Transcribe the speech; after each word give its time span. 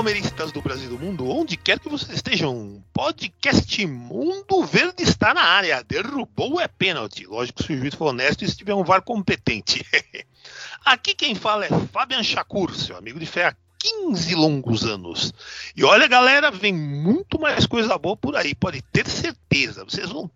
Palmeiristas 0.00 0.50
do 0.50 0.62
Brasil 0.62 0.86
e 0.86 0.88
do 0.88 0.98
mundo, 0.98 1.28
onde 1.28 1.58
quer 1.58 1.78
que 1.78 1.86
vocês 1.86 2.16
estejam, 2.16 2.82
podcast 2.90 3.86
Mundo 3.86 4.64
Verde 4.64 5.02
está 5.02 5.34
na 5.34 5.42
área. 5.42 5.84
Derrubou 5.84 6.58
é 6.58 6.66
pênalti. 6.66 7.26
Lógico, 7.26 7.62
se 7.62 7.74
o 7.74 7.76
juiz 7.76 7.94
for 7.94 8.06
honesto 8.06 8.42
e 8.42 8.48
se 8.48 8.56
tiver 8.56 8.72
um 8.72 8.82
VAR 8.82 9.02
competente. 9.02 9.84
Aqui 10.86 11.14
quem 11.14 11.34
fala 11.34 11.66
é 11.66 11.68
Fabian 11.92 12.22
Chacur, 12.22 12.74
seu 12.74 12.96
amigo 12.96 13.20
de 13.20 13.26
fé 13.26 13.48
há 13.48 13.56
15 13.78 14.34
longos 14.36 14.86
anos. 14.86 15.34
E 15.76 15.84
olha, 15.84 16.08
galera, 16.08 16.50
vem 16.50 16.72
muito 16.72 17.38
mais 17.38 17.66
coisa 17.66 17.98
boa 17.98 18.16
por 18.16 18.34
aí, 18.36 18.54
pode 18.54 18.80
ter 18.80 19.06
certeza. 19.06 19.84
Vocês 19.84 20.08
vão, 20.08 20.30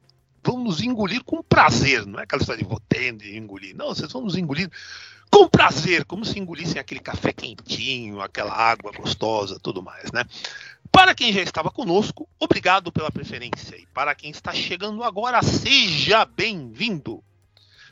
vão 0.45 0.63
nos 0.63 0.83
engolir 0.83 1.25
com 1.25 1.43
prazer, 1.43 2.05
não 2.05 2.21
é 2.21 2.25
aquela 2.25 2.43
história 2.43 2.63
de 2.63 2.69
vou 2.69 2.83
tendo 2.87 3.25
e 3.25 3.39
engolir. 3.39 3.75
Não, 3.75 3.87
vocês 3.95 4.13
vão 4.13 4.21
nos 4.25 4.37
engolir 4.37 4.71
com 5.35 5.49
prazer, 5.49 6.05
como 6.05 6.25
se 6.25 6.39
engolissem 6.39 6.81
aquele 6.81 7.01
café 7.01 7.33
quentinho, 7.33 8.21
aquela 8.21 8.55
água 8.55 8.93
gostosa, 8.93 9.59
tudo 9.61 9.83
mais, 9.83 10.13
né? 10.13 10.25
Para 10.93 11.13
quem 11.13 11.33
já 11.33 11.43
estava 11.43 11.73
conosco, 11.73 12.29
obrigado 12.39 12.93
pela 12.93 13.11
preferência. 13.11 13.75
E 13.75 13.85
para 13.87 14.15
quem 14.15 14.31
está 14.31 14.55
chegando 14.55 15.03
agora, 15.03 15.43
seja 15.43 16.25
bem-vindo. 16.25 17.21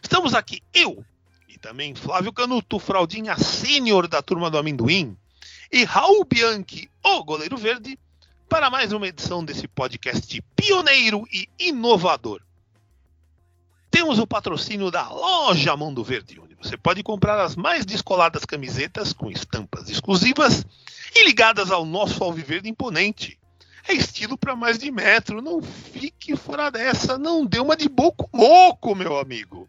Estamos 0.01 0.35
aqui, 0.35 0.63
eu 0.73 1.05
e 1.49 1.59
também 1.59 1.97
Flávio 1.97 2.33
Canuto, 2.33 2.79
fraldinha 2.79 3.37
sênior 3.37 4.07
da 4.07 4.23
turma 4.23 4.49
do 4.49 4.57
amendoim, 4.57 5.17
e 5.73 5.83
Raul 5.83 6.25
Bianchi, 6.25 6.89
o 7.03 7.25
goleiro 7.25 7.57
verde, 7.57 7.99
para 8.49 8.71
mais 8.71 8.93
uma 8.93 9.09
edição 9.09 9.45
desse 9.45 9.67
podcast 9.67 10.41
pioneiro 10.55 11.27
e 11.33 11.49
inovador. 11.59 12.41
Temos 13.91 14.21
o 14.21 14.29
patrocínio 14.29 14.93
da 14.93 15.09
loja 15.11 15.77
Mundo 15.77 16.05
Verde, 16.05 16.41
você 16.63 16.77
pode 16.77 17.03
comprar 17.03 17.43
as 17.43 17.57
mais 17.57 17.85
descoladas 17.85 18.45
camisetas 18.45 19.13
com 19.13 19.31
estampas 19.31 19.91
exclusivas 19.91 20.65
e 21.15 21.25
ligadas 21.25 21.73
ao 21.73 21.85
nosso 21.85 22.23
alviverde 22.23 22.69
imponente. 22.69 23.37
É 23.89 23.93
estilo 23.93 24.39
para 24.39 24.55
mais 24.55 24.79
de 24.79 24.91
metro, 24.93 25.43
não 25.43 25.61
fique 25.61 26.37
fora 26.37 26.71
dessa, 26.71 27.19
não 27.19 27.45
dê 27.45 27.59
uma 27.59 27.77
de 27.77 27.89
boco 27.89 28.31
moco, 28.33 28.95
meu 28.95 29.19
amigo. 29.19 29.69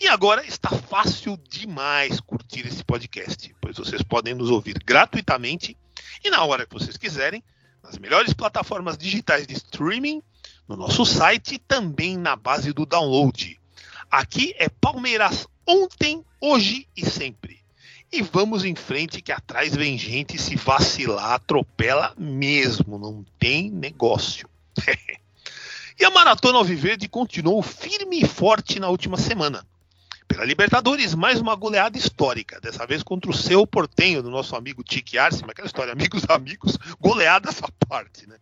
E 0.00 0.06
agora 0.06 0.46
está 0.46 0.70
fácil 0.70 1.36
demais 1.48 2.20
curtir 2.20 2.64
esse 2.66 2.84
podcast, 2.84 3.52
pois 3.60 3.76
vocês 3.76 4.02
podem 4.02 4.34
nos 4.34 4.50
ouvir 4.50 4.78
gratuitamente 4.84 5.76
e 6.24 6.30
na 6.30 6.44
hora 6.44 6.64
que 6.64 6.74
vocês 6.74 6.96
quiserem, 6.96 7.42
nas 7.82 7.98
melhores 7.98 8.32
plataformas 8.32 8.96
digitais 8.96 9.48
de 9.48 9.54
streaming 9.54 10.22
no 10.68 10.76
nosso 10.76 11.04
site 11.04 11.56
e 11.56 11.58
também 11.58 12.16
na 12.16 12.36
base 12.36 12.72
do 12.72 12.86
download. 12.86 13.60
Aqui 14.10 14.54
é 14.58 14.68
Palmeiras 14.68 15.46
ontem, 15.66 16.24
hoje 16.40 16.88
e 16.96 17.04
sempre. 17.04 17.62
E 18.12 18.22
vamos 18.22 18.64
em 18.64 18.74
frente 18.74 19.20
que 19.20 19.32
atrás 19.32 19.74
vem 19.74 19.98
gente 19.98 20.38
se 20.38 20.56
vacilar, 20.56 21.32
atropela 21.32 22.14
mesmo, 22.16 22.98
não 22.98 23.24
tem 23.38 23.70
negócio. 23.70 24.48
e 25.98 26.04
a 26.04 26.10
Maratona 26.10 26.58
Alviverde 26.58 27.08
continuou 27.08 27.62
firme 27.62 28.20
e 28.20 28.26
forte 28.26 28.78
na 28.78 28.88
última 28.88 29.16
semana. 29.16 29.66
Pela 30.28 30.44
Libertadores, 30.44 31.14
mais 31.14 31.40
uma 31.40 31.54
goleada 31.54 31.98
histórica, 31.98 32.60
dessa 32.60 32.86
vez 32.86 33.02
contra 33.02 33.30
o 33.30 33.34
seu 33.34 33.66
portenho, 33.66 34.22
do 34.22 34.30
nosso 34.30 34.56
amigo 34.56 34.82
Tique 34.82 35.18
Arce, 35.18 35.44
aquela 35.44 35.66
história, 35.66 35.92
amigos, 35.92 36.24
amigos, 36.30 36.78
goleada 37.00 37.48
essa 37.50 37.68
parte, 37.88 38.28
né? 38.28 38.36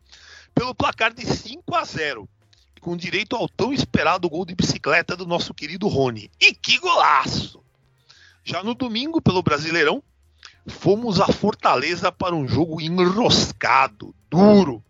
pelo 0.55 0.75
placar 0.75 1.13
de 1.13 1.27
5 1.27 1.75
a 1.75 1.85
0, 1.85 2.29
com 2.83 2.97
direito 2.97 3.37
ao 3.37 3.49
tão 3.49 3.73
esperado 3.73 4.29
gol 4.29 4.45
de 4.45 4.57
bicicleta 4.57 5.17
do 5.17 5.25
nosso 5.25 5.55
querido 5.55 5.87
Rony. 5.87 6.29
E 6.41 6.53
que 6.53 6.79
golaço! 6.79 7.63
Já 8.45 8.65
no 8.65 8.75
domingo, 8.75 9.23
pelo 9.23 9.41
Brasileirão, 9.41 10.03
fomos 10.67 11.21
a 11.21 11.29
Fortaleza 11.29 12.11
para 12.11 12.35
um 12.35 12.47
jogo 12.47 12.81
enroscado, 12.81 14.13
duro, 14.29 14.83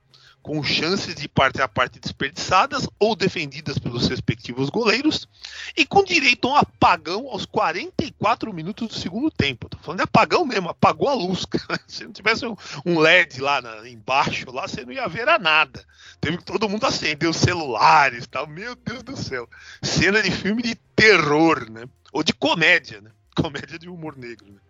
com 0.43 0.63
chances 0.63 1.15
de 1.15 1.29
parte 1.29 1.63
a 1.63 1.69
parte 1.69 2.01
desperdiçadas 2.01 2.89
ou 2.99 3.15
defendidas 3.15 3.79
pelos 3.79 4.09
respectivos 4.09 4.69
goleiros, 4.69 5.29
e 5.77 5.87
com 5.87 6.03
direito 6.03 6.49
a 6.49 6.53
um 6.53 6.57
apagão 6.57 7.29
aos 7.29 7.47
44 7.47 8.53
minutos 8.53 8.89
do 8.89 8.95
segundo 8.95 9.31
tempo. 9.31 9.69
Tô 9.69 9.79
falando 9.79 9.99
de 9.99 10.05
apagão 10.05 10.45
mesmo, 10.45 10.69
apagou 10.69 11.09
a 11.09 11.15
luz. 11.15 11.47
Se 11.87 12.05
não 12.05 12.13
tivesse 12.13 12.45
um, 12.47 12.99
LED 12.99 13.41
lá 13.41 13.63
na, 13.63 13.89
embaixo, 13.89 14.51
lá 14.51 14.67
você 14.67 14.85
não 14.85 14.93
ia 14.93 15.09
ver 15.09 15.29
a 15.29 15.39
nada. 15.39 15.85
Teve 16.21 16.39
que 16.39 16.45
todo 16.45 16.69
mundo 16.69 16.85
acender 16.85 17.29
os 17.29 17.37
celulares 17.37 18.27
tal. 18.27 18.47
Meu 18.47 18.75
Deus 18.75 19.03
do 19.03 19.17
céu. 19.17 19.49
Cena 19.83 20.23
de 20.23 20.31
filme 20.31 20.63
de 20.63 20.75
terror, 20.97 21.71
né? 21.71 21.85
Ou 22.13 22.23
de 22.23 22.33
comédia, 22.33 23.01
né? 23.01 23.11
Comédia 23.37 23.79
de 23.79 23.89
humor 23.89 24.17
negro, 24.17 24.53
né? 24.53 24.61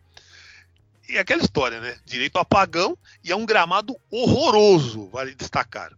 E 1.13 1.19
aquela 1.19 1.43
história, 1.43 1.79
né? 1.79 1.95
Direito 2.07 2.37
ao 2.37 2.43
apagão 2.43 2.97
e 3.23 3.31
é 3.31 3.37
um 3.37 3.45
gramado 3.45 3.95
horroroso, 4.11 5.11
vale 5.11 5.35
destacar. 5.35 5.93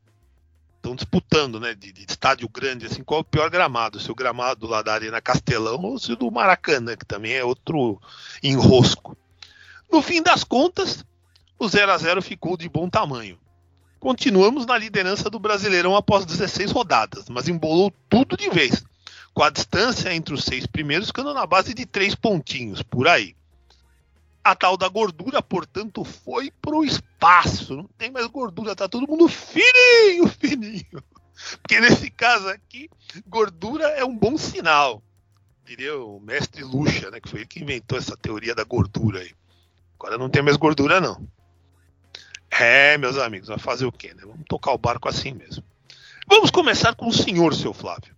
Estão 0.75 0.97
disputando, 0.97 1.60
né? 1.60 1.72
De, 1.72 1.92
de, 1.92 2.04
estádio 2.04 2.48
grande, 2.48 2.86
assim, 2.86 3.04
qual 3.04 3.19
é 3.19 3.20
o 3.20 3.24
pior 3.24 3.48
gramado? 3.48 4.00
Se 4.00 4.10
o 4.10 4.14
gramado 4.14 4.66
lá 4.66 4.82
da 4.82 4.92
Arena 4.92 5.20
Castelão 5.20 5.80
ou 5.82 6.00
se 6.00 6.16
do 6.16 6.32
Maracanã, 6.32 6.97
que 6.97 7.06
também 7.06 7.32
é 7.32 7.44
outro 7.44 8.00
enrosco. 8.42 9.16
No 9.88 10.03
fim 10.03 10.20
das 10.20 10.42
contas, 10.42 11.04
o 11.60 11.69
0 11.69 11.92
a 11.92 11.97
0 11.97 12.20
ficou 12.20 12.56
de 12.56 12.69
bom 12.69 12.91
tamanho. 12.91 13.38
Continuamos 14.00 14.66
na 14.66 14.76
liderança 14.76 15.30
do 15.30 15.38
Brasileirão 15.38 15.94
após 15.94 16.26
16 16.26 16.72
rodadas, 16.72 17.28
mas 17.28 17.47
embolou 17.47 17.94
tudo 18.08 18.36
de 18.36 18.50
vez, 18.50 18.84
com 19.32 19.44
a 19.44 19.50
distância 19.50 20.12
entre 20.12 20.34
os 20.34 20.42
seis 20.42 20.66
primeiros 20.66 21.06
ficando 21.06 21.32
na 21.32 21.47
base 21.47 21.72
de 21.72 21.86
três 21.86 22.16
pontinhos, 22.16 22.82
por 22.82 23.06
aí. 23.06 23.36
A 24.44 24.55
tal 24.55 24.77
da 24.77 24.88
gordura, 24.88 25.41
portanto, 25.41 26.05
foi 26.05 26.50
pro 26.60 26.84
espaço. 26.84 27.77
Não 27.77 27.88
tem 27.97 28.10
mais 28.10 28.27
gordura, 28.27 28.77
tá 28.77 28.87
todo 28.87 29.09
mundo 29.09 29.27
fininho, 29.27 30.28
fininho. 30.28 31.03
Porque 31.62 31.81
nesse 31.81 32.10
caso 32.10 32.49
aqui, 32.49 32.91
gordura 33.27 33.87
é 33.88 34.04
um 34.04 34.16
bom 34.16 34.37
sinal. 34.37 35.03
Diria 35.65 35.99
o 35.99 36.21
mestre 36.21 36.62
Lucha, 36.62 37.10
né? 37.10 37.21
Que 37.21 37.28
foi 37.28 37.41
ele 37.41 37.47
que 37.47 37.62
inventou 37.62 37.97
essa 37.97 38.16
teoria 38.16 38.54
da 38.54 38.65
gordura 38.65 39.21
aí. 39.21 39.33
Agora 39.99 40.19
não 40.19 40.28
tem 40.28 40.43
mais 40.43 40.59
gordura, 40.59 41.00
não. 41.00 41.27
É, 42.50 42.99
meus 42.99 43.16
amigos, 43.16 43.49
vai 43.49 43.59
fazer 43.59 43.87
o 43.87 43.93
quê, 43.93 44.12
né? 44.15 44.22
Vamos 44.27 44.44
tocar 44.47 44.72
o 44.72 44.78
barco 44.78 45.09
assim 45.09 45.33
mesmo. 45.33 45.65
Vamos 46.28 46.50
começar 46.50 46.94
com 46.94 47.09
o 47.09 47.12
senhor, 47.12 47.54
seu 47.54 47.72
Flávio. 47.72 48.15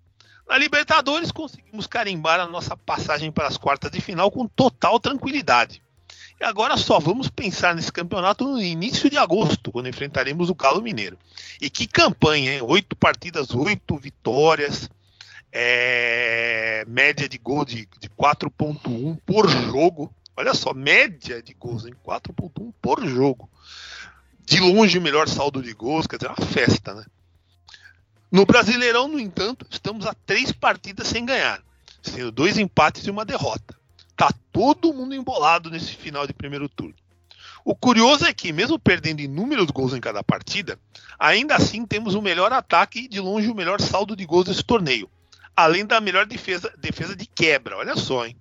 Na 0.49 0.59
Libertadores, 0.59 1.33
conseguimos 1.33 1.87
carimbar 1.87 2.41
a 2.41 2.47
nossa 2.47 2.77
passagem 2.77 3.33
para 3.33 3.49
as 3.49 3.57
quartas 3.57 3.91
de 3.91 4.01
final 4.01 4.31
com 4.31 4.47
total 4.47 5.01
tranquilidade. 5.01 5.83
E 6.39 6.45
agora 6.45 6.77
só 6.77 6.99
vamos 6.99 7.31
pensar 7.31 7.75
nesse 7.75 7.91
campeonato 7.91 8.45
no 8.45 8.61
início 8.61 9.09
de 9.09 9.17
agosto, 9.17 9.73
quando 9.73 9.89
enfrentaremos 9.89 10.51
o 10.51 10.55
Galo 10.55 10.83
Mineiro. 10.83 11.19
E 11.61 11.71
que 11.71 11.87
campanha, 11.87 12.55
hein? 12.55 12.63
Oito 12.63 12.95
partidas, 12.95 13.55
oito 13.55 13.97
vitórias, 13.97 14.91
é... 15.51 16.85
média 16.87 17.27
de 17.27 17.39
gol 17.39 17.65
de, 17.65 17.89
de 17.99 18.11
4.1 18.11 19.19
por 19.25 19.49
jogo. 19.49 20.13
Olha 20.37 20.53
só, 20.53 20.75
média 20.75 21.43
de 21.43 21.55
gols 21.55 21.87
em 21.87 21.95
4.1 21.95 22.73
por 22.83 23.07
jogo. 23.07 23.49
De 24.45 24.61
longe 24.61 24.99
o 24.99 25.03
melhor 25.03 25.29
saldo 25.29 25.63
de 25.63 25.73
gols, 25.73 26.07
quer 26.07 26.17
dizer, 26.17 26.29
uma 26.29 26.47
festa, 26.47 26.95
né? 26.95 27.05
No 28.31 28.45
Brasileirão, 28.45 29.09
no 29.09 29.19
entanto, 29.19 29.67
estamos 29.71 30.07
a 30.07 30.13
três 30.27 30.53
partidas 30.53 31.09
sem 31.09 31.25
ganhar, 31.25 31.63
sendo 32.03 32.31
dois 32.31 32.59
empates 32.59 33.07
e 33.07 33.11
uma 33.11 33.25
derrota. 33.25 33.75
Tá 34.17 34.33
todo 34.51 34.95
mundo 34.95 35.15
embolado 35.15 35.71
nesse 35.71 35.95
final 35.95 36.27
de 36.27 36.33
primeiro 36.33 36.69
turno. 36.69 36.95
O 37.65 37.75
curioso 37.75 38.25
é 38.25 38.33
que, 38.33 38.53
mesmo 38.53 38.79
perdendo 38.79 39.21
inúmeros 39.21 39.67
gols 39.67 39.93
em 39.93 40.01
cada 40.01 40.23
partida, 40.23 40.79
ainda 41.19 41.57
assim 41.57 41.85
temos 41.85 42.15
o 42.15 42.23
melhor 42.23 42.53
ataque 42.53 43.01
e 43.01 43.09
de 43.09 43.21
longe 43.21 43.51
o 43.51 43.55
melhor 43.55 43.81
saldo 43.81 44.15
de 44.15 44.25
gols 44.25 44.47
desse 44.47 44.63
torneio, 44.63 45.11
além 45.55 45.85
da 45.85 46.01
melhor 46.01 46.27
defesa, 46.27 46.73
defesa 46.79 47.15
de 47.17 47.27
quebra. 47.27 47.77
Olha 47.77 47.97
só, 47.97 48.25
hein? 48.25 48.37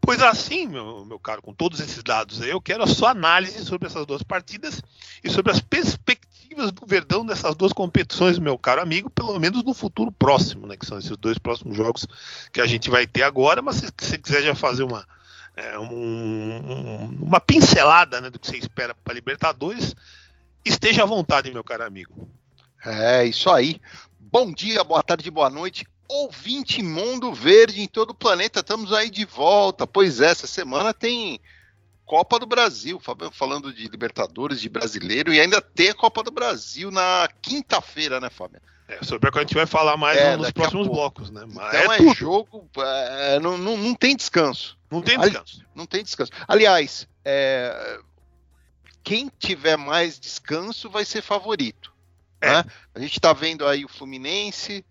Pois 0.00 0.22
assim, 0.22 0.66
meu, 0.66 1.04
meu 1.04 1.18
caro, 1.18 1.42
com 1.42 1.52
todos 1.52 1.80
esses 1.80 2.02
dados 2.02 2.40
aí, 2.40 2.50
eu 2.50 2.60
quero 2.60 2.82
a 2.82 2.86
sua 2.86 3.10
análise 3.10 3.64
sobre 3.64 3.88
essas 3.88 4.06
duas 4.06 4.22
partidas 4.22 4.80
e 5.22 5.28
sobre 5.28 5.52
as 5.52 5.60
perspectivas 5.60 6.29
perspectivas 6.50 6.72
do 6.72 6.86
Verdão 6.86 7.24
nessas 7.24 7.54
duas 7.54 7.72
competições, 7.72 8.38
meu 8.38 8.58
caro 8.58 8.82
amigo, 8.82 9.08
pelo 9.10 9.38
menos 9.38 9.62
no 9.62 9.72
futuro 9.72 10.12
próximo, 10.12 10.66
né? 10.66 10.76
Que 10.76 10.86
são 10.86 10.98
esses 10.98 11.16
dois 11.16 11.38
próximos 11.38 11.76
jogos 11.76 12.06
que 12.52 12.60
a 12.60 12.66
gente 12.66 12.90
vai 12.90 13.06
ter 13.06 13.22
agora, 13.22 13.62
mas 13.62 13.76
se 13.76 13.90
você 13.98 14.18
quiser 14.18 14.42
já 14.42 14.54
fazer 14.54 14.82
uma, 14.82 15.06
é, 15.56 15.78
um, 15.78 17.18
uma 17.22 17.40
pincelada 17.40 18.20
né, 18.20 18.30
do 18.30 18.38
que 18.38 18.46
você 18.46 18.56
espera 18.56 18.94
para 18.94 19.14
Libertadores, 19.14 19.94
esteja 20.64 21.04
à 21.04 21.06
vontade, 21.06 21.52
meu 21.52 21.64
caro 21.64 21.84
amigo. 21.84 22.28
É, 22.84 23.24
isso 23.24 23.50
aí. 23.50 23.80
Bom 24.18 24.52
dia, 24.52 24.82
boa 24.84 25.02
tarde, 25.02 25.30
boa 25.30 25.50
noite. 25.50 25.86
Ouvinte 26.08 26.82
Mundo 26.82 27.32
Verde 27.32 27.80
em 27.80 27.86
todo 27.86 28.10
o 28.10 28.14
planeta, 28.14 28.60
estamos 28.60 28.92
aí 28.92 29.10
de 29.10 29.24
volta. 29.24 29.86
Pois 29.86 30.20
é, 30.20 30.26
essa 30.30 30.46
semana 30.46 30.92
tem 30.92 31.40
Copa 32.10 32.40
do 32.40 32.46
Brasil, 32.46 33.00
falando 33.30 33.72
de 33.72 33.86
Libertadores, 33.86 34.60
de 34.60 34.68
brasileiro, 34.68 35.32
e 35.32 35.38
ainda 35.38 35.60
tem 35.60 35.90
a 35.90 35.94
Copa 35.94 36.24
do 36.24 36.32
Brasil 36.32 36.90
na 36.90 37.28
quinta-feira, 37.40 38.18
né, 38.18 38.28
Fábio? 38.28 38.60
É, 38.88 38.98
sobre 39.04 39.28
a 39.28 39.30
que 39.30 39.38
a 39.38 39.42
gente 39.42 39.54
vai 39.54 39.64
falar 39.64 39.96
mais 39.96 40.18
é, 40.18 40.36
nos 40.36 40.50
próximos 40.50 40.88
blocos, 40.88 41.30
né? 41.30 41.44
Mas 41.46 41.72
então 41.72 41.92
é, 41.92 41.98
é 41.98 42.12
jogo, 42.12 42.68
é, 42.78 43.38
não, 43.38 43.56
não, 43.56 43.76
não, 43.76 43.94
tem 43.94 44.16
descanso. 44.16 44.76
Não 44.90 45.00
tem 45.00 45.16
descanso. 45.20 45.64
Não 45.72 45.86
tem 45.86 46.02
descanso. 46.02 46.32
Aliás, 46.48 47.06
é, 47.24 48.00
quem 49.04 49.30
tiver 49.38 49.76
mais 49.76 50.18
descanso 50.18 50.90
vai 50.90 51.04
ser 51.04 51.22
favorito. 51.22 51.94
É. 52.40 52.54
Né? 52.54 52.64
A 52.92 52.98
gente 52.98 53.12
está 53.12 53.32
vendo 53.32 53.64
aí 53.64 53.84
o 53.84 53.88
Fluminense, 53.88 54.84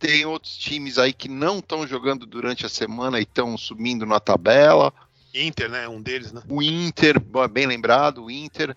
tem 0.00 0.26
outros 0.26 0.56
times 0.56 0.98
aí 0.98 1.12
que 1.12 1.28
não 1.28 1.60
estão 1.60 1.86
jogando 1.86 2.26
durante 2.26 2.66
a 2.66 2.68
semana 2.68 3.20
e 3.20 3.22
estão 3.22 3.56
subindo 3.56 4.04
na 4.04 4.18
tabela. 4.18 4.92
Inter, 5.36 5.68
né? 5.70 5.88
Um 5.88 6.00
deles, 6.00 6.32
né? 6.32 6.42
O 6.48 6.62
Inter, 6.62 7.20
bem 7.50 7.66
lembrado, 7.66 8.24
o 8.24 8.30
Inter. 8.30 8.76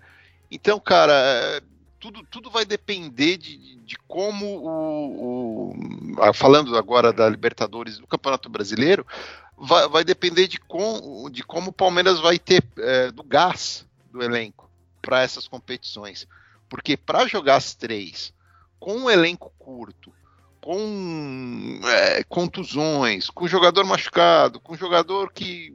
Então, 0.51 0.79
cara, 0.79 1.13
é, 1.13 1.61
tudo, 1.99 2.23
tudo 2.29 2.49
vai 2.49 2.65
depender 2.65 3.37
de, 3.37 3.75
de 3.77 3.97
como 4.07 4.45
o, 4.45 5.71
o, 5.71 6.33
Falando 6.33 6.77
agora 6.77 7.13
da 7.13 7.29
Libertadores 7.29 7.97
do 7.97 8.07
Campeonato 8.07 8.49
Brasileiro, 8.49 9.05
vai, 9.57 9.87
vai 9.87 10.03
depender 10.03 10.47
de, 10.47 10.59
com, 10.59 11.29
de 11.29 11.43
como 11.43 11.69
o 11.69 11.73
Palmeiras 11.73 12.19
vai 12.19 12.39
ter 12.39 12.63
é, 12.77 13.11
do 13.11 13.23
gás 13.23 13.85
do 14.11 14.23
elenco 14.23 14.69
para 15.01 15.21
essas 15.21 15.47
competições. 15.47 16.27
Porque 16.67 16.95
para 16.95 17.27
jogar 17.27 17.57
as 17.57 17.73
três 17.73 18.33
com 18.79 18.95
um 18.95 19.09
elenco 19.09 19.51
curto, 19.59 20.13
com 20.61 21.79
é, 21.83 22.23
contusões, 22.23 23.29
com 23.29 23.47
jogador 23.47 23.83
machucado, 23.85 24.59
com 24.59 24.75
jogador 24.75 25.31
que 25.31 25.73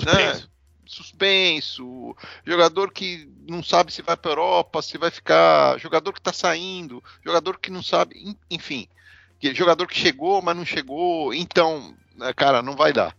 Suspenso. 0.00 0.42
Né? 0.42 0.48
Suspenso, 0.86 2.16
jogador 2.44 2.92
que 2.92 3.28
não 3.48 3.62
sabe 3.62 3.92
se 3.92 4.02
vai 4.02 4.16
para 4.16 4.32
Europa, 4.32 4.82
se 4.82 4.98
vai 4.98 5.10
ficar, 5.10 5.78
jogador 5.78 6.12
que 6.12 6.20
está 6.20 6.32
saindo, 6.32 7.02
jogador 7.24 7.58
que 7.58 7.70
não 7.70 7.82
sabe, 7.82 8.36
enfim, 8.50 8.86
jogador 9.54 9.86
que 9.86 9.98
chegou, 9.98 10.42
mas 10.42 10.56
não 10.56 10.64
chegou, 10.64 11.32
então, 11.32 11.94
né, 12.16 12.32
cara, 12.34 12.62
não 12.62 12.76
vai 12.76 12.92
dar. 12.92 13.16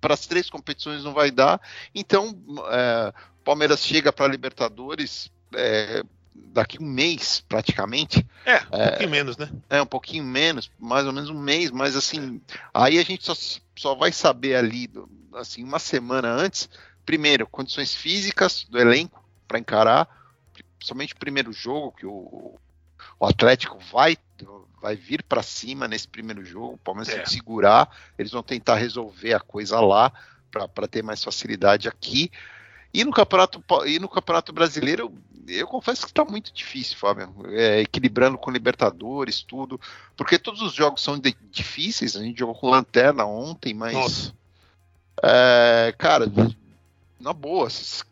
Para 0.00 0.14
as 0.14 0.26
três 0.26 0.50
competições 0.50 1.04
não 1.04 1.12
vai 1.12 1.30
dar. 1.30 1.60
Então, 1.94 2.36
é, 2.70 3.12
Palmeiras 3.44 3.84
chega 3.84 4.12
para 4.12 4.26
Libertadores 4.26 5.30
é, 5.54 6.02
daqui 6.34 6.82
um 6.82 6.86
mês, 6.86 7.44
praticamente. 7.48 8.26
É, 8.44 8.56
um 8.56 8.80
é, 8.80 8.88
pouquinho 8.88 9.10
menos, 9.10 9.36
né? 9.36 9.50
É, 9.70 9.82
um 9.82 9.86
pouquinho 9.86 10.24
menos, 10.24 10.70
mais 10.78 11.06
ou 11.06 11.12
menos 11.12 11.30
um 11.30 11.38
mês, 11.38 11.70
mas 11.70 11.96
assim, 11.96 12.40
aí 12.72 12.98
a 12.98 13.02
gente 13.02 13.24
só, 13.24 13.34
só 13.76 13.94
vai 13.94 14.12
saber 14.12 14.56
ali 14.56 14.90
assim, 15.34 15.62
uma 15.64 15.78
semana 15.78 16.30
antes, 16.30 16.68
primeiro, 17.04 17.46
condições 17.46 17.94
físicas 17.94 18.64
do 18.68 18.78
elenco 18.78 19.22
para 19.46 19.58
encarar, 19.58 20.08
somente 20.80 21.14
o 21.14 21.18
primeiro 21.18 21.52
jogo 21.52 21.92
que 21.92 22.06
o, 22.06 22.58
o 23.18 23.26
Atlético 23.26 23.78
vai 23.92 24.16
vai 24.84 24.96
vir 24.96 25.22
para 25.22 25.42
cima 25.42 25.88
nesse 25.88 26.06
primeiro 26.06 26.44
jogo, 26.44 26.74
o 26.74 26.78
Palmeiras 26.78 27.08
é. 27.08 27.14
tem 27.14 27.24
que 27.24 27.30
segurar, 27.30 27.88
eles 28.18 28.32
vão 28.32 28.42
tentar 28.42 28.74
resolver 28.74 29.32
a 29.32 29.40
coisa 29.40 29.80
lá 29.80 30.12
para 30.50 30.86
ter 30.86 31.02
mais 31.02 31.24
facilidade 31.24 31.88
aqui. 31.88 32.30
E 32.92 33.02
no 33.02 33.10
campeonato 33.10 33.64
e 33.86 33.98
no 33.98 34.10
campeonato 34.10 34.52
brasileiro, 34.52 35.10
eu, 35.48 35.66
confesso 35.66 36.02
que 36.02 36.12
está 36.12 36.24
muito 36.24 36.52
difícil, 36.52 36.96
Fábio, 36.96 37.34
é, 37.48 37.80
equilibrando 37.80 38.38
com 38.38 38.50
Libertadores, 38.50 39.42
tudo, 39.42 39.80
porque 40.16 40.38
todos 40.38 40.62
os 40.62 40.72
jogos 40.72 41.02
são 41.02 41.18
de, 41.18 41.36
difíceis. 41.50 42.16
A 42.16 42.22
gente 42.22 42.38
jogou 42.38 42.54
com 42.54 42.70
lanterna 42.70 43.24
ontem, 43.24 43.74
mas 43.74 43.94
Nossa. 43.94 44.34
É, 45.22 45.94
cara, 45.96 46.26
na 47.20 47.32
boa, 47.32 47.70
se 47.70 48.04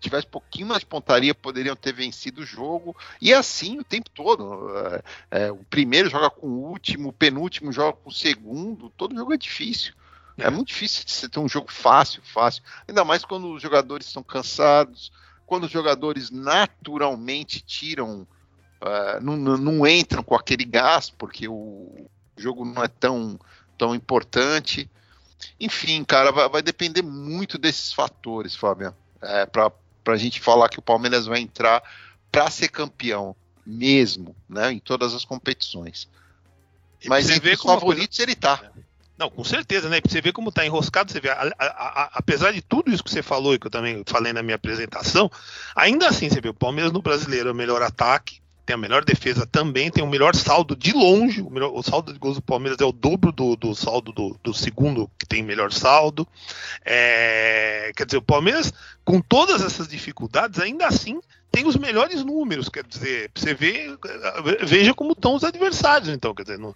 tivesse 0.00 0.26
um 0.26 0.30
pouquinho 0.30 0.66
mais 0.66 0.80
de 0.80 0.86
pontaria, 0.86 1.34
poderiam 1.34 1.76
ter 1.76 1.92
vencido 1.92 2.42
o 2.42 2.46
jogo. 2.46 2.96
E 3.20 3.32
é 3.32 3.36
assim 3.36 3.78
o 3.78 3.84
tempo 3.84 4.10
todo. 4.10 4.68
É, 4.78 5.02
é, 5.30 5.52
o 5.52 5.64
primeiro 5.64 6.08
joga 6.08 6.30
com 6.30 6.46
o 6.46 6.70
último, 6.70 7.08
o 7.08 7.12
penúltimo 7.12 7.72
joga 7.72 7.96
com 7.96 8.10
o 8.10 8.12
segundo. 8.12 8.90
Todo 8.96 9.16
jogo 9.16 9.32
é 9.32 9.36
difícil. 9.36 9.94
É, 10.36 10.44
é 10.44 10.50
muito 10.50 10.68
difícil 10.68 11.04
de 11.04 11.12
você 11.12 11.28
ter 11.28 11.40
um 11.40 11.48
jogo 11.48 11.70
fácil, 11.70 12.22
fácil. 12.22 12.62
Ainda 12.86 13.04
mais 13.04 13.24
quando 13.24 13.52
os 13.52 13.62
jogadores 13.62 14.06
estão 14.06 14.22
cansados, 14.22 15.12
quando 15.48 15.64
os 15.64 15.70
jogadores 15.70 16.30
naturalmente 16.30 17.62
tiram, 17.62 18.26
uh, 18.82 19.20
não, 19.22 19.34
não, 19.34 19.86
entram 19.86 20.22
com 20.22 20.34
aquele 20.34 20.66
gás, 20.66 21.08
porque 21.08 21.48
o 21.48 22.06
jogo 22.36 22.66
não 22.66 22.84
é 22.84 22.88
tão, 22.88 23.40
tão 23.78 23.94
importante. 23.94 24.88
Enfim, 25.58 26.04
cara, 26.04 26.30
vai, 26.30 26.46
vai 26.50 26.62
depender 26.62 27.00
muito 27.00 27.56
desses 27.56 27.94
fatores, 27.94 28.54
Fábio. 28.54 28.94
É, 29.22 29.46
para 29.46 29.72
a 30.06 30.16
gente 30.18 30.38
falar 30.38 30.68
que 30.68 30.78
o 30.78 30.82
Palmeiras 30.82 31.24
vai 31.24 31.40
entrar 31.40 31.82
para 32.30 32.50
ser 32.50 32.68
campeão 32.68 33.34
mesmo, 33.64 34.36
né, 34.46 34.72
em 34.72 34.78
todas 34.78 35.14
as 35.14 35.24
competições. 35.24 36.08
Mas 37.06 37.30
entre 37.30 37.54
os 37.54 37.62
favoritos 37.62 38.18
coisa... 38.18 38.30
ele 38.30 38.34
tá. 38.36 38.70
Não, 39.18 39.28
com 39.28 39.42
certeza, 39.42 39.88
né? 39.88 40.00
Você 40.06 40.20
ver 40.20 40.32
como 40.32 40.52
tá 40.52 40.64
enroscado, 40.64 41.10
você 41.10 41.20
vê, 41.20 41.28
a, 41.28 41.52
a, 41.58 41.66
a, 41.66 42.10
apesar 42.14 42.52
de 42.52 42.62
tudo 42.62 42.92
isso 42.92 43.02
que 43.02 43.10
você 43.10 43.22
falou 43.22 43.52
e 43.52 43.58
que 43.58 43.66
eu 43.66 43.70
também 43.70 44.04
falei 44.06 44.32
na 44.32 44.44
minha 44.44 44.54
apresentação, 44.54 45.28
ainda 45.74 46.08
assim, 46.08 46.28
você 46.28 46.40
vê, 46.40 46.48
o 46.48 46.54
Palmeiras 46.54 46.92
no 46.92 47.02
brasileiro 47.02 47.48
é 47.48 47.52
o 47.52 47.54
melhor 47.54 47.82
ataque, 47.82 48.40
tem 48.64 48.74
a 48.74 48.76
melhor 48.76 49.02
defesa 49.02 49.46
também, 49.46 49.90
tem 49.90 50.04
o 50.04 50.06
melhor 50.06 50.36
saldo 50.36 50.76
de 50.76 50.92
longe. 50.92 51.40
O, 51.40 51.48
melhor, 51.48 51.72
o 51.72 51.82
saldo 51.82 52.12
de 52.12 52.18
gols 52.18 52.36
do 52.36 52.42
Palmeiras 52.42 52.78
é 52.80 52.84
o 52.84 52.92
dobro 52.92 53.32
do, 53.32 53.56
do 53.56 53.74
saldo 53.74 54.12
do, 54.12 54.38
do, 54.42 54.52
segundo, 54.52 55.10
que 55.18 55.26
tem 55.26 55.42
melhor 55.42 55.72
saldo. 55.72 56.28
É, 56.84 57.90
quer 57.96 58.04
dizer, 58.04 58.18
o 58.18 58.22
Palmeiras, 58.22 58.70
com 59.06 59.22
todas 59.22 59.62
essas 59.62 59.88
dificuldades, 59.88 60.60
ainda 60.60 60.86
assim 60.86 61.18
tem 61.50 61.66
os 61.66 61.76
melhores 61.76 62.22
números, 62.22 62.68
quer 62.68 62.84
dizer, 62.84 63.30
você 63.34 63.54
vê, 63.54 63.96
veja 64.64 64.92
como 64.92 65.12
estão 65.12 65.34
os 65.34 65.42
adversários, 65.42 66.08
então, 66.08 66.34
quer 66.34 66.42
dizer, 66.42 66.58
não, 66.58 66.74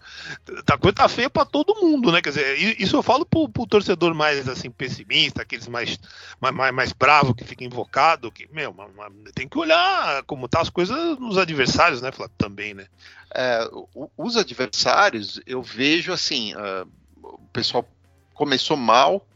a 0.66 0.78
coisa 0.78 0.94
tá 0.94 1.08
feia 1.08 1.28
para 1.28 1.44
todo 1.44 1.80
mundo, 1.80 2.10
né? 2.10 2.22
Quer 2.22 2.30
dizer, 2.30 2.80
isso 2.80 2.96
eu 2.96 3.02
falo 3.02 3.26
pro, 3.26 3.48
pro 3.48 3.66
torcedor 3.66 4.14
mais 4.14 4.48
assim 4.48 4.70
pessimista, 4.70 5.42
aqueles 5.42 5.68
mais 5.68 5.98
mais, 6.40 6.74
mais 6.74 6.92
bravo 6.92 7.34
que 7.34 7.44
fica 7.44 7.64
invocado, 7.64 8.32
que 8.32 8.48
meu, 8.52 8.74
tem 9.34 9.46
que 9.46 9.58
olhar 9.58 10.22
como 10.24 10.48
tá 10.48 10.60
as 10.60 10.70
coisas 10.70 11.18
nos 11.18 11.36
adversários, 11.36 12.00
né, 12.00 12.10
Flávio, 12.10 12.34
também, 12.38 12.74
né? 12.74 12.86
É, 13.34 13.68
os 14.16 14.36
adversários, 14.36 15.40
eu 15.46 15.62
vejo 15.62 16.12
assim, 16.12 16.54
uh, 16.54 16.88
o 17.22 17.38
pessoal 17.52 17.86
começou 18.34 18.76
mal, 18.76 19.26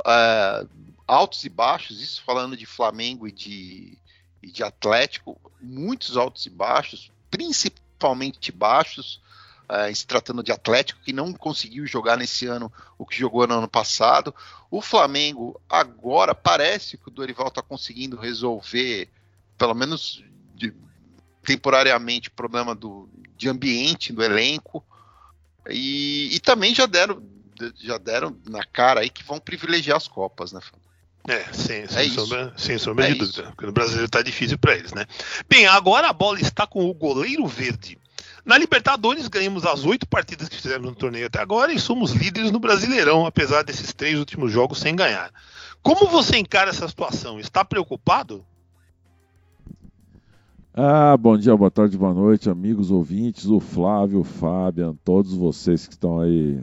uh, 0.00 0.68
altos 1.06 1.44
e 1.44 1.48
baixos, 1.48 2.02
isso 2.02 2.22
falando 2.24 2.56
de 2.56 2.66
Flamengo 2.66 3.26
e 3.26 3.32
de 3.32 3.98
e 4.44 4.50
de 4.50 4.62
Atlético, 4.62 5.40
muitos 5.60 6.16
altos 6.16 6.44
e 6.46 6.50
baixos, 6.50 7.10
principalmente 7.30 8.52
baixos, 8.52 9.20
uh, 9.64 9.94
se 9.94 10.06
tratando 10.06 10.42
de 10.42 10.52
Atlético, 10.52 11.00
que 11.00 11.12
não 11.12 11.32
conseguiu 11.32 11.86
jogar 11.86 12.16
nesse 12.16 12.46
ano 12.46 12.72
o 12.98 13.06
que 13.06 13.18
jogou 13.18 13.46
no 13.46 13.54
ano 13.54 13.68
passado. 13.68 14.34
O 14.70 14.80
Flamengo, 14.82 15.60
agora, 15.68 16.34
parece 16.34 16.98
que 16.98 17.08
o 17.08 17.10
Dorival 17.10 17.48
está 17.48 17.62
conseguindo 17.62 18.16
resolver, 18.16 19.08
pelo 19.56 19.74
menos 19.74 20.22
de, 20.54 20.74
temporariamente, 21.42 22.28
o 22.28 22.32
problema 22.32 22.74
do, 22.74 23.08
de 23.36 23.48
ambiente 23.48 24.12
do 24.12 24.22
elenco. 24.22 24.84
E, 25.70 26.34
e 26.34 26.40
também 26.40 26.74
já 26.74 26.84
deram, 26.84 27.22
já 27.76 27.96
deram 27.96 28.36
na 28.46 28.62
cara 28.64 29.00
aí 29.00 29.08
que 29.08 29.24
vão 29.24 29.40
privilegiar 29.40 29.96
as 29.96 30.06
Copas, 30.06 30.52
né, 30.52 30.60
Fábio? 30.60 30.83
É, 31.26 31.52
sem, 31.54 31.86
sem, 31.86 32.06
é 32.06 32.08
sombra, 32.10 32.52
sem 32.56 32.78
sombra 32.78 33.06
é 33.06 33.12
de 33.12 33.18
dúvida. 33.18 33.44
Porque 33.44 33.66
no 33.66 33.72
Brasil 33.72 34.04
está 34.04 34.20
difícil 34.20 34.58
para 34.58 34.76
eles, 34.76 34.92
né? 34.92 35.06
Bem, 35.48 35.66
agora 35.66 36.08
a 36.08 36.12
bola 36.12 36.38
está 36.38 36.66
com 36.66 36.88
o 36.88 36.94
goleiro 36.94 37.46
verde. 37.46 37.98
Na 38.44 38.58
Libertadores 38.58 39.26
ganhamos 39.26 39.64
as 39.64 39.86
oito 39.86 40.06
partidas 40.06 40.50
que 40.50 40.56
fizemos 40.56 40.86
no 40.86 40.94
torneio 40.94 41.26
até 41.26 41.40
agora 41.40 41.72
e 41.72 41.78
somos 41.78 42.12
líderes 42.12 42.50
no 42.50 42.60
Brasileirão, 42.60 43.24
apesar 43.24 43.64
desses 43.64 43.94
três 43.94 44.18
últimos 44.18 44.52
jogos 44.52 44.78
sem 44.78 44.94
ganhar. 44.94 45.32
Como 45.82 46.06
você 46.08 46.36
encara 46.36 46.68
essa 46.68 46.86
situação? 46.86 47.40
Está 47.40 47.64
preocupado? 47.64 48.44
Ah, 50.74 51.16
bom 51.16 51.38
dia, 51.38 51.56
boa 51.56 51.70
tarde, 51.70 51.96
boa 51.96 52.12
noite, 52.12 52.50
amigos 52.50 52.90
ouvintes, 52.90 53.46
o 53.46 53.60
Flávio, 53.60 54.20
o 54.20 54.24
Fabian, 54.24 54.94
todos 55.04 55.32
vocês 55.32 55.86
que 55.86 55.94
estão 55.94 56.20
aí 56.20 56.60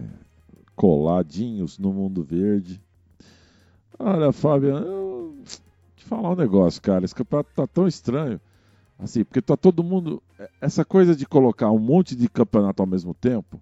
coladinhos 0.76 1.80
no 1.80 1.92
mundo 1.92 2.24
verde. 2.24 2.80
Olha, 4.04 4.32
Fábio, 4.32 4.70
eu 4.70 5.36
te 5.96 6.04
falar 6.06 6.32
um 6.32 6.36
negócio, 6.36 6.82
cara. 6.82 7.06
Esse 7.06 7.14
campeonato 7.14 7.52
tá 7.56 7.68
tão 7.68 7.88
estranho. 7.88 8.42
Assim, 8.98 9.24
porque 9.24 9.42
tá 9.42 9.56
todo 9.56 9.84
mundo. 9.84 10.22
Essa 10.60 10.84
coisa 10.84 11.16
de 11.16 11.26
colocar 11.26 11.70
um 11.72 11.80
monte 11.80 12.16
de 12.16 12.28
campeonato 12.28 12.82
ao 12.82 12.88
mesmo 12.88 13.14
tempo, 13.14 13.62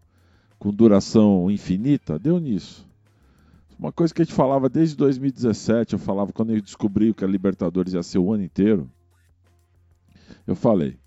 com 0.57 0.71
duração 0.71 1.51
infinita, 1.51 2.17
deu 2.17 2.39
nisso. 2.39 2.87
Uma 3.77 3.91
coisa 3.91 4.13
que 4.13 4.21
a 4.21 4.25
gente 4.25 4.33
falava 4.33 4.69
desde 4.69 4.95
2017, 4.95 5.93
eu 5.93 5.99
falava 5.99 6.31
quando 6.31 6.53
eu 6.53 6.61
descobri 6.61 7.13
que 7.13 7.23
a 7.23 7.27
Libertadores 7.27 7.93
ia 7.93 8.03
ser 8.03 8.19
o 8.19 8.33
ano 8.33 8.43
inteiro. 8.43 8.89
Eu 10.47 10.55
falei, 10.55 10.97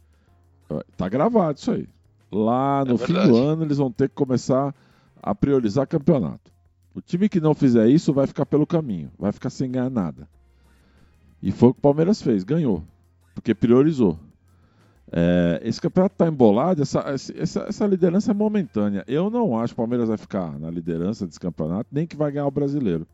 tá 0.97 1.09
gravado 1.09 1.59
isso 1.59 1.71
aí. 1.71 1.89
Lá 2.31 2.85
no 2.85 2.95
é 2.95 2.99
fim 2.99 3.12
do 3.12 3.37
ano 3.37 3.65
eles 3.65 3.79
vão 3.79 3.91
ter 3.91 4.09
que 4.09 4.15
começar 4.15 4.75
a 5.23 5.35
priorizar 5.35 5.87
campeonato. 5.87 6.52
O 6.95 7.01
time 7.01 7.29
que 7.29 7.41
não 7.41 7.55
fizer 7.55 7.89
isso 7.89 8.13
vai 8.13 8.27
ficar 8.27 8.47
pelo 8.47 8.67
caminho, 8.67 9.11
vai 9.19 9.33
ficar 9.33 9.51
sem 9.51 9.71
ganhar 9.71 9.91
nada. 9.91 10.29
E 11.43 11.51
foi 11.51 11.71
o 11.71 11.75
que 11.75 11.79
o 11.79 11.83
Palmeiras 11.83 12.21
fez, 12.21 12.45
ganhou 12.45 12.85
porque 13.35 13.55
priorizou. 13.55 14.19
É, 15.11 15.61
esse 15.63 15.81
campeonato 15.81 16.15
está 16.15 16.27
embolado, 16.27 16.81
essa, 16.81 17.01
essa, 17.01 17.61
essa, 17.69 17.87
liderança 17.87 18.31
é 18.31 18.35
momentânea. 18.35 19.05
Eu 19.07 19.29
não 19.29 19.59
acho 19.59 19.75
que 19.75 19.81
o 19.81 19.83
Palmeiras 19.83 20.09
vai 20.09 20.17
ficar 20.17 20.59
na 20.59 20.71
liderança 20.71 21.27
desse 21.27 21.41
campeonato, 21.41 21.89
nem 21.93 22.07
que 22.07 22.17
vai 22.17 22.33
ganhar 22.33 22.47
o 22.47 22.51
brasileiro. 22.51 23.07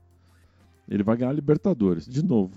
Ele 0.89 1.03
vai 1.03 1.17
ganhar 1.17 1.31
a 1.31 1.35
Libertadores, 1.35 2.07
de 2.07 2.25
novo. 2.25 2.55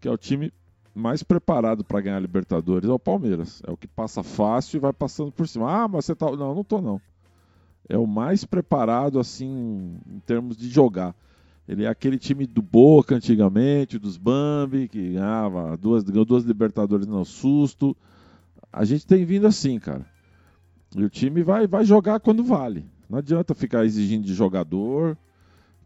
Que 0.00 0.08
é 0.08 0.10
o 0.10 0.16
time 0.16 0.52
mais 0.94 1.22
preparado 1.22 1.84
para 1.84 2.00
ganhar 2.00 2.16
a 2.16 2.20
Libertadores, 2.20 2.88
é 2.88 2.92
o 2.92 2.98
Palmeiras. 2.98 3.62
É 3.66 3.70
o 3.70 3.76
que 3.76 3.86
passa 3.86 4.22
fácil 4.22 4.78
e 4.78 4.80
vai 4.80 4.92
passando 4.92 5.30
por 5.30 5.46
cima. 5.46 5.70
Ah, 5.70 5.86
mas 5.86 6.06
você 6.06 6.14
tá. 6.14 6.30
Não, 6.30 6.54
não 6.54 6.64
tô 6.64 6.80
não. 6.80 7.00
É 7.90 7.98
o 7.98 8.06
mais 8.06 8.44
preparado, 8.44 9.18
assim, 9.18 9.98
em 10.08 10.20
termos 10.20 10.56
de 10.56 10.68
jogar. 10.68 11.12
Ele 11.68 11.84
é 11.84 11.88
aquele 11.88 12.18
time 12.18 12.46
do 12.46 12.62
Boca 12.62 13.16
antigamente, 13.16 13.98
dos 13.98 14.16
Bambi, 14.16 14.86
que 14.86 15.14
ganhava 15.14 15.76
duas, 15.76 16.04
ganhou 16.04 16.24
duas 16.24 16.44
Libertadores 16.44 17.04
no 17.08 17.24
susto. 17.24 17.96
A 18.72 18.84
gente 18.84 19.04
tem 19.04 19.24
vindo 19.24 19.44
assim, 19.44 19.80
cara. 19.80 20.06
E 20.96 21.02
o 21.02 21.10
time 21.10 21.42
vai, 21.42 21.66
vai 21.66 21.84
jogar 21.84 22.20
quando 22.20 22.44
vale. 22.44 22.84
Não 23.08 23.18
adianta 23.18 23.54
ficar 23.54 23.84
exigindo 23.84 24.24
de 24.24 24.34
jogador 24.34 25.18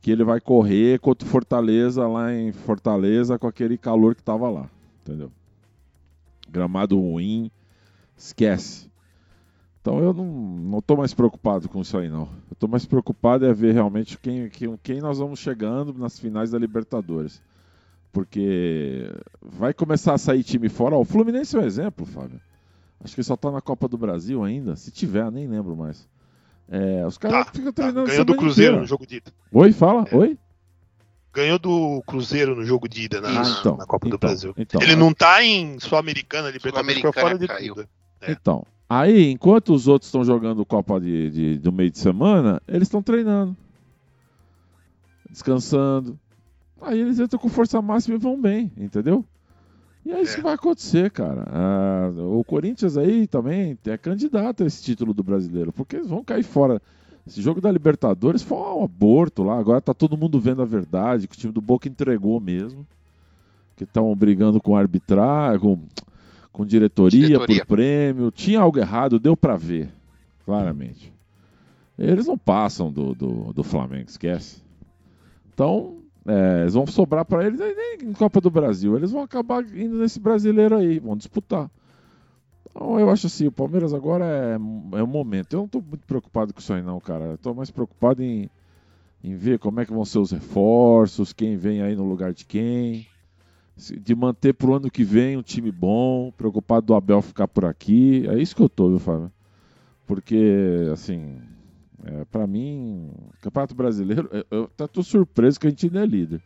que 0.02 0.10
ele 0.10 0.24
vai 0.24 0.38
correr 0.38 1.00
contra 1.00 1.26
o 1.26 1.30
Fortaleza 1.30 2.06
lá 2.06 2.34
em 2.34 2.52
Fortaleza 2.52 3.38
com 3.38 3.46
aquele 3.46 3.78
calor 3.78 4.14
que 4.14 4.22
tava 4.22 4.50
lá. 4.50 4.68
Entendeu? 5.02 5.32
Gramado 6.50 7.00
ruim, 7.00 7.50
esquece. 8.14 8.90
Então 9.84 9.98
eu 9.98 10.14
não, 10.14 10.24
não 10.24 10.80
tô 10.80 10.96
mais 10.96 11.12
preocupado 11.12 11.68
com 11.68 11.82
isso 11.82 11.98
aí, 11.98 12.08
não. 12.08 12.26
Eu 12.50 12.56
tô 12.58 12.66
mais 12.66 12.86
preocupado 12.86 13.44
é 13.44 13.52
ver 13.52 13.74
realmente 13.74 14.16
quem, 14.16 14.48
quem, 14.48 14.78
quem 14.82 14.98
nós 14.98 15.18
vamos 15.18 15.38
chegando 15.38 15.92
nas 15.92 16.18
finais 16.18 16.50
da 16.50 16.58
Libertadores. 16.58 17.42
Porque 18.10 19.12
vai 19.42 19.74
começar 19.74 20.14
a 20.14 20.18
sair 20.18 20.42
time 20.42 20.70
fora. 20.70 20.96
Ó, 20.96 21.02
o 21.02 21.04
Fluminense 21.04 21.54
é 21.54 21.58
um 21.60 21.64
exemplo, 21.64 22.06
Fábio. 22.06 22.40
Acho 23.04 23.14
que 23.14 23.22
só 23.22 23.36
tá 23.36 23.50
na 23.50 23.60
Copa 23.60 23.86
do 23.86 23.98
Brasil 23.98 24.42
ainda. 24.42 24.74
Se 24.74 24.90
tiver, 24.90 25.30
nem 25.30 25.46
lembro 25.46 25.76
mais. 25.76 26.08
É, 26.66 27.06
os 27.06 27.18
caras 27.18 27.44
tá, 27.44 27.52
ficam 27.52 27.70
tá. 27.70 27.82
treinando. 27.82 28.08
Ganhou 28.08 28.24
do 28.24 28.36
Cruzeiro 28.36 28.70
inteira. 28.70 28.80
no 28.80 28.86
jogo 28.86 29.06
de 29.06 29.16
ida. 29.16 29.32
Oi, 29.52 29.70
fala. 29.70 30.06
É. 30.10 30.16
Oi? 30.16 30.38
Ganhou 31.30 31.58
do 31.58 32.02
Cruzeiro 32.06 32.56
no 32.56 32.64
jogo 32.64 32.88
de 32.88 33.02
ida 33.02 33.20
na, 33.20 33.28
ah, 33.28 33.56
então, 33.60 33.76
na 33.76 33.84
Copa 33.84 34.06
então, 34.06 34.18
do 34.18 34.20
Brasil. 34.20 34.54
Então, 34.56 34.80
Ele 34.80 34.96
não 34.96 35.12
tá 35.12 35.44
em 35.44 35.78
Sul-Americana, 35.78 36.48
Libertadores, 36.48 37.02
Sul 37.02 37.12
fora 37.12 37.38
de 37.38 37.46
caiu. 37.46 37.74
tudo. 37.74 37.88
É. 38.22 38.32
Então, 38.32 38.64
Aí, 38.96 39.32
enquanto 39.32 39.74
os 39.74 39.88
outros 39.88 40.06
estão 40.06 40.22
jogando 40.22 40.64
Copa 40.64 41.00
de, 41.00 41.28
de, 41.28 41.58
do 41.58 41.72
meio 41.72 41.90
de 41.90 41.98
semana, 41.98 42.62
eles 42.68 42.86
estão 42.86 43.02
treinando, 43.02 43.56
descansando. 45.28 46.16
Aí 46.80 47.00
eles 47.00 47.18
entram 47.18 47.40
com 47.40 47.48
força 47.48 47.82
máxima 47.82 48.14
e 48.14 48.20
vão 48.20 48.40
bem, 48.40 48.70
entendeu? 48.76 49.24
E 50.06 50.12
é 50.12 50.22
isso 50.22 50.34
é. 50.34 50.36
que 50.36 50.42
vai 50.42 50.54
acontecer, 50.54 51.10
cara. 51.10 51.44
Ah, 51.48 52.12
o 52.18 52.44
Corinthians 52.44 52.96
aí 52.96 53.26
também 53.26 53.76
é 53.84 53.98
candidato 53.98 54.62
a 54.62 54.66
esse 54.66 54.80
título 54.84 55.12
do 55.12 55.24
brasileiro, 55.24 55.72
porque 55.72 55.96
eles 55.96 56.08
vão 56.08 56.22
cair 56.22 56.44
fora. 56.44 56.80
Esse 57.26 57.42
jogo 57.42 57.60
da 57.60 57.72
Libertadores 57.72 58.42
foi 58.42 58.58
um 58.58 58.84
aborto 58.84 59.42
lá. 59.42 59.58
Agora 59.58 59.80
tá 59.80 59.92
todo 59.92 60.16
mundo 60.16 60.38
vendo 60.38 60.62
a 60.62 60.66
verdade, 60.66 61.26
que 61.26 61.34
o 61.34 61.38
time 61.38 61.52
do 61.52 61.60
Boca 61.60 61.88
entregou 61.88 62.38
mesmo. 62.38 62.86
Que 63.74 63.82
estão 63.82 64.14
brigando 64.14 64.60
com 64.60 64.76
arbitragem, 64.76 65.58
com 65.58 65.80
com 66.54 66.64
diretoria, 66.64 67.26
diretoria, 67.26 67.66
por 67.66 67.76
prêmio. 67.76 68.30
Tinha 68.30 68.60
algo 68.60 68.78
errado, 68.78 69.18
deu 69.18 69.36
para 69.36 69.56
ver, 69.56 69.90
claramente. 70.46 71.12
Eles 71.98 72.26
não 72.28 72.38
passam 72.38 72.92
do, 72.92 73.12
do, 73.12 73.52
do 73.52 73.64
Flamengo, 73.64 74.08
esquece. 74.08 74.62
Então, 75.52 75.96
é, 76.24 76.60
eles 76.62 76.74
vão 76.74 76.86
sobrar 76.86 77.24
para 77.24 77.44
eles 77.44 77.58
nem 77.58 78.08
em 78.08 78.12
Copa 78.12 78.40
do 78.40 78.52
Brasil. 78.52 78.96
Eles 78.96 79.10
vão 79.10 79.22
acabar 79.22 79.64
indo 79.64 79.98
nesse 79.98 80.20
brasileiro 80.20 80.76
aí, 80.76 81.00
vão 81.00 81.16
disputar. 81.16 81.68
Então, 82.70 83.00
eu 83.00 83.10
acho 83.10 83.26
assim, 83.26 83.48
o 83.48 83.52
Palmeiras 83.52 83.92
agora 83.92 84.24
é, 84.24 84.54
é 84.98 85.02
o 85.02 85.08
momento. 85.08 85.54
Eu 85.54 85.58
não 85.58 85.66
estou 85.66 85.82
muito 85.82 86.06
preocupado 86.06 86.54
com 86.54 86.60
isso 86.60 86.72
aí, 86.72 86.82
não, 86.82 87.00
cara. 87.00 87.34
Estou 87.34 87.52
mais 87.52 87.72
preocupado 87.72 88.22
em, 88.22 88.48
em 89.24 89.34
ver 89.34 89.58
como 89.58 89.80
é 89.80 89.84
que 89.84 89.92
vão 89.92 90.04
ser 90.04 90.20
os 90.20 90.30
reforços, 90.30 91.32
quem 91.32 91.56
vem 91.56 91.82
aí 91.82 91.96
no 91.96 92.04
lugar 92.04 92.32
de 92.32 92.44
quem 92.44 93.08
de 93.76 94.14
manter 94.14 94.54
para 94.54 94.70
o 94.70 94.74
ano 94.74 94.90
que 94.90 95.02
vem 95.02 95.36
um 95.36 95.42
time 95.42 95.70
bom, 95.70 96.32
preocupado 96.36 96.86
do 96.86 96.94
Abel 96.94 97.20
ficar 97.20 97.48
por 97.48 97.64
aqui. 97.64 98.24
É 98.28 98.38
isso 98.40 98.54
que 98.54 98.62
eu 98.62 98.68
tô, 98.68 98.88
viu, 98.88 98.98
Fábio? 98.98 99.32
Porque, 100.06 100.88
assim, 100.92 101.38
é, 102.04 102.24
para 102.26 102.46
mim, 102.46 103.10
Campeonato 103.40 103.74
Brasileiro, 103.74 104.28
eu, 104.30 104.44
eu 104.50 104.68
tá, 104.68 104.86
tô 104.86 105.02
surpreso 105.02 105.58
que 105.58 105.66
a 105.66 105.70
gente 105.70 105.86
ainda 105.86 106.02
é 106.02 106.06
líder. 106.06 106.40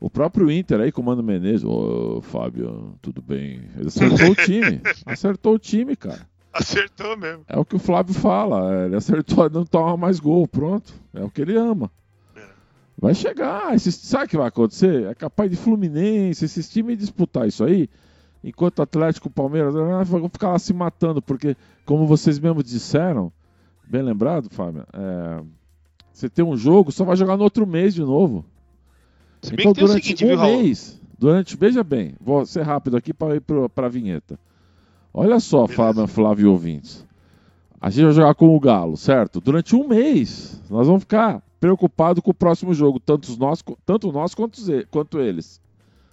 O 0.00 0.10
próprio 0.10 0.50
Inter 0.50 0.80
aí, 0.80 0.90
com 0.90 1.00
o 1.00 1.04
Mano 1.04 1.22
Menezes, 1.22 1.64
ô 1.64 2.20
Fábio, 2.22 2.94
tudo 3.00 3.22
bem. 3.22 3.62
Ele 3.76 3.86
acertou 3.86 4.30
o 4.30 4.34
time. 4.34 4.80
Acertou 5.06 5.54
o 5.54 5.58
time, 5.58 5.94
cara. 5.94 6.26
Acertou 6.52 7.16
mesmo. 7.16 7.44
É 7.48 7.58
o 7.58 7.64
que 7.64 7.76
o 7.76 7.78
Flávio 7.78 8.12
fala. 8.12 8.84
Ele 8.84 8.96
acertou, 8.96 9.48
não 9.48 9.64
toma 9.64 9.96
mais 9.96 10.18
gol, 10.18 10.46
pronto. 10.48 10.92
É 11.14 11.22
o 11.22 11.30
que 11.30 11.40
ele 11.40 11.56
ama. 11.56 11.90
Vai 13.02 13.16
chegar. 13.16 13.74
Esses, 13.74 13.96
sabe 13.96 14.26
o 14.26 14.28
que 14.28 14.36
vai 14.36 14.46
acontecer? 14.46 15.08
É 15.08 15.14
capaz 15.14 15.50
de 15.50 15.56
Fluminense, 15.56 16.44
esses 16.44 16.68
times 16.70 16.96
disputar 16.96 17.48
isso 17.48 17.64
aí. 17.64 17.90
Enquanto 18.44 18.80
Atlético 18.80 19.28
Palmeiras 19.28 19.74
ah, 19.74 20.04
vão 20.04 20.28
ficar 20.28 20.52
lá 20.52 20.58
se 20.60 20.72
matando, 20.72 21.20
porque, 21.20 21.56
como 21.84 22.06
vocês 22.06 22.38
mesmos 22.38 22.62
disseram, 22.62 23.32
bem 23.88 24.02
lembrado, 24.02 24.48
Fábio, 24.50 24.86
é, 24.92 25.42
você 26.12 26.28
tem 26.28 26.44
um 26.44 26.56
jogo, 26.56 26.92
só 26.92 27.04
vai 27.04 27.16
jogar 27.16 27.36
no 27.36 27.42
outro 27.42 27.66
mês 27.66 27.92
de 27.92 28.02
novo. 28.02 28.44
Se 29.42 29.52
então, 29.52 29.72
durante 29.72 30.06
seguinte, 30.06 30.24
um 30.24 30.40
mês, 30.40 31.00
durante, 31.18 31.56
veja 31.56 31.82
bem, 31.82 32.14
vou 32.20 32.46
ser 32.46 32.62
rápido 32.62 32.96
aqui 32.96 33.12
para 33.12 33.34
ir 33.34 33.40
para 33.40 33.86
a 33.86 33.90
vinheta. 33.90 34.38
Olha 35.12 35.40
só, 35.40 35.66
Fábio, 35.66 36.06
Flávio 36.06 36.52
ouvintes. 36.52 37.04
A 37.80 37.90
gente 37.90 38.04
vai 38.04 38.12
jogar 38.12 38.34
com 38.36 38.54
o 38.54 38.60
Galo, 38.60 38.96
certo? 38.96 39.40
Durante 39.40 39.74
um 39.74 39.88
mês, 39.88 40.62
nós 40.70 40.86
vamos 40.86 41.02
ficar 41.02 41.42
preocupado 41.62 42.20
com 42.20 42.32
o 42.32 42.34
próximo 42.34 42.74
jogo, 42.74 42.98
tanto 42.98 43.38
nós, 43.38 43.62
tanto 43.86 44.10
nós 44.10 44.34
quanto, 44.34 44.60
quanto 44.90 45.20
eles. 45.20 45.60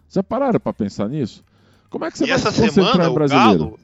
Já 0.08 0.22
pararam 0.22 0.60
para 0.60 0.72
pensar 0.72 1.10
nisso? 1.10 1.44
Como 1.90 2.06
é 2.06 2.12
que 2.12 2.20
você 2.20 2.26
e 2.26 2.28
vai 2.28 2.36
essa 2.36 2.52
se 2.52 2.62
concentrar 2.62 2.92
semana, 2.92 3.10
em 3.10 3.14
brasileiro? 3.16 3.60
Galo, 3.66 3.80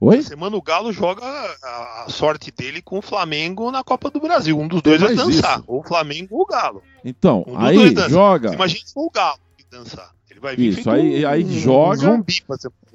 Oi? 0.00 0.18
Essa 0.18 0.30
semana 0.30 0.56
o 0.56 0.60
Galo 0.60 0.92
joga 0.92 1.22
a, 1.24 2.06
sorte 2.08 2.50
dele 2.50 2.82
com 2.82 2.98
o 2.98 3.02
Flamengo 3.02 3.70
na 3.70 3.84
Copa 3.84 4.10
do 4.10 4.18
Brasil. 4.18 4.58
Um 4.58 4.66
dos 4.66 4.82
dois 4.82 5.00
vai 5.00 5.14
dançar. 5.14 5.60
Isso. 5.60 5.64
Ou 5.68 5.78
o 5.78 5.82
Flamengo 5.84 6.34
ou 6.34 6.42
o 6.42 6.46
Galo. 6.46 6.82
Então, 7.04 7.44
um 7.46 7.56
aí 7.56 7.94
joga. 8.08 8.52
Imagina 8.52 8.80
se 8.84 8.92
for 8.92 9.06
o 9.06 9.10
Galo 9.10 9.38
que 9.56 9.64
dançar. 9.70 10.10
Ele 10.28 10.40
vai 10.40 10.56
vir 10.56 10.76
Isso, 10.76 10.90
aí, 10.90 11.24
um, 11.24 11.28
aí 11.28 11.60
joga. 11.60 12.10
Um 12.10 12.16
zumbi, 12.16 12.42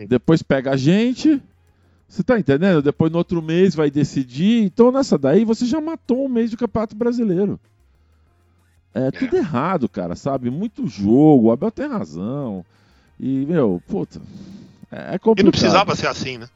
depois 0.10 0.44
pega 0.44 0.72
a 0.72 0.76
gente. 0.76 1.42
Você 2.06 2.22
tá 2.22 2.38
entendendo? 2.38 2.82
Depois 2.82 3.10
no 3.10 3.18
outro 3.18 3.42
mês 3.42 3.74
vai 3.74 3.90
decidir. 3.90 4.66
Então 4.66 4.92
nessa 4.92 5.18
daí 5.18 5.46
você 5.46 5.66
já 5.66 5.80
matou 5.80 6.26
um 6.26 6.30
mês 6.30 6.50
de 6.50 6.58
Campeonato 6.58 6.98
Brasileiro. 6.98 7.58
É 8.98 9.12
tudo 9.12 9.38
errado, 9.38 9.88
cara, 9.88 10.16
sabe? 10.16 10.50
Muito 10.50 10.88
jogo, 10.88 11.48
o 11.48 11.52
Abel 11.52 11.70
tem 11.70 11.88
razão. 11.88 12.66
E, 13.20 13.46
meu, 13.46 13.82
puta. 13.88 14.20
É 14.92 15.20
complicado. 15.20 15.40
E 15.40 15.44
não 15.44 15.52
precisava 15.52 15.96
ser 15.96 16.08
assim, 16.08 16.38
né? 16.40 16.48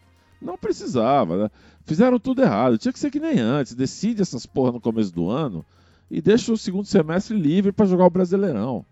Não 0.41 0.57
precisava, 0.57 1.43
né? 1.43 1.51
Fizeram 1.86 2.19
tudo 2.19 2.41
errado. 2.41 2.79
Tinha 2.79 2.91
que 2.91 3.00
ser 3.00 3.12
que 3.12 3.19
nem 3.19 3.39
antes. 3.39 3.75
Decide 3.75 4.24
essas 4.24 4.48
porra 4.48 4.71
no 4.71 4.81
começo 4.81 5.13
do 5.13 5.29
ano 5.29 5.63
e 6.10 6.19
deixa 6.19 6.51
o 6.51 6.57
segundo 6.57 6.86
semestre 6.86 7.38
livre 7.38 7.71
para 7.71 7.86
jogar 7.86 8.05
o 8.07 8.10
Brasileirão. 8.10 8.83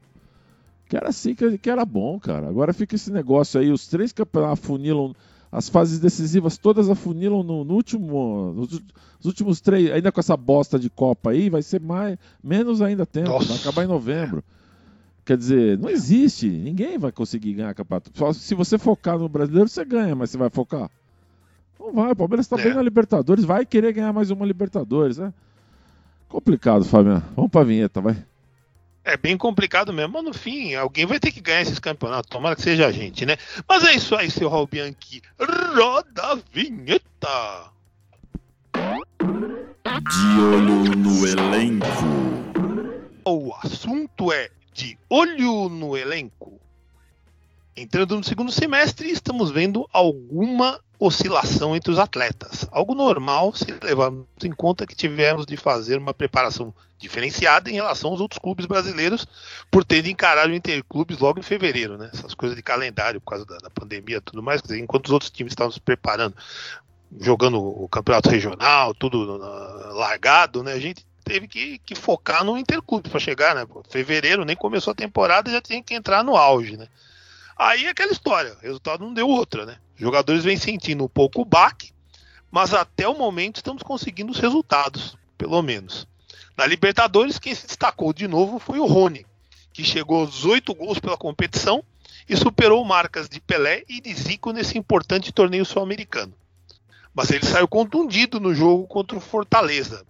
Que 0.87 0.95
era 0.95 1.09
assim 1.09 1.33
que, 1.33 1.57
que 1.57 1.69
era 1.69 1.85
bom, 1.85 2.19
cara. 2.19 2.47
Agora 2.47 2.71
fica 2.71 2.95
esse 2.95 3.11
negócio 3.11 3.59
aí, 3.59 3.71
os 3.71 3.87
três 3.87 4.13
campeonatos 4.13 4.63
funilam 4.63 5.15
as 5.51 5.67
fases 5.67 5.99
decisivas 5.99 6.57
todas 6.57 6.89
afunilam 6.89 7.43
no, 7.43 7.63
no 7.63 7.73
último. 7.73 8.53
Nos, 8.53 8.71
nos, 8.71 9.25
últimos 9.25 9.59
três, 9.59 9.91
ainda 9.91 10.11
com 10.11 10.19
essa 10.19 10.37
bosta 10.37 10.77
de 10.77 10.89
Copa 10.89 11.31
aí, 11.31 11.49
vai 11.49 11.61
ser 11.61 11.81
mais, 11.81 12.17
menos 12.43 12.81
ainda 12.81 13.05
tempo. 13.05 13.29
Nossa. 13.29 13.47
Vai 13.47 13.57
acabar 13.57 13.83
em 13.83 13.87
novembro. 13.87 14.43
Quer 15.25 15.37
dizer, 15.37 15.77
não 15.77 15.89
existe. 15.89 16.47
Ninguém 16.47 16.97
vai 16.97 17.11
conseguir 17.11 17.53
ganhar 17.53 17.73
campeonato. 17.73 18.11
Só 18.13 18.31
se 18.31 18.55
você 18.55 18.77
focar 18.77 19.17
no 19.17 19.27
brasileiro, 19.27 19.67
você 19.67 19.83
ganha, 19.83 20.15
mas 20.15 20.29
você 20.29 20.37
vai 20.37 20.49
focar? 20.49 20.89
Não 21.79 21.93
vai. 21.93 22.11
O 22.11 22.15
Palmeiras 22.15 22.45
está 22.45 22.59
é. 22.59 22.63
bem 22.63 22.73
na 22.73 22.81
Libertadores, 22.81 23.43
vai 23.43 23.65
querer 23.65 23.93
ganhar 23.93 24.13
mais 24.13 24.31
uma 24.31 24.45
Libertadores, 24.45 25.17
né? 25.17 25.33
Complicado, 26.27 26.85
Fabiano. 26.85 27.23
Vamos 27.35 27.49
pra 27.49 27.63
vinheta, 27.63 27.99
vai. 27.99 28.23
É 29.09 29.17
bem 29.17 29.35
complicado 29.35 29.91
mesmo, 29.91 30.13
mas 30.13 30.23
no 30.23 30.33
fim, 30.35 30.75
alguém 30.75 31.03
vai 31.03 31.19
ter 31.19 31.31
que 31.31 31.41
ganhar 31.41 31.61
esses 31.61 31.79
campeonatos. 31.79 32.29
Tomara 32.29 32.55
que 32.55 32.61
seja 32.61 32.85
a 32.85 32.91
gente, 32.91 33.25
né? 33.25 33.37
Mas 33.67 33.83
é 33.83 33.93
isso 33.93 34.15
aí, 34.15 34.29
seu 34.29 34.47
Raul 34.47 34.67
Bianchi. 34.67 35.23
Roda 35.39 36.21
a 36.21 36.37
vinheta! 36.53 37.71
De 38.75 40.39
olho 40.39 40.95
no 40.95 41.27
elenco. 41.27 41.87
O 43.25 43.51
assunto 43.63 44.31
é 44.31 44.51
de 44.71 44.95
olho 45.09 45.69
no 45.69 45.97
elenco. 45.97 46.61
Entrando 47.79 48.17
no 48.17 48.23
segundo 48.25 48.51
semestre, 48.51 49.09
estamos 49.09 49.51
vendo 49.51 49.87
alguma 49.93 50.81
oscilação 50.99 51.73
entre 51.73 51.89
os 51.89 51.97
atletas. 51.97 52.67
Algo 52.73 52.93
normal 52.93 53.55
se 53.55 53.73
levarmos 53.81 54.25
em 54.43 54.51
conta 54.51 54.85
que 54.85 54.93
tivemos 54.93 55.45
de 55.45 55.55
fazer 55.55 55.97
uma 55.97 56.13
preparação 56.13 56.73
diferenciada 56.97 57.69
em 57.69 57.75
relação 57.75 58.11
aos 58.11 58.19
outros 58.19 58.37
clubes 58.37 58.65
brasileiros 58.65 59.25
por 59.71 59.85
terem 59.85 60.11
encarado 60.11 60.51
o 60.51 60.55
Interclubes 60.55 61.19
logo 61.19 61.39
em 61.39 61.41
fevereiro, 61.41 61.97
né? 61.97 62.09
Essas 62.13 62.33
coisas 62.33 62.57
de 62.57 62.61
calendário 62.61 63.21
por 63.21 63.29
causa 63.29 63.45
da, 63.45 63.57
da 63.59 63.69
pandemia 63.69 64.17
e 64.17 64.21
tudo 64.21 64.43
mais, 64.43 64.61
dizer, 64.61 64.77
enquanto 64.77 65.05
os 65.05 65.13
outros 65.13 65.31
times 65.31 65.53
estavam 65.53 65.71
se 65.71 65.79
preparando, 65.79 66.35
jogando 67.17 67.61
o 67.61 67.87
campeonato 67.87 68.29
regional, 68.29 68.93
tudo 68.93 69.37
uh, 69.37 69.93
largado, 69.93 70.63
né? 70.63 70.73
A 70.73 70.79
gente 70.79 71.05
teve 71.23 71.47
que, 71.47 71.79
que 71.79 71.95
focar 71.95 72.43
no 72.43 72.57
Interclubes 72.57 73.09
para 73.09 73.21
chegar, 73.21 73.55
né? 73.55 73.65
Fevereiro 73.89 74.43
nem 74.43 74.57
começou 74.57 74.91
a 74.91 74.95
temporada, 74.95 75.49
já 75.49 75.61
tinha 75.61 75.81
que 75.81 75.93
entrar 75.93 76.25
no 76.25 76.35
auge, 76.35 76.75
né? 76.75 76.89
Aí 77.59 77.87
é 77.87 77.89
aquela 77.89 78.13
história, 78.13 78.53
o 78.53 78.61
resultado 78.61 79.03
não 79.03 79.13
deu 79.13 79.27
outra, 79.27 79.65
né? 79.65 79.79
Os 79.95 79.99
jogadores 79.99 80.45
vêm 80.45 80.55
sentindo 80.55 81.03
um 81.03 81.09
pouco 81.09 81.41
o 81.41 81.45
baque, 81.45 81.91
mas 82.49 82.73
até 82.73 83.05
o 83.05 83.17
momento 83.17 83.57
estamos 83.57 83.83
conseguindo 83.83 84.31
os 84.31 84.39
resultados, 84.39 85.17
pelo 85.37 85.61
menos. 85.61 86.07
Na 86.55 86.65
Libertadores, 86.65 87.37
quem 87.37 87.53
se 87.53 87.67
destacou 87.67 88.13
de 88.13 88.29
novo 88.29 88.59
foi 88.59 88.79
o 88.79 88.85
Rony, 88.85 89.25
que 89.73 89.83
chegou 89.83 90.21
aos 90.21 90.45
oito 90.45 90.73
gols 90.73 90.99
pela 90.99 91.17
competição 91.17 91.83
e 92.29 92.37
superou 92.37 92.85
marcas 92.85 93.27
de 93.27 93.41
Pelé 93.41 93.83
e 93.89 93.99
de 93.99 94.13
Zico 94.13 94.53
nesse 94.53 94.77
importante 94.77 95.33
torneio 95.33 95.65
sul-americano. 95.65 96.33
Mas 97.13 97.29
ele 97.29 97.45
saiu 97.45 97.67
contundido 97.67 98.39
no 98.39 98.55
jogo 98.55 98.87
contra 98.87 99.17
o 99.17 99.21
Fortaleza 99.21 100.05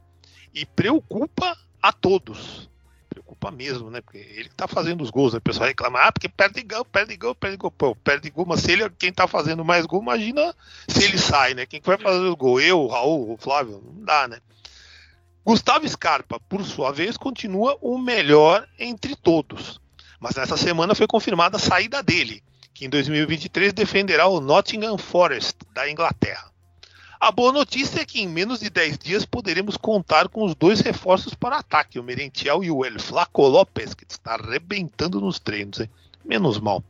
e 0.54 0.68
preocupa 0.68 1.58
a 1.82 1.92
todos 1.92 2.70
preocupa 3.10 3.52
mesmo, 3.52 3.90
né? 3.90 4.02
Porque 4.02 4.18
ele 4.18 4.50
que 4.50 4.56
tá 4.56 4.68
fazendo 4.68 5.02
os 5.02 5.10
gols, 5.10 5.34
né? 5.34 5.40
O 5.40 5.42
pessoal 5.42 5.68
reclama, 5.68 6.00
ah, 6.00 6.12
porque 6.12 6.30
perde 6.30 6.62
gol, 6.64 6.86
perde 6.86 7.18
gol, 7.18 7.36
perde 7.36 7.58
gol. 7.58 7.72
Pô, 7.72 7.96
perde 7.96 8.30
gol, 8.30 8.46
mas 8.46 8.62
se 8.62 8.72
ele 8.72 8.84
é 8.84 8.90
quem 8.90 9.12
tá 9.12 9.28
fazendo 9.28 9.66
mais 9.66 9.86
gol, 9.86 10.02
imagina 10.02 10.56
se 10.88 11.04
ele 11.04 11.18
sai, 11.18 11.54
né? 11.54 11.66
Quem 11.66 11.82
vai 11.82 11.98
fazer 11.98 12.26
o 12.26 12.36
gol? 12.36 12.62
Eu, 12.62 12.82
o 12.82 12.88
Raul, 12.88 13.34
o 13.34 13.38
Flávio? 13.38 13.84
Não 13.84 14.06
dá, 14.06 14.28
né? 14.28 14.40
Gustavo 15.44 15.88
Scarpa, 15.88 16.40
por 16.40 16.64
sua 16.64 16.92
vez, 16.92 17.18
continua 17.18 17.78
o 17.82 17.98
melhor 17.98 18.68
entre 18.78 19.16
todos. 19.16 19.82
Mas 20.20 20.36
nessa 20.36 20.58
semana 20.58 20.94
foi 20.94 21.08
confirmada 21.08 21.58
a 21.58 21.60
saída 21.60 22.04
dele, 22.04 22.44
que 22.74 22.86
em 22.86 22.90
2023 22.90 23.74
defenderá 23.74 24.28
o 24.28 24.40
Nottingham 24.40 24.98
Forest, 24.98 25.58
da 25.74 25.90
Inglaterra. 25.90 26.49
A 27.20 27.32
boa 27.32 27.52
notícia 27.52 28.00
é 28.00 28.06
que 28.06 28.22
em 28.22 28.28
menos 28.30 28.62
de 28.62 28.70
10 28.70 28.98
dias 28.98 29.26
poderemos 29.26 29.76
contar 29.76 30.30
com 30.30 30.46
os 30.46 30.56
dois 30.56 30.80
reforços 30.80 31.34
para 31.34 31.58
ataque, 31.58 32.00
o 32.00 32.04
Merentiel 32.04 32.64
e 32.64 32.72
o 32.72 32.86
El 32.86 32.98
Flaco 32.98 33.46
Lopes, 33.46 33.94
que 33.94 34.06
está 34.08 34.36
arrebentando 34.36 35.20
nos 35.20 35.38
treinos. 35.38 35.82
Hein? 35.82 35.90
Menos 36.24 36.60
mal. 36.60 36.82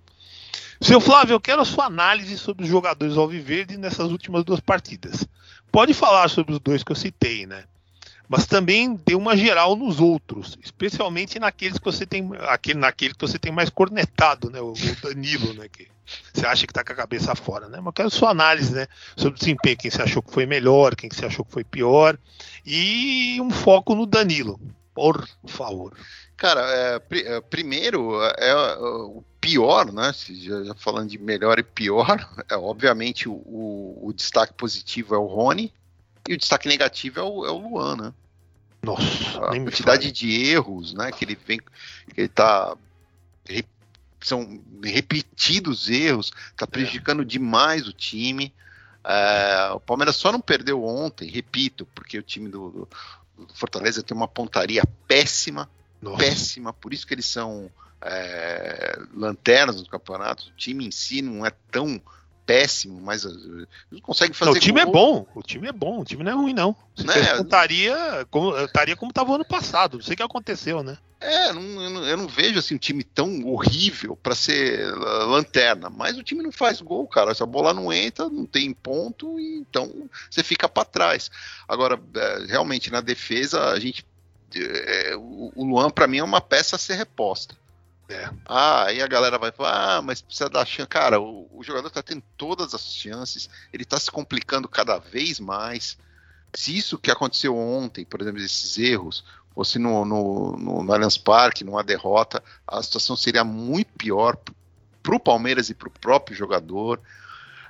Seu 0.79 1.01
Flávio, 1.01 1.33
eu 1.33 1.41
quero 1.41 1.63
a 1.63 1.65
sua 1.65 1.85
análise 1.85 2.37
sobre 2.37 2.63
os 2.63 2.69
jogadores 2.69 3.17
alviverde 3.17 3.75
nessas 3.75 4.11
últimas 4.11 4.43
duas 4.43 4.59
partidas. 4.59 5.27
Pode 5.71 5.95
falar 5.95 6.29
sobre 6.29 6.53
os 6.53 6.59
dois 6.59 6.83
que 6.83 6.91
eu 6.91 6.95
citei, 6.95 7.47
né? 7.47 7.63
Mas 8.29 8.45
também 8.45 8.93
dê 9.03 9.15
uma 9.15 9.35
geral 9.35 9.75
nos 9.75 9.99
outros, 9.99 10.55
especialmente 10.63 11.39
naqueles 11.39 11.79
que 11.79 11.85
você 11.85 12.05
tem, 12.05 12.29
aquele, 12.47 12.77
naquele 12.77 13.15
que 13.15 13.27
você 13.27 13.39
tem 13.39 13.51
mais 13.51 13.71
cornetado, 13.71 14.51
né? 14.51 14.61
O, 14.61 14.73
o 14.73 15.01
Danilo, 15.01 15.51
né? 15.55 15.67
Que 15.67 15.87
você 16.31 16.45
acha 16.45 16.67
que 16.67 16.71
está 16.71 16.83
com 16.83 16.93
a 16.93 16.95
cabeça 16.95 17.33
fora, 17.33 17.67
né? 17.67 17.77
Mas 17.77 17.87
eu 17.87 17.93
quero 17.93 18.11
sua 18.11 18.29
análise, 18.29 18.71
né? 18.71 18.85
Sobre 19.17 19.35
o 19.35 19.39
desempenho, 19.39 19.77
quem 19.77 19.89
você 19.89 20.03
achou 20.03 20.21
que 20.21 20.31
foi 20.31 20.45
melhor, 20.45 20.95
quem 20.95 21.09
você 21.09 21.25
achou 21.25 21.43
que 21.43 21.51
foi 21.51 21.63
pior, 21.63 22.19
e 22.63 23.41
um 23.41 23.49
foco 23.49 23.95
no 23.95 24.05
Danilo, 24.05 24.61
por 24.93 25.27
favor. 25.47 25.97
Cara, 26.37 26.61
é, 26.61 26.99
pr 26.99 27.17
é, 27.17 27.41
primeiro, 27.41 28.21
é, 28.23 28.49
é, 28.49 28.55
o 28.77 29.23
pior, 29.41 29.91
né? 29.91 30.13
Já, 30.13 30.63
já, 30.65 30.75
falando 30.75 31.09
de 31.09 31.17
melhor 31.17 31.57
e 31.57 31.63
pior, 31.63 32.29
é 32.47 32.55
obviamente 32.55 33.27
o, 33.27 33.33
o, 33.33 33.99
o, 34.03 34.13
destaque 34.13 34.53
positivo 34.53 35.15
é 35.15 35.17
o 35.17 35.25
Rony 35.25 35.73
e 36.29 36.33
o 36.35 36.37
destaque 36.37 36.67
negativo 36.67 37.19
é 37.19 37.23
o, 37.23 37.45
é 37.45 37.49
o 37.49 37.57
Luan, 37.57 37.95
né? 37.95 38.13
Nossa, 38.83 39.39
a 39.39 39.49
quantidade 39.49 40.11
de 40.11 40.45
erros, 40.45 40.93
né? 40.93 41.11
Que 41.11 41.25
ele 41.25 41.35
vem, 41.35 41.57
que 41.57 42.21
ele 42.21 42.27
tá 42.27 42.77
são 44.21 44.61
repetidos 44.83 45.89
erros, 45.89 46.31
está 46.51 46.67
prejudicando 46.67 47.23
é. 47.23 47.25
demais 47.25 47.87
o 47.87 47.93
time. 47.93 48.53
É, 49.03 49.71
o 49.73 49.79
Palmeiras 49.79 50.17
só 50.17 50.31
não 50.31 50.39
perdeu 50.41 50.83
ontem, 50.83 51.27
repito, 51.27 51.87
porque 51.95 52.19
o 52.19 52.23
time 52.23 52.47
do, 52.47 52.87
do 53.35 53.53
Fortaleza 53.55 54.03
tem 54.03 54.15
uma 54.15 54.27
pontaria 54.27 54.83
péssima, 55.07 55.67
Nossa. 55.99 56.17
péssima, 56.17 56.73
por 56.73 56.93
isso 56.93 57.07
que 57.07 57.13
eles 57.13 57.25
são 57.25 57.71
é, 58.01 58.99
lanternas 59.15 59.77
no 59.77 59.87
campeonato. 59.87 60.49
O 60.49 60.55
time 60.55 60.85
em 60.85 60.91
si 60.91 61.23
não 61.23 61.43
é 61.43 61.51
tão 61.71 61.99
péssimo, 62.49 62.99
mas 62.99 63.23
não 63.91 64.01
consegue 64.01 64.33
fazer. 64.33 64.49
Não, 64.49 64.57
o 64.57 64.59
time 64.59 64.81
é 64.81 64.85
gol. 64.85 64.89
é 64.89 64.97
bom, 64.97 65.27
o 65.35 65.43
time 65.43 65.67
é 65.67 65.71
bom, 65.71 65.99
o 65.99 66.03
time 66.03 66.23
não 66.23 66.31
é 66.31 66.35
ruim, 66.35 66.51
não. 66.51 66.75
Se 66.95 67.05
né? 67.05 67.13
estaria 67.39 68.25
como, 68.31 68.57
estaria 68.57 68.95
como 68.95 69.11
estava 69.11 69.35
ano 69.35 69.45
passado, 69.45 69.97
não 69.97 70.03
sei 70.03 70.15
o 70.15 70.17
que 70.17 70.23
aconteceu, 70.23 70.81
né? 70.81 70.97
É, 71.21 71.53
não, 71.53 71.61
eu, 71.61 71.89
não, 71.91 72.07
eu, 72.07 72.17
não, 72.17 72.27
vejo 72.27 72.57
assim 72.57 72.73
um 72.73 72.79
time 72.79 73.03
tão 73.03 73.45
horrível 73.45 74.15
para 74.15 74.33
ser 74.33 74.91
lanterna, 75.27 75.91
mas 75.91 76.17
o 76.17 76.23
time 76.23 76.41
não 76.41 76.51
faz 76.51 76.81
gol, 76.81 77.07
cara. 77.07 77.35
Se 77.35 77.43
a 77.43 77.45
bola 77.45 77.71
não 77.71 77.93
entra, 77.93 78.27
não 78.27 78.47
tem 78.47 78.73
ponto, 78.73 79.39
e 79.39 79.57
então 79.57 80.09
você 80.27 80.43
fica 80.43 80.67
para 80.67 80.85
trás. 80.85 81.29
Agora, 81.67 82.01
é, 82.15 82.45
realmente 82.47 82.89
na 82.89 82.99
defesa, 83.01 83.69
a 83.69 83.79
gente 83.79 84.03
é, 84.55 85.15
o 85.15 85.63
Luan 85.63 85.91
para 85.91 86.07
mim 86.07 86.17
é 86.17 86.23
uma 86.23 86.41
peça 86.41 86.77
a 86.77 86.79
ser 86.79 86.95
reposta. 86.95 87.55
É. 88.09 88.27
Ah, 88.43 88.85
aí 88.85 89.01
a 89.01 89.07
galera 89.07 89.37
vai 89.37 89.51
falar, 89.51 89.97
ah, 89.97 90.01
mas 90.01 90.19
precisa 90.19 90.49
dar 90.49 90.65
chance. 90.65 90.89
Cara, 90.89 91.21
o, 91.21 91.47
o 91.51 91.63
jogador 91.63 91.91
tá 91.91 92.01
tendo 92.01 92.23
todas 92.35 92.73
as 92.73 92.81
chances, 92.93 93.47
ele 93.71 93.85
tá 93.85 93.99
se 93.99 94.09
complicando 94.09 94.67
cada 94.67 94.97
vez 94.97 95.39
mais. 95.39 95.95
Se 96.51 96.75
isso 96.75 96.97
que 96.97 97.11
aconteceu 97.11 97.55
ontem, 97.55 98.03
por 98.03 98.19
exemplo, 98.19 98.41
esses 98.41 98.79
erros, 98.79 99.23
fosse 99.53 99.77
no, 99.77 100.03
no, 100.05 100.57
no, 100.57 100.83
no 100.83 100.93
Allianz 100.93 101.17
Parque, 101.17 101.63
numa 101.63 101.83
derrota, 101.83 102.43
a 102.67 102.81
situação 102.81 103.15
seria 103.15 103.43
muito 103.43 103.91
pior 103.93 104.35
para 105.03 105.15
o 105.15 105.19
Palmeiras 105.19 105.69
e 105.69 105.75
para 105.75 105.89
o 105.89 105.91
próprio 105.91 106.35
jogador. 106.35 106.99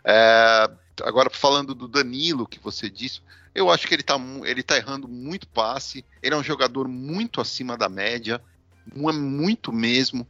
É, 0.05 0.69
agora, 1.03 1.29
falando 1.29 1.75
do 1.75 1.87
Danilo, 1.87 2.47
que 2.47 2.59
você 2.59 2.89
disse, 2.89 3.21
eu 3.53 3.69
acho 3.69 3.87
que 3.87 3.93
ele 3.93 4.01
está 4.01 4.15
ele 4.45 4.63
tá 4.63 4.77
errando 4.77 5.07
muito 5.07 5.47
passe, 5.47 6.05
ele 6.23 6.33
é 6.33 6.37
um 6.37 6.43
jogador 6.43 6.87
muito 6.87 7.41
acima 7.41 7.75
da 7.75 7.89
média, 7.89 8.41
muito 8.95 9.71
mesmo. 9.71 10.27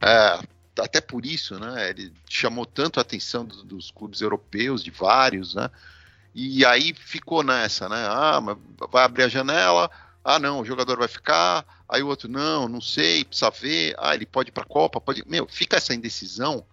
É, 0.00 0.40
até 0.78 1.00
por 1.00 1.26
isso, 1.26 1.58
né? 1.58 1.90
Ele 1.90 2.12
chamou 2.28 2.64
tanto 2.64 2.98
a 2.98 3.02
atenção 3.02 3.44
dos, 3.44 3.62
dos, 3.62 3.90
clubes 3.90 4.20
europeus, 4.20 4.82
de 4.82 4.90
vários, 4.90 5.54
né? 5.54 5.70
E 6.34 6.64
aí 6.64 6.94
ficou 6.94 7.42
nessa, 7.42 7.88
né? 7.88 8.06
Ah, 8.08 8.40
vai 8.90 9.04
abrir 9.04 9.24
a 9.24 9.28
janela. 9.28 9.90
Ah, 10.24 10.38
não, 10.38 10.60
o 10.60 10.64
jogador 10.64 10.98
vai 10.98 11.08
ficar. 11.08 11.64
Aí 11.88 12.02
o 12.02 12.06
outro, 12.06 12.28
não, 12.28 12.68
não 12.68 12.80
sei, 12.80 13.24
precisa 13.24 13.50
ver. 13.50 13.94
Ah, 13.98 14.14
ele 14.14 14.26
pode 14.26 14.50
ir 14.50 14.52
para 14.52 14.62
a 14.62 14.66
Copa, 14.66 15.00
pode. 15.00 15.24
Meu, 15.26 15.46
fica 15.48 15.76
essa 15.76 15.94
indecisão. 15.94 16.64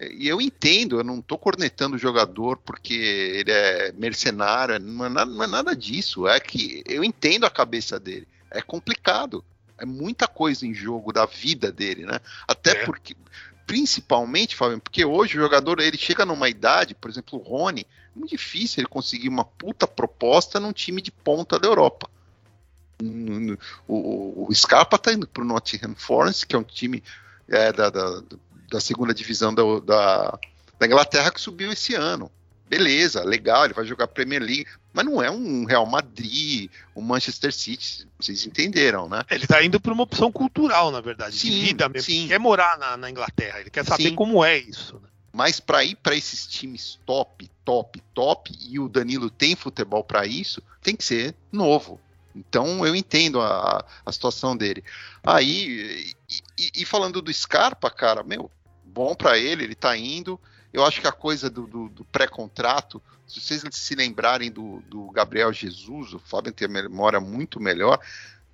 E 0.00 0.28
eu 0.28 0.40
entendo, 0.40 0.98
eu 0.98 1.04
não 1.04 1.20
estou 1.20 1.38
cornetando 1.38 1.96
o 1.96 1.98
jogador 1.98 2.58
porque 2.58 2.92
ele 2.94 3.50
é 3.50 3.92
mercenário, 3.92 4.78
não 4.78 5.06
é, 5.06 5.08
nada, 5.08 5.30
não 5.30 5.42
é 5.42 5.46
nada 5.46 5.74
disso. 5.74 6.28
É 6.28 6.38
que 6.38 6.82
eu 6.86 7.02
entendo 7.02 7.44
a 7.44 7.50
cabeça 7.50 7.98
dele. 7.98 8.28
É 8.50 8.60
complicado 8.60 9.44
é 9.78 9.84
muita 9.84 10.26
coisa 10.26 10.66
em 10.66 10.74
jogo 10.74 11.12
da 11.12 11.26
vida 11.26 11.70
dele, 11.70 12.04
né? 12.04 12.20
Até 12.46 12.70
é. 12.70 12.84
porque, 12.84 13.16
principalmente, 13.66 14.56
Fábio, 14.56 14.80
porque 14.80 15.04
hoje 15.04 15.36
o 15.36 15.42
jogador 15.42 15.80
ele 15.80 15.98
chega 15.98 16.24
numa 16.24 16.48
idade, 16.48 16.94
por 16.94 17.10
exemplo, 17.10 17.38
o 17.38 17.42
Rony, 17.42 17.82
é 17.82 18.18
muito 18.18 18.30
difícil 18.30 18.80
ele 18.80 18.88
conseguir 18.88 19.28
uma 19.28 19.44
puta 19.44 19.86
proposta 19.86 20.58
num 20.58 20.72
time 20.72 21.02
de 21.02 21.10
ponta 21.10 21.58
da 21.58 21.68
Europa. 21.68 22.08
O, 23.86 24.46
o 24.48 24.54
Scarpa 24.54 24.98
tá 24.98 25.12
indo 25.12 25.26
pro 25.26 25.44
Nottingham 25.44 25.94
Forest, 25.94 26.46
que 26.46 26.56
é 26.56 26.58
um 26.58 26.64
time 26.64 27.02
é, 27.46 27.70
da, 27.70 27.90
da, 27.90 28.22
da, 28.70 28.80
segunda 28.80 29.12
divisão 29.12 29.54
da, 29.54 29.62
da, 29.84 30.38
da 30.78 30.86
Inglaterra 30.86 31.30
que 31.30 31.40
subiu 31.40 31.70
esse 31.70 31.94
ano 31.94 32.30
beleza, 32.68 33.22
legal, 33.22 33.64
ele 33.64 33.74
vai 33.74 33.84
jogar 33.84 34.08
Premier 34.08 34.42
League, 34.42 34.66
mas 34.92 35.04
não 35.04 35.22
é 35.22 35.30
um 35.30 35.64
Real 35.64 35.86
Madrid, 35.86 36.70
um 36.94 37.00
Manchester 37.00 37.52
City, 37.52 38.08
vocês 38.18 38.46
entenderam, 38.46 39.08
né? 39.08 39.22
Ele 39.30 39.46
tá 39.46 39.62
indo 39.62 39.80
para 39.80 39.92
uma 39.92 40.02
opção 40.02 40.32
cultural, 40.32 40.90
na 40.90 41.00
verdade, 41.00 41.36
sim, 41.36 41.50
de 41.50 41.60
vida 41.60 41.88
mesmo. 41.88 42.06
Sim. 42.06 42.20
Ele 42.20 42.28
quer 42.28 42.40
morar 42.40 42.78
na, 42.78 42.96
na, 42.96 43.10
Inglaterra, 43.10 43.60
ele 43.60 43.70
quer 43.70 43.84
saber 43.84 44.10
sim. 44.10 44.14
como 44.14 44.44
é 44.44 44.58
isso. 44.58 44.94
Né? 44.94 45.08
Mas 45.32 45.60
para 45.60 45.84
ir 45.84 45.96
para 45.96 46.16
esses 46.16 46.46
times 46.46 46.98
top, 47.04 47.50
top, 47.64 48.02
top, 48.14 48.52
e 48.60 48.78
o 48.80 48.88
Danilo 48.88 49.28
tem 49.28 49.54
futebol 49.54 50.02
para 50.02 50.26
isso, 50.26 50.62
tem 50.82 50.96
que 50.96 51.04
ser 51.04 51.34
novo. 51.52 52.00
Então 52.34 52.86
eu 52.86 52.94
entendo 52.94 53.40
a, 53.40 53.84
a 54.04 54.12
situação 54.12 54.56
dele. 54.56 54.82
Aí, 55.22 56.14
e, 56.58 56.70
e, 56.76 56.84
falando 56.84 57.22
do 57.22 57.32
Scarpa, 57.32 57.90
cara, 57.90 58.22
meu, 58.22 58.50
bom 58.84 59.14
para 59.14 59.38
ele, 59.38 59.64
ele 59.64 59.74
tá 59.74 59.96
indo. 59.96 60.40
Eu 60.72 60.84
acho 60.84 61.00
que 61.00 61.06
a 61.06 61.12
coisa 61.12 61.48
do, 61.48 61.66
do, 61.66 61.88
do 61.88 62.04
pré-contrato, 62.04 63.02
se 63.26 63.40
vocês 63.40 63.62
se 63.70 63.94
lembrarem 63.94 64.50
do, 64.50 64.82
do 64.88 65.10
Gabriel 65.10 65.52
Jesus, 65.52 66.12
o 66.12 66.18
Fábio 66.18 66.52
tem 66.52 66.66
a 66.66 66.70
memória 66.70 67.20
muito 67.20 67.60
melhor 67.60 67.98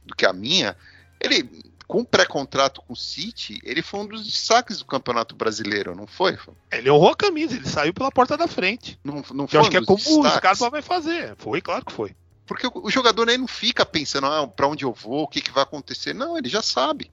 do 0.05 0.15
que 0.15 0.27
a 0.27 0.33
minha, 0.33 0.77
ele, 1.21 1.49
com 1.87 2.05
pré-contrato 2.05 2.83
com 2.83 2.93
o 2.93 2.97
City, 2.97 3.61
ele 3.63 3.83
foi 3.83 4.01
um 4.01 4.07
dos 4.07 4.25
destaques 4.25 4.79
do 4.79 4.85
Campeonato 4.85 5.35
Brasileiro, 5.35 5.95
não 5.95 6.07
foi? 6.07 6.39
Ele 6.71 6.91
honrou 6.91 7.11
a 7.11 7.17
camisa, 7.17 7.55
ele 7.55 7.69
saiu 7.69 7.93
pela 7.93 8.11
porta 8.11 8.37
da 8.37 8.49
frente. 8.49 8.99
Não, 9.05 9.23
não 9.33 9.47
foi 9.47 9.59
Eu 9.59 9.61
acho 9.61 9.71
que 9.71 9.77
é 9.77 9.85
como 9.85 9.99
destaques. 9.99 10.27
o 10.27 10.37
Scarpa 10.37 10.71
vai 10.71 10.83
fazer. 10.83 11.35
Foi, 11.37 11.61
claro 11.61 11.85
que 11.85 11.93
foi. 11.93 12.15
Porque 12.47 12.69
o, 12.73 12.91
jogador 12.91 13.29
aí 13.29 13.39
não 13.39 13.47
fica 13.47 13.87
pensando 13.87 14.27
ah, 14.27 14.47
para 14.47 14.67
onde 14.67 14.85
eu 14.85 14.93
vou, 14.93 15.23
o 15.23 15.29
que, 15.29 15.41
que 15.41 15.53
vai 15.53 15.63
acontecer. 15.63 16.13
Não, 16.15 16.37
ele 16.37 16.49
já 16.49 16.63
sabe. 16.63 17.11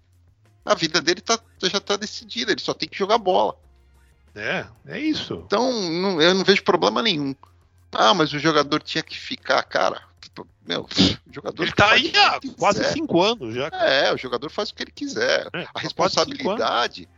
A 0.66 0.76
vida 0.76 1.02
dele 1.02 1.22
tá, 1.22 1.40
já 1.64 1.78
está 1.78 1.96
decidida, 1.96 2.52
ele 2.52 2.62
só 2.62 2.74
tem 2.74 2.90
que 2.90 2.98
jogar 2.98 3.18
bola. 3.18 3.58
É, 4.40 4.66
é 4.88 5.00
isso. 5.00 5.44
Então, 5.46 5.72
não, 5.90 6.22
eu 6.22 6.34
não 6.34 6.44
vejo 6.44 6.64
problema 6.64 7.02
nenhum. 7.02 7.36
Ah, 7.92 8.14
mas 8.14 8.32
o 8.34 8.40
jogador 8.40 8.82
tinha 8.82 9.04
que 9.04 9.18
ficar, 9.18 9.62
cara. 9.64 10.02
Meu, 10.66 10.84
o 10.84 11.34
jogador. 11.34 11.64
Ele 11.64 11.72
tá 11.72 11.92
aí 11.92 12.14
há 12.16 12.40
quase 12.58 12.84
cinco 12.94 13.22
anos 13.22 13.56
já. 13.56 13.68
É, 13.74 14.14
o 14.14 14.18
jogador 14.18 14.50
faz 14.50 14.70
o 14.70 14.76
que 14.76 14.84
ele 14.84 14.92
quiser. 14.92 15.48
É, 15.54 15.68
a 15.74 15.80
responsabilidade. 15.80 17.10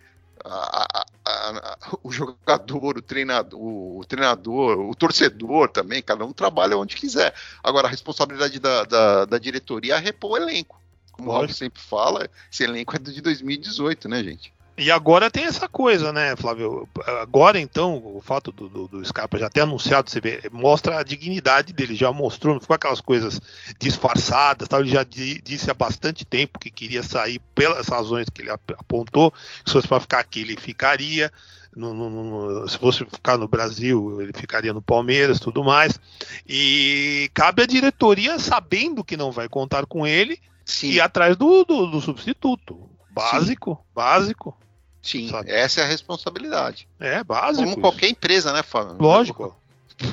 A, 0.43 0.87
a, 0.91 1.05
a, 1.25 1.77
o 2.01 2.11
jogador, 2.11 2.97
o 2.97 3.01
treinador, 3.01 3.59
o 3.61 4.03
treinador, 4.07 4.79
o 4.79 4.95
torcedor 4.95 5.69
também, 5.69 6.01
cada 6.01 6.25
um 6.25 6.33
trabalha 6.33 6.77
onde 6.77 6.95
quiser. 6.95 7.33
Agora, 7.63 7.87
a 7.87 7.91
responsabilidade 7.91 8.57
da, 8.59 8.83
da, 8.85 9.25
da 9.25 9.37
diretoria 9.37 9.95
é 9.95 9.99
repor 9.99 10.31
o 10.31 10.37
elenco. 10.37 10.81
Como 11.11 11.29
o 11.29 11.31
Rob 11.31 11.53
sempre 11.53 11.79
fala, 11.79 12.27
esse 12.51 12.63
elenco 12.63 12.95
é 12.95 12.99
de 12.99 13.21
2018, 13.21 14.09
né, 14.09 14.23
gente? 14.23 14.51
E 14.77 14.89
agora 14.89 15.29
tem 15.29 15.43
essa 15.43 15.67
coisa, 15.67 16.13
né, 16.13 16.35
Flávio? 16.35 16.87
Agora, 17.21 17.59
então, 17.59 17.97
o 17.97 18.21
fato 18.21 18.51
do, 18.51 18.69
do, 18.69 18.87
do 18.87 19.05
Scarpa 19.05 19.37
já 19.37 19.49
ter 19.49 19.61
anunciado, 19.61 20.09
você 20.09 20.21
vê, 20.21 20.41
mostra 20.51 20.97
a 20.97 21.03
dignidade 21.03 21.73
dele, 21.73 21.93
já 21.93 22.11
mostrou, 22.11 22.53
não 22.53 22.61
ficou 22.61 22.75
aquelas 22.75 23.01
coisas 23.01 23.39
disfarçadas, 23.77 24.67
tal. 24.67 24.79
ele 24.79 24.89
já 24.89 25.03
disse 25.03 25.69
há 25.69 25.73
bastante 25.73 26.25
tempo 26.25 26.57
que 26.57 26.71
queria 26.71 27.03
sair 27.03 27.39
pelas 27.53 27.87
razões 27.87 28.27
que 28.29 28.41
ele 28.41 28.49
apontou, 28.49 29.33
se 29.65 29.73
fosse 29.73 29.87
para 29.87 29.99
ficar 29.99 30.19
aqui, 30.19 30.41
ele 30.41 30.57
ficaria. 30.57 31.31
No, 31.73 31.93
no, 31.93 32.09
no, 32.09 32.67
se 32.67 32.77
fosse 32.77 33.05
ficar 33.05 33.37
no 33.37 33.47
Brasil, 33.47 34.21
ele 34.21 34.33
ficaria 34.33 34.73
no 34.73 34.81
Palmeiras 34.81 35.39
tudo 35.39 35.63
mais. 35.63 35.97
E 36.45 37.31
cabe 37.33 37.63
à 37.63 37.65
diretoria, 37.65 38.37
sabendo 38.39 39.05
que 39.05 39.15
não 39.15 39.31
vai 39.31 39.47
contar 39.47 39.85
com 39.85 40.05
ele, 40.05 40.37
Sim. 40.65 40.87
ir 40.87 40.99
atrás 40.99 41.37
do, 41.37 41.63
do, 41.63 41.87
do 41.87 42.01
substituto. 42.01 42.89
Básico, 43.13 43.75
Sim. 43.75 43.93
básico. 43.93 44.57
Sim, 45.01 45.29
sabe? 45.29 45.51
essa 45.51 45.81
é 45.81 45.83
a 45.83 45.87
responsabilidade. 45.87 46.87
É, 46.99 47.23
básico. 47.23 47.63
Como 47.63 47.81
qualquer 47.81 48.09
empresa, 48.09 48.53
né, 48.53 48.61
Fábio? 48.61 48.97
Lógico. 48.99 49.55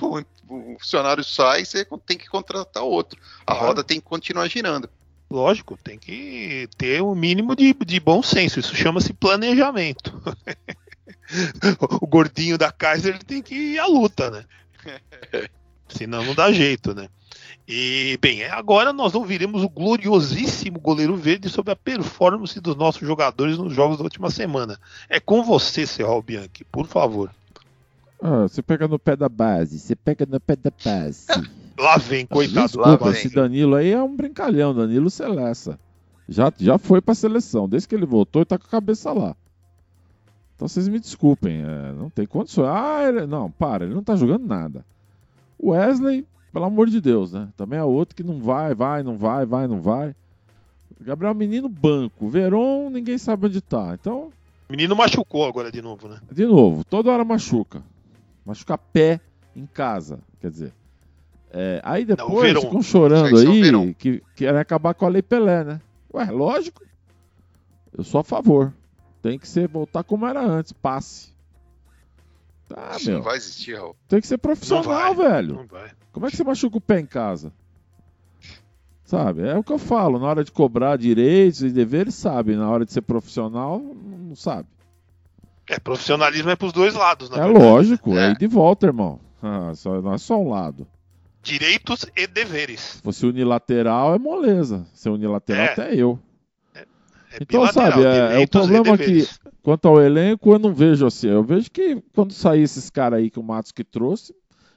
O, 0.00 0.18
o 0.48 0.78
funcionário 0.78 1.22
sai, 1.22 1.64
você 1.64 1.86
tem 2.06 2.16
que 2.16 2.28
contratar 2.28 2.82
outro. 2.82 3.20
A 3.42 3.52
claro. 3.52 3.66
roda 3.66 3.84
tem 3.84 4.00
que 4.00 4.06
continuar 4.06 4.48
girando. 4.48 4.88
Lógico, 5.30 5.76
tem 5.76 5.98
que 5.98 6.68
ter 6.78 7.02
o 7.02 7.12
um 7.12 7.14
mínimo 7.14 7.54
de, 7.54 7.74
de 7.74 8.00
bom 8.00 8.22
senso. 8.22 8.58
Isso 8.58 8.74
chama-se 8.74 9.12
planejamento. 9.12 10.22
o 12.00 12.06
gordinho 12.06 12.56
da 12.56 12.72
Kaiser 12.72 13.22
tem 13.22 13.42
que 13.42 13.54
ir 13.54 13.78
à 13.78 13.86
luta, 13.86 14.30
né? 14.30 14.44
Senão 15.86 16.24
não 16.24 16.34
dá 16.34 16.50
jeito, 16.50 16.94
né? 16.94 17.08
E, 17.70 18.18
bem, 18.22 18.44
agora 18.44 18.94
nós 18.94 19.14
ouviremos 19.14 19.62
o 19.62 19.68
gloriosíssimo 19.68 20.80
goleiro 20.80 21.14
verde 21.14 21.50
sobre 21.50 21.70
a 21.70 21.76
performance 21.76 22.58
dos 22.62 22.74
nossos 22.74 23.06
jogadores 23.06 23.58
nos 23.58 23.74
jogos 23.74 23.98
da 23.98 24.04
última 24.04 24.30
semana. 24.30 24.80
É 25.06 25.20
com 25.20 25.44
você, 25.44 25.86
Serral 25.86 26.22
Bianchi, 26.22 26.64
por 26.72 26.86
favor. 26.86 27.30
Ah, 28.22 28.44
você 28.48 28.62
pega 28.62 28.88
no 28.88 28.98
pé 28.98 29.14
da 29.14 29.28
base, 29.28 29.78
você 29.78 29.94
pega 29.94 30.24
no 30.24 30.40
pé 30.40 30.56
da 30.56 30.72
base. 30.82 31.26
Lá 31.78 31.98
vem, 31.98 32.24
coitado. 32.24 32.66
Desculpa, 32.66 32.88
lá 32.88 32.96
vem. 32.96 33.10
esse 33.10 33.28
Danilo 33.32 33.76
aí 33.76 33.92
é 33.92 34.02
um 34.02 34.16
brincalhão, 34.16 34.74
Danilo 34.74 35.08
Celessa. 35.08 35.78
Já, 36.28 36.52
já 36.58 36.76
foi 36.76 37.00
pra 37.00 37.14
seleção, 37.14 37.68
desde 37.68 37.86
que 37.86 37.94
ele 37.94 38.04
voltou, 38.04 38.40
ele 38.40 38.46
tá 38.46 38.58
com 38.58 38.66
a 38.66 38.70
cabeça 38.70 39.12
lá. 39.12 39.36
Então 40.56 40.66
vocês 40.66 40.88
me 40.88 40.98
desculpem, 40.98 41.62
é, 41.62 41.92
não 41.92 42.10
tem 42.10 42.26
condições. 42.26 42.66
Ah, 42.68 43.04
ele, 43.08 43.26
não, 43.26 43.48
para, 43.48 43.84
ele 43.84 43.94
não 43.94 44.02
tá 44.02 44.16
jogando 44.16 44.44
nada. 44.44 44.84
Wesley, 45.62 46.26
pelo 46.52 46.64
amor 46.64 46.88
de 46.88 47.00
Deus, 47.00 47.32
né? 47.32 47.48
Também 47.56 47.78
é 47.78 47.84
outro 47.84 48.14
que 48.14 48.22
não 48.22 48.40
vai, 48.40 48.74
vai, 48.74 49.02
não 49.02 49.16
vai, 49.16 49.44
vai, 49.44 49.66
não 49.66 49.80
vai. 49.80 50.14
Gabriel 51.00 51.34
Menino, 51.34 51.68
banco. 51.68 52.28
Veron, 52.28 52.90
ninguém 52.90 53.18
sabe 53.18 53.46
onde 53.46 53.60
tá. 53.60 53.96
Então. 53.98 54.30
Menino 54.68 54.96
machucou 54.96 55.46
agora 55.46 55.70
de 55.70 55.80
novo, 55.80 56.08
né? 56.08 56.18
De 56.30 56.44
novo, 56.44 56.84
toda 56.84 57.10
hora 57.10 57.24
machuca. 57.24 57.82
Machuca 58.44 58.76
pé 58.76 59.20
em 59.54 59.66
casa, 59.66 60.20
quer 60.40 60.50
dizer. 60.50 60.72
É, 61.50 61.80
aí 61.82 62.04
depois 62.04 62.52
não, 62.52 62.60
ficam 62.60 62.82
chorando 62.82 63.38
aí 63.38 63.94
que 63.94 64.22
querem 64.36 64.60
acabar 64.60 64.92
com 64.94 65.06
a 65.06 65.08
Lei 65.08 65.22
Pelé, 65.22 65.64
né? 65.64 65.80
Ué, 66.12 66.30
lógico. 66.30 66.82
Eu 67.96 68.04
sou 68.04 68.20
a 68.20 68.24
favor. 68.24 68.72
Tem 69.22 69.38
que 69.38 69.48
ser 69.48 69.66
voltar 69.66 70.04
como 70.04 70.26
era 70.26 70.40
antes, 70.40 70.72
passe. 70.72 71.32
Tá, 72.68 72.96
Isso 72.96 73.06
meu. 73.08 73.18
não 73.18 73.24
vai 73.24 73.36
existir, 73.36 73.76
Raul. 73.76 73.96
Tem 74.06 74.20
que 74.20 74.26
ser 74.26 74.38
profissional, 74.38 75.14
velho. 75.14 75.54
Não 75.54 75.66
vai. 75.66 75.90
Como 76.12 76.26
é 76.26 76.30
que 76.30 76.36
você 76.36 76.44
machuca 76.44 76.76
o 76.76 76.80
pé 76.80 77.00
em 77.00 77.06
casa? 77.06 77.52
Sabe? 79.04 79.48
É 79.48 79.56
o 79.56 79.64
que 79.64 79.72
eu 79.72 79.78
falo. 79.78 80.18
Na 80.18 80.26
hora 80.26 80.44
de 80.44 80.52
cobrar 80.52 80.96
direitos 80.96 81.62
e 81.62 81.70
deveres, 81.70 82.14
sabe. 82.14 82.54
Na 82.56 82.68
hora 82.68 82.84
de 82.84 82.92
ser 82.92 83.00
profissional, 83.00 83.80
não 83.80 84.36
sabe. 84.36 84.68
É, 85.66 85.78
profissionalismo 85.78 86.50
é 86.50 86.56
pros 86.56 86.72
dois 86.72 86.94
lados, 86.94 87.30
né? 87.30 87.38
É 87.38 87.42
verdade. 87.42 87.64
lógico, 87.64 88.16
é. 88.16 88.32
é 88.32 88.34
de 88.34 88.46
volta, 88.46 88.86
irmão. 88.86 89.18
Ah, 89.42 89.72
só, 89.74 90.00
não 90.00 90.12
é 90.12 90.18
só 90.18 90.38
um 90.38 90.50
lado. 90.50 90.86
Direitos 91.42 92.04
e 92.16 92.26
deveres. 92.26 92.80
Se 92.80 93.02
fosse 93.02 93.24
unilateral, 93.24 94.14
é 94.14 94.18
moleza. 94.18 94.86
Se 94.92 95.08
é 95.08 95.10
unilateral, 95.10 95.64
é. 95.64 95.72
até 95.72 95.94
eu. 95.94 96.18
É, 97.32 97.38
então, 97.42 97.66
sabe, 97.72 98.04
é, 98.04 98.40
é, 98.40 98.44
o 98.44 98.48
problema 98.48 98.96
que, 98.96 99.26
quanto 99.62 99.86
ao 99.86 100.00
elenco, 100.00 100.52
eu 100.52 100.58
não 100.58 100.72
vejo 100.72 101.06
assim. 101.06 101.28
Eu 101.28 101.42
vejo 101.42 101.70
que 101.70 102.02
quando 102.14 102.32
sair 102.32 102.62
esses 102.62 102.88
caras 102.90 103.18
aí 103.18 103.30
que 103.30 103.38
o 103.38 103.42
Matos 103.42 103.72
que 103.72 103.84
trouxe, 103.84 104.34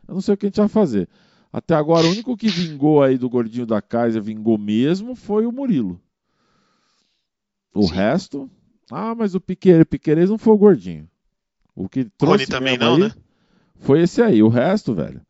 eu 0.07 0.13
não 0.13 0.21
sei 0.21 0.33
o 0.33 0.37
que 0.37 0.45
a 0.45 0.49
gente 0.49 0.59
vai 0.59 0.67
fazer. 0.67 1.07
Até 1.53 1.75
agora, 1.75 2.07
o 2.07 2.11
único 2.11 2.37
que 2.37 2.47
vingou 2.47 3.03
aí 3.03 3.17
do 3.17 3.29
gordinho 3.29 3.65
da 3.65 3.81
Kaiser, 3.81 4.21
vingou 4.21 4.57
mesmo, 4.57 5.15
foi 5.15 5.45
o 5.45 5.51
Murilo. 5.51 5.99
O 7.73 7.83
Sim. 7.83 7.93
resto. 7.93 8.49
Ah, 8.89 9.15
mas 9.15 9.35
o 9.35 9.41
Piqueires, 9.41 9.85
Piqueires 9.89 10.29
não 10.29 10.37
foi 10.37 10.53
o 10.53 10.57
gordinho. 10.57 11.07
O 11.75 11.87
que 11.87 12.05
trouxe 12.17 12.47
também 12.47 12.77
não, 12.77 12.95
aí, 12.95 13.01
né? 13.01 13.11
Foi 13.79 14.01
esse 14.01 14.21
aí. 14.21 14.43
O 14.43 14.49
resto, 14.49 14.93
velho. 14.93 15.21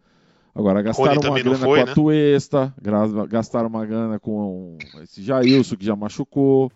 Agora, 0.54 0.82
gastaram 0.82 1.22
uma 1.22 1.40
grana 1.40 1.58
foi, 1.58 1.80
com 1.80 1.84
a 1.84 1.86
né? 1.86 1.94
Tuesta, 1.94 2.74
gastaram 3.30 3.70
uma 3.70 3.86
grana 3.86 4.20
com 4.20 4.78
esse 5.02 5.24
Jailson 5.24 5.78
que 5.78 5.86
já 5.86 5.96
machucou, 5.96 6.72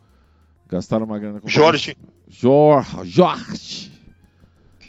gastaram 0.67 1.05
uma 1.05 1.19
grana 1.19 1.39
com. 1.39 1.47
Jorge. 1.47 1.97
Jorge. 2.27 3.09
Jorge. 3.09 3.95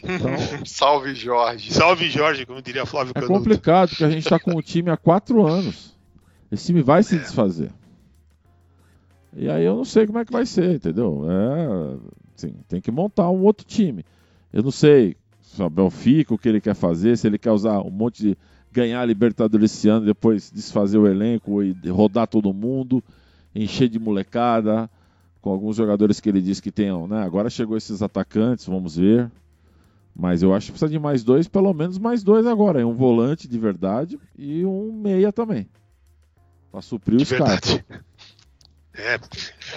Então, 0.03 0.29
Salve 0.63 1.15
Jorge. 1.15 1.73
Salve 1.73 2.09
Jorge, 2.09 2.45
como 2.45 2.61
diria 2.61 2.85
Flávio 2.85 3.13
É 3.15 3.21
complicado, 3.21 3.89
porque 3.89 4.03
a 4.03 4.09
gente 4.09 4.23
está 4.23 4.39
com 4.39 4.55
o 4.55 4.61
time 4.61 4.91
há 4.91 4.95
quatro 4.95 5.45
anos. 5.45 5.97
Esse 6.51 6.67
time 6.67 6.83
vai 6.83 7.01
se 7.01 7.15
é. 7.15 7.19
desfazer. 7.19 7.71
E 9.35 9.49
aí 9.49 9.65
eu 9.65 9.75
não 9.75 9.83
sei 9.83 10.05
como 10.05 10.19
é 10.19 10.23
que 10.23 10.31
vai 10.31 10.45
ser, 10.45 10.75
entendeu? 10.75 11.25
É, 11.29 11.97
assim, 12.35 12.53
tem 12.67 12.79
que 12.79 12.91
montar 12.91 13.29
um 13.29 13.43
outro 13.43 13.65
time. 13.65 14.05
Eu 14.53 14.63
não 14.63 14.71
sei 14.71 15.17
se 15.41 15.61
o 15.61 15.69
Benfica, 15.69 16.33
o 16.33 16.37
que 16.37 16.47
ele 16.47 16.61
quer 16.61 16.75
fazer, 16.75 17.17
se 17.17 17.27
ele 17.27 17.37
quer 17.37 17.51
usar 17.51 17.81
um 17.81 17.89
monte 17.89 18.21
de 18.21 18.37
ganhar 18.71 19.01
a 19.01 19.05
Libertadores 19.05 19.73
esse 19.73 19.89
ano, 19.89 20.05
depois 20.05 20.51
desfazer 20.51 20.97
o 20.97 21.07
elenco 21.07 21.63
e 21.63 21.75
rodar 21.89 22.27
todo 22.27 22.53
mundo, 22.53 23.03
encher 23.53 23.89
de 23.89 23.99
molecada, 23.99 24.89
com 25.47 25.53
alguns 25.53 25.77
jogadores 25.77 26.19
que 26.19 26.27
ele 26.27 26.41
diz 26.41 26.59
que 26.59 26.69
tenham, 26.69 27.07
né? 27.07 27.23
Agora 27.23 27.49
chegou 27.49 27.77
esses 27.77 28.01
atacantes, 28.01 28.65
vamos 28.65 28.97
ver. 28.97 29.31
Mas 30.13 30.43
eu 30.43 30.53
acho 30.53 30.65
que 30.65 30.71
precisa 30.73 30.91
de 30.91 30.99
mais 30.99 31.23
dois, 31.23 31.47
pelo 31.47 31.73
menos 31.73 31.97
mais 31.97 32.21
dois 32.21 32.45
agora. 32.45 32.85
Um 32.85 32.93
volante 32.93 33.47
de 33.47 33.57
verdade 33.57 34.19
e 34.37 34.65
um 34.65 34.91
meia 34.91 35.31
também. 35.31 35.69
Pra 36.69 36.81
suprir 36.81 37.21
os 37.21 37.31
caras. 37.31 37.81
É, 38.99 39.13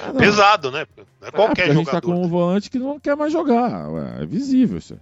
ah, 0.02 0.14
pesado, 0.16 0.70
né? 0.70 0.86
Não 1.20 1.28
é 1.28 1.30
qualquer 1.30 1.68
é, 1.68 1.72
a 1.72 1.74
gente 1.74 1.90
tá 1.90 2.00
com 2.00 2.24
um 2.24 2.26
volante 2.26 2.70
que 2.70 2.78
não 2.78 2.98
quer 2.98 3.14
mais 3.14 3.30
jogar. 3.30 3.86
É 4.18 4.24
visível 4.24 4.78
isso. 4.78 4.98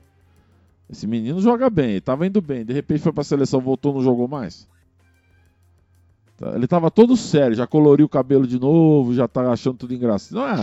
Esse 0.90 1.06
menino 1.06 1.40
joga 1.40 1.70
bem, 1.70 2.00
tava 2.00 2.26
indo 2.26 2.40
bem. 2.40 2.64
De 2.64 2.72
repente 2.72 3.00
foi 3.00 3.12
pra 3.12 3.22
seleção, 3.22 3.60
voltou, 3.60 3.94
não 3.94 4.02
jogou 4.02 4.26
mais. 4.26 4.66
Ele 6.54 6.66
tava 6.66 6.90
todo 6.90 7.16
sério, 7.16 7.56
já 7.56 7.66
coloriu 7.66 8.06
o 8.06 8.08
cabelo 8.08 8.46
de 8.46 8.58
novo, 8.58 9.14
já 9.14 9.26
tá 9.26 9.50
achando 9.50 9.76
tudo 9.76 9.94
engraçado. 9.94 10.38
Não 10.38 10.48
é 10.48 10.62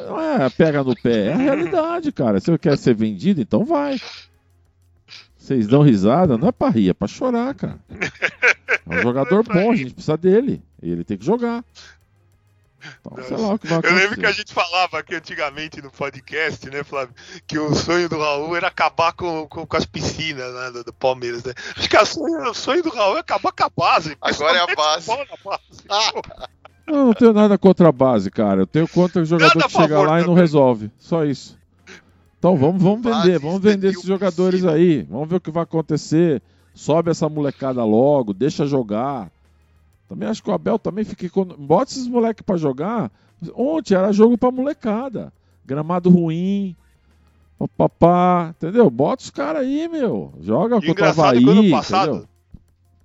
não 0.00 0.20
é 0.20 0.50
pega 0.50 0.82
no 0.82 0.94
pé, 0.96 1.26
é 1.26 1.32
a 1.32 1.36
realidade, 1.36 2.10
cara. 2.10 2.40
Se 2.40 2.50
você 2.50 2.58
quer 2.58 2.78
ser 2.78 2.94
vendido, 2.94 3.40
então 3.40 3.64
vai. 3.64 4.00
Vocês 5.36 5.66
dão 5.66 5.82
risada, 5.82 6.38
não 6.38 6.48
é 6.48 6.52
pra 6.52 6.70
rir, 6.70 6.88
é 6.88 6.94
pra 6.94 7.06
chorar, 7.06 7.54
cara. 7.54 7.78
É 7.90 8.98
um 8.98 9.02
jogador 9.02 9.44
bom, 9.46 9.72
a 9.72 9.76
gente 9.76 9.92
precisa 9.92 10.16
dele. 10.16 10.62
E 10.82 10.90
ele 10.90 11.04
tem 11.04 11.18
que 11.18 11.24
jogar. 11.24 11.62
Então, 13.00 13.24
sei 13.24 13.36
lá 13.36 13.54
o 13.54 13.58
que 13.58 13.66
vai 13.66 13.80
Eu 13.82 13.94
lembro 13.94 14.18
que 14.20 14.26
a 14.26 14.32
gente 14.32 14.52
falava 14.52 14.98
aqui 14.98 15.14
antigamente 15.14 15.80
no 15.82 15.90
podcast, 15.90 16.68
né, 16.70 16.82
Flávio? 16.84 17.14
Que 17.46 17.58
o 17.58 17.74
sonho 17.74 18.08
do 18.08 18.18
Raul 18.18 18.56
era 18.56 18.68
acabar 18.68 19.12
com, 19.12 19.46
com, 19.48 19.66
com 19.66 19.76
as 19.76 19.84
piscinas 19.86 20.52
né, 20.54 20.70
do, 20.70 20.84
do 20.84 20.92
Palmeiras, 20.92 21.44
né? 21.44 21.52
Acho 21.76 21.88
que 21.88 21.96
a 21.96 22.04
sonho- 22.04 22.50
o 22.50 22.54
sonho 22.54 22.82
do 22.82 22.90
Raul 22.90 23.16
é 23.16 23.20
acabar 23.20 23.52
com 23.52 23.64
a 23.64 23.70
base. 23.76 24.16
Agora 24.20 24.58
é 24.58 24.60
a 24.60 24.74
base. 24.74 25.06
base. 25.44 25.84
Ah, 25.88 26.48
Eu 26.86 27.06
não 27.06 27.14
tenho 27.14 27.32
nada 27.32 27.56
contra 27.56 27.88
a 27.88 27.92
base, 27.92 28.30
cara. 28.30 28.62
Eu 28.62 28.66
tenho 28.66 28.86
contra 28.88 29.22
o 29.22 29.24
jogador 29.24 29.54
Nada 29.56 29.66
que 29.66 29.72
chega 29.72 29.88
favor 29.94 30.06
lá 30.08 30.20
e 30.20 30.26
não 30.26 30.34
resolve. 30.34 30.90
Só 30.98 31.24
isso. 31.24 31.58
Então 32.38 32.56
vamos, 32.58 32.82
vamos 32.82 33.00
vender, 33.02 33.38
vamos 33.38 33.62
vender 33.62 33.88
esses 33.92 34.04
jogadores 34.04 34.64
aí. 34.66 35.02
Vamos 35.04 35.28
ver 35.28 35.36
o 35.36 35.40
que 35.40 35.50
vai 35.50 35.62
acontecer. 35.62 36.42
Sobe 36.74 37.10
essa 37.10 37.26
molecada 37.28 37.82
logo, 37.84 38.34
deixa 38.34 38.66
jogar. 38.66 39.30
Também 40.08 40.28
acho 40.28 40.42
que 40.42 40.50
o 40.50 40.52
Abel 40.52 40.78
também 40.78 41.04
fica. 41.04 41.28
Bota 41.58 41.90
esses 41.90 42.06
moleques 42.06 42.44
pra 42.44 42.56
jogar. 42.56 43.10
Ontem 43.54 43.94
era 43.94 44.12
jogo 44.12 44.38
pra 44.38 44.50
molecada. 44.50 45.32
Gramado 45.64 46.10
ruim. 46.10 46.76
Papá, 47.76 48.54
entendeu? 48.56 48.90
Bota 48.90 49.22
os 49.22 49.30
caras 49.30 49.62
aí, 49.62 49.88
meu. 49.88 50.34
Joga 50.40 50.76
E 50.76 50.78
o 50.78 50.80
contra 50.80 50.88
o 50.88 50.92
engraçado 50.92 51.24
é 51.24 51.28
Havaí, 51.28 51.42
ano 51.42 51.52
entendeu? 51.52 51.70
passado, 51.70 52.28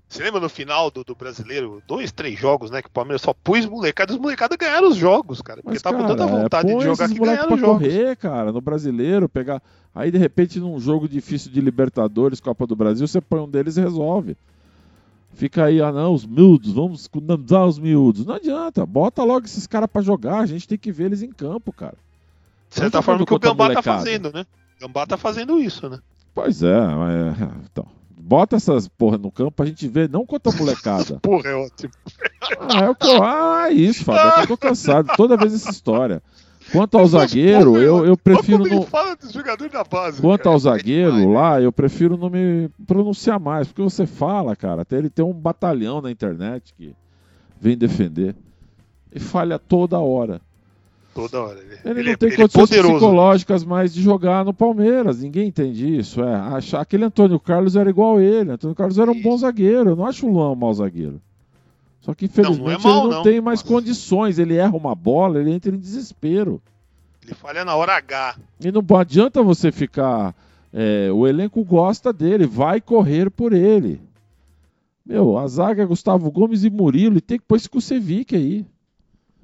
você 0.09 0.23
lembra 0.23 0.39
no 0.39 0.49
final 0.49 0.89
do, 0.89 1.03
do 1.03 1.13
brasileiro, 1.13 1.83
dois, 1.87 2.11
três 2.11 2.37
jogos, 2.37 2.71
né? 2.71 2.81
Que 2.81 2.87
o 2.87 2.91
Palmeiras 2.91 3.21
só 3.21 3.31
pôs 3.31 3.67
molecada 3.67 4.11
e 4.11 4.15
os 4.15 4.19
molecadas 4.19 4.57
ganharam 4.57 4.89
os 4.89 4.95
jogos, 4.95 5.39
cara. 5.39 5.61
Porque 5.61 5.75
Mas, 5.75 5.83
tava 5.83 5.99
com 5.99 6.07
tanta 6.07 6.25
vontade 6.25 6.71
é, 6.71 6.75
de 6.75 6.83
jogar 6.83 7.07
que 7.07 7.19
ganharam 7.19 7.53
os 7.53 7.59
jogos. 7.59 7.87
correr, 7.87 8.17
cara, 8.17 8.51
no 8.51 8.59
brasileiro, 8.59 9.29
pegar. 9.29 9.61
Aí, 9.93 10.09
de 10.09 10.17
repente, 10.17 10.59
num 10.59 10.79
jogo 10.79 11.07
difícil 11.07 11.51
de 11.51 11.61
Libertadores, 11.61 12.39
Copa 12.39 12.65
do 12.65 12.75
Brasil, 12.75 13.07
você 13.07 13.21
põe 13.21 13.39
um 13.39 13.47
deles 13.47 13.77
e 13.77 13.81
resolve. 13.81 14.35
Fica 15.39 15.63
aí, 15.63 15.81
ah 15.81 15.89
não, 15.89 16.13
os 16.13 16.25
miúdos, 16.25 16.73
vamos 16.73 17.09
dar 17.47 17.65
os 17.65 17.79
miúdos. 17.79 18.25
Não 18.25 18.35
adianta, 18.35 18.85
bota 18.85 19.23
logo 19.23 19.45
esses 19.45 19.65
caras 19.65 19.87
pra 19.89 20.01
jogar, 20.01 20.39
a 20.39 20.45
gente 20.45 20.67
tem 20.67 20.77
que 20.77 20.91
ver 20.91 21.05
eles 21.05 21.21
em 21.21 21.31
campo, 21.31 21.71
cara. 21.71 21.95
De 22.69 22.75
certa 22.75 23.01
forma 23.01 23.25
que 23.25 23.33
o 23.33 23.39
Gambá 23.39 23.71
tá 23.73 23.81
fazendo, 23.81 24.33
né? 24.33 24.45
O 24.77 24.81
Gambá 24.81 25.07
tá 25.07 25.15
fazendo 25.15 25.57
isso, 25.57 25.87
né? 25.89 25.97
Pois 26.35 26.61
é, 26.61 26.77
mas, 26.77 27.39
é, 27.41 27.47
então. 27.71 27.87
Bota 28.17 28.57
essas 28.57 28.89
porra 28.89 29.17
no 29.17 29.31
campo 29.31 29.51
pra 29.51 29.65
gente 29.65 29.87
ver, 29.87 30.09
não 30.09 30.25
contra 30.25 30.51
a 30.53 30.55
molecada. 30.57 31.19
Porra, 31.23 31.49
é 31.51 31.55
ótimo. 31.55 31.93
Ah, 32.59 32.83
é 32.83 32.89
eu- 32.89 33.23
ah, 33.23 33.71
isso, 33.71 34.03
Fábio, 34.03 34.39
é 34.41 34.43
eu 34.43 34.47
tô 34.47 34.57
cansado. 34.57 35.09
Toda 35.15 35.37
vez 35.37 35.53
essa 35.53 35.69
história. 35.71 36.21
Quanto 36.71 36.97
ao 36.97 37.05
zagueiro, 37.07 37.77
eu, 37.77 38.05
eu 38.05 38.17
prefiro 38.17 38.63
Como 38.63 38.75
não. 38.75 38.83
fala 38.83 39.15
dos 39.15 39.31
jogadores 39.31 39.71
da 39.71 39.83
base. 39.83 40.21
Quanto 40.21 40.43
cara. 40.43 40.53
ao 40.55 40.59
zagueiro 40.59 41.31
lá, 41.33 41.61
eu 41.61 41.71
prefiro 41.71 42.17
não 42.17 42.29
me 42.29 42.69
pronunciar 42.85 43.39
mais, 43.39 43.67
porque 43.67 43.81
você 43.81 44.05
fala, 44.05 44.55
cara, 44.55 44.81
até 44.83 44.97
ele 44.97 45.09
tem 45.09 45.23
um 45.25 45.33
batalhão 45.33 46.01
na 46.01 46.11
internet 46.11 46.73
que 46.77 46.93
vem 47.59 47.77
defender 47.77 48.35
e 49.13 49.19
falha 49.19 49.57
toda 49.59 49.97
hora. 49.99 50.41
Toda 51.13 51.41
hora. 51.41 51.59
Ele, 51.59 51.73
Ele, 51.83 51.99
ele 51.99 52.03
não 52.03 52.13
é, 52.13 52.15
tem 52.17 52.27
ele 52.29 52.35
é 52.35 52.37
condições 52.37 52.69
poderoso. 52.69 52.93
psicológicas 52.93 53.65
mais 53.65 53.93
de 53.93 54.01
jogar 54.01 54.45
no 54.45 54.53
Palmeiras, 54.53 55.21
ninguém 55.21 55.47
entende 55.47 55.97
isso. 55.97 56.21
É, 56.23 56.35
achar 56.35 56.81
aquele 56.81 57.03
Antônio 57.05 57.39
Carlos 57.39 57.75
era 57.75 57.89
igual 57.89 58.21
ele, 58.21 58.51
Antônio 58.51 58.75
Carlos 58.75 58.97
era 58.99 59.11
um 59.11 59.19
bom 59.21 59.35
zagueiro, 59.35 59.89
eu 59.89 59.95
não 59.95 60.05
acho 60.05 60.27
o 60.27 60.31
Luan 60.31 60.51
um 60.51 60.55
mau 60.55 60.73
zagueiro. 60.73 61.19
Só 62.01 62.13
que 62.13 62.25
Não, 62.27 62.43
não 62.43 62.49
é 62.49 62.73
infelizmente 62.75 62.83
mau, 62.83 62.99
ele 63.03 63.09
não, 63.09 63.17
não. 63.17 63.23
tem 63.23 63.41
mais 63.41 63.61
Mas- 63.61 63.69
condições, 63.69 64.39
ele 64.39 64.55
erra 64.55 64.75
uma 64.75 64.95
bola, 64.95 65.39
ele 65.39 65.51
entra 65.51 65.73
em 65.73 65.79
desespero. 65.79 66.61
Ele 67.23 67.33
falha 67.35 67.63
na 67.65 67.75
hora 67.75 67.93
H. 67.97 68.37
E 68.59 68.71
não 68.71 68.83
adianta 68.97 69.43
você 69.43 69.71
ficar. 69.71 70.33
é, 70.73 71.11
o 71.11 71.27
elenco 71.27 71.63
gosta 71.63 72.13
dele, 72.13 72.45
vai 72.45 72.79
correr 72.79 73.29
por 73.31 73.53
ele. 73.53 73.99
Meu, 75.05 75.37
a 75.37 75.47
zaga 75.47 75.81
é 75.81 75.85
Gustavo 75.85 76.29
Gomes 76.31 76.63
e 76.63 76.69
Murilo, 76.69 77.17
e 77.17 77.21
tem 77.21 77.39
que 77.39 77.45
pôr 77.45 77.55
esse 77.55 77.67
Kusevic 77.69 78.35
aí. 78.35 78.65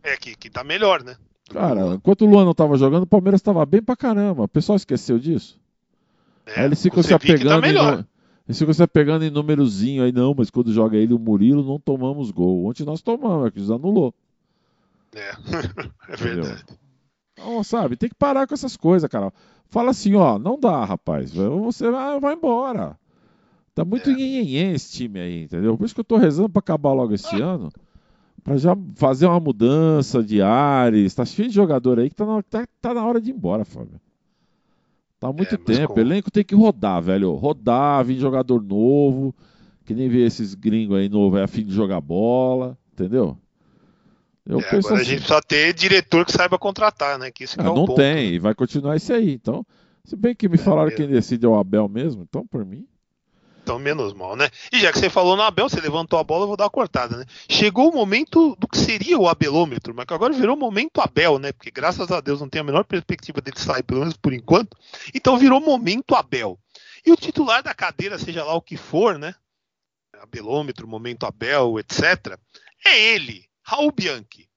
É 0.04 0.16
que, 0.18 0.36
que 0.36 0.50
tá 0.50 0.64
melhor, 0.64 1.04
né? 1.04 1.16
Cara, 1.50 1.96
enquanto 1.96 2.22
o 2.24 2.26
Luan 2.30 2.46
não 2.46 2.54
tava 2.54 2.78
jogando, 2.78 3.04
o 3.04 3.08
Palmeiras 3.08 3.42
tava 3.42 3.66
bem 3.66 3.82
pra 3.82 3.96
caramba. 3.96 4.44
O 4.44 4.48
pessoal 4.48 4.76
esqueceu 4.76 5.18
disso. 5.18 5.60
É, 6.46 6.60
aí 6.60 6.66
eles 6.66 6.82
ficam 6.82 7.02
se 7.02 7.10
Cevic 7.10 7.32
apegando. 7.32 7.50
Tá 7.62 7.68
melhor. 7.68 8.06
Eles 8.48 8.60
ficam 8.60 8.74
se 8.74 8.84
apegando 8.84 9.26
em 9.26 9.32
númerozinho 9.32 10.04
aí, 10.04 10.12
não, 10.12 10.36
mas 10.38 10.52
quando 10.52 10.72
joga 10.72 10.98
ele 10.98 11.14
o 11.14 11.20
Murilo, 11.20 11.64
não 11.64 11.80
tomamos 11.80 12.30
gol. 12.30 12.66
Ontem 12.66 12.84
nós 12.84 13.02
tomamos, 13.02 13.48
é 13.48 13.52
que 13.52 13.60
anulou. 13.72 14.14
É, 15.16 15.32
é 16.14 16.16
verdade. 16.16 16.64
Então, 17.34 17.64
sabe, 17.64 17.98
tem 17.98 18.10
que 18.10 18.16
parar 18.16 18.46
com 18.48 18.54
essas 18.54 18.78
coisas, 18.78 19.10
cara. 19.10 19.34
Fala 19.68 19.92
assim, 19.92 20.14
ó, 20.16 20.38
não 20.38 20.60
dá, 20.60 20.86
rapaz. 20.86 21.32
Você 21.34 21.90
vai, 21.90 22.20
vai 22.20 22.34
embora. 22.36 22.98
Tá 23.74 23.84
muito 23.84 24.10
É. 24.10 24.14
nhenhenhen 24.14 24.74
esse 24.74 24.92
time 24.94 25.20
aí, 25.20 25.44
entendeu? 25.44 25.78
Por 25.78 25.86
isso 25.86 25.94
que 25.94 26.00
eu 26.00 26.06
tô 26.06 26.16
rezando 26.16 26.50
pra 26.50 26.60
acabar 26.60 26.94
logo 26.94 27.14
esse 27.14 27.42
ano. 27.42 27.70
Pra 28.44 28.58
já 28.58 28.78
fazer 28.96 29.26
uma 29.26 29.40
mudança 29.40 30.24
de 30.24 30.42
ares. 30.42 31.14
Tá 31.16 31.26
cheio 31.26 31.50
de 31.50 31.56
jogador 31.56 32.00
aí 32.00 32.10
que 32.10 32.16
tá 32.16 32.26
na, 32.26 32.44
tá, 32.44 32.66
tá 32.80 32.94
na 32.94 33.04
hora 33.04 33.20
de 33.20 33.32
ir 33.32 33.34
embora, 33.34 33.66
Fábio. 33.66 34.00
Tá 35.26 35.30
há 35.30 35.34
muito 35.34 35.56
É, 35.56 35.58
tempo. 35.58 35.94
com- 35.96 36.00
Elenco 36.00 36.32
tem 36.32 36.44
que 36.44 36.56
rodar, 36.56 37.02
velho. 37.02 37.34
Rodar, 37.34 38.04
vir 38.06 38.18
jogador 38.20 38.62
novo. 38.62 39.34
Que 39.86 39.94
nem 39.94 40.10
ver 40.10 40.26
esses 40.26 40.56
gringos 40.56 40.98
aí 40.98 41.08
novo, 41.10 41.38
é 41.38 41.44
a 41.44 41.48
fim 41.48 41.64
de 41.64 41.72
jogar 41.74 42.02
bola, 42.02 42.76
entendeu? 42.94 43.38
Eu 44.46 44.60
É, 44.60 44.64
agora 44.78 44.78
assim. 44.80 44.94
a 44.96 45.04
gente 45.04 45.18
precisa 45.20 45.42
ter 45.42 45.74
diretor 45.74 46.26
que 46.26 46.32
saiba 46.32 46.58
contratar, 46.58 47.20
né? 47.20 47.30
Que 47.32 47.44
isso 47.44 47.56
que 47.56 47.62
Ah, 47.62 47.68
é 47.68 47.70
o 47.70 47.76
não 47.76 47.86
ponto. 47.86 47.96
tem, 47.98 48.34
e 48.34 48.40
vai 48.40 48.56
continuar 48.56 48.96
esse 48.96 49.14
aí. 49.14 49.32
Então, 49.34 49.64
se 50.04 50.16
bem 50.16 50.34
que 50.36 50.50
me 50.50 50.58
falaram 50.58 50.90
que 50.90 50.98
quem 50.98 51.08
decide 51.08 51.46
é 51.46 51.50
o 51.50 51.56
Abel 51.56 51.88
mesmo, 51.88 52.24
então 52.28 52.46
por 52.48 52.66
mim. 52.66 52.86
Então, 53.66 53.80
menos 53.80 54.14
mal, 54.14 54.36
né? 54.36 54.48
E 54.72 54.80
já 54.80 54.92
que 54.92 55.00
você 55.00 55.10
falou 55.10 55.36
no 55.36 55.42
Abel, 55.42 55.68
você 55.68 55.82
levantou 55.82 56.20
a 56.20 56.24
bola, 56.24 56.44
eu 56.44 56.50
vou 56.50 56.56
dar 56.56 56.66
uma 56.66 56.70
cortada, 56.70 57.18
né? 57.18 57.26
Chegou 57.50 57.90
o 57.90 57.96
momento 57.96 58.56
do 58.60 58.68
que 58.68 58.78
seria 58.78 59.18
o 59.18 59.28
abelômetro, 59.28 59.92
mas 59.92 60.06
que 60.06 60.14
agora 60.14 60.32
virou 60.32 60.56
momento 60.56 61.02
Abel, 61.02 61.40
né? 61.40 61.52
Porque 61.52 61.72
graças 61.72 62.12
a 62.12 62.22
Deus 62.22 62.40
não 62.40 62.48
tem 62.48 62.62
a 62.62 62.64
menor 62.64 62.86
perspectiva 62.86 63.42
dele 63.42 63.58
sair, 63.58 63.82
pelo 63.82 64.02
menos 64.02 64.16
por 64.16 64.34
enquanto. 64.34 64.78
Então 65.16 65.36
virou 65.36 65.60
momento 65.60 66.14
Abel. 66.14 66.60
E 67.04 67.12
o 67.12 67.16
titular 67.16 67.64
da 67.64 67.74
cadeira, 67.74 68.20
seja 68.20 68.44
lá 68.44 68.54
o 68.54 68.62
que 68.62 68.78
for, 68.78 69.18
né? 69.18 69.34
Abelômetro, 70.22 70.88
momento 70.88 71.26
Abel, 71.26 71.80
etc. 71.80 72.38
É 72.86 73.16
ele, 73.16 73.46
Raul 73.64 73.92
Bianchi. 73.92 74.48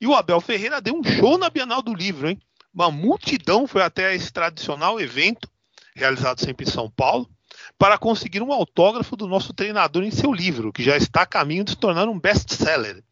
E 0.00 0.06
o 0.06 0.14
Abel 0.14 0.40
Ferreira 0.40 0.80
deu 0.80 0.94
um 0.94 1.02
show 1.02 1.36
na 1.36 1.50
Bienal 1.50 1.82
do 1.82 1.92
Livro, 1.92 2.28
hein? 2.28 2.40
Uma 2.72 2.92
multidão 2.92 3.66
foi 3.66 3.82
até 3.82 4.14
esse 4.14 4.32
tradicional 4.32 5.00
evento, 5.00 5.50
realizado 5.96 6.38
sempre 6.38 6.64
em 6.64 6.70
São 6.70 6.88
Paulo 6.88 7.28
para 7.82 7.98
conseguir 7.98 8.40
um 8.40 8.52
autógrafo 8.52 9.16
do 9.16 9.26
nosso 9.26 9.52
treinador 9.52 10.04
em 10.04 10.10
seu 10.12 10.32
livro, 10.32 10.72
que 10.72 10.84
já 10.84 10.96
está 10.96 11.22
a 11.22 11.26
caminho 11.26 11.64
de 11.64 11.72
se 11.72 11.76
tornar 11.76 12.08
um 12.08 12.16
best-seller. 12.16 13.02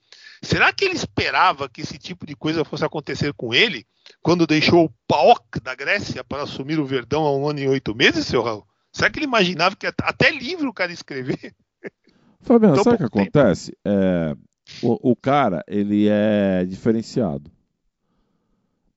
Será 0.40 0.72
que 0.72 0.85
ele 0.85 0.94
esperava 0.94 1.68
que 1.68 1.80
esse 1.80 1.98
tipo 1.98 2.24
de 2.24 2.37
coisa 2.37 2.64
fosse 2.64 2.85
acontecer 2.85 3.33
com 3.33 3.52
ele 3.52 3.85
quando 4.22 4.46
deixou 4.46 4.85
o 4.85 4.94
PAOK 5.09 5.59
da 5.61 5.74
Grécia 5.74 6.22
para 6.22 6.44
assumir 6.44 6.78
o 6.78 6.87
Verdão 6.87 7.24
há 7.24 7.37
um 7.37 7.48
ano 7.48 7.59
e 7.59 7.66
oito 7.66 7.96
meses, 7.96 8.28
seu 8.28 8.44
Raul? 8.44 8.64
Será 8.92 9.11
que 9.11 9.18
ele 9.18 9.26
imaginava 9.26 9.74
que 9.74 9.88
até 9.88 10.30
livro 10.30 10.68
o 10.68 10.72
cara 10.72 10.92
ia 10.92 10.94
escrever? 10.94 11.52
Fabiano, 12.38 12.74
Então, 12.74 12.85
sabe 12.85 12.94
o 12.94 12.98
que 12.98 13.12
tempo. 13.12 13.22
acontece? 13.22 13.76
É, 13.85 14.37
o, 14.85 15.11
o 15.11 15.16
cara, 15.16 15.64
ele 15.66 16.06
é 16.09 16.64
diferenciado. 16.64 17.50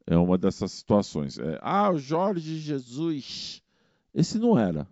É 0.06 0.16
uma 0.16 0.38
dessas 0.38 0.72
situações. 0.72 1.40
É, 1.40 1.58
ah, 1.64 1.90
o 1.90 1.98
Jorge 1.98 2.60
Jesus. 2.60 3.64
Esse 4.14 4.38
não 4.38 4.56
era. 4.56 4.88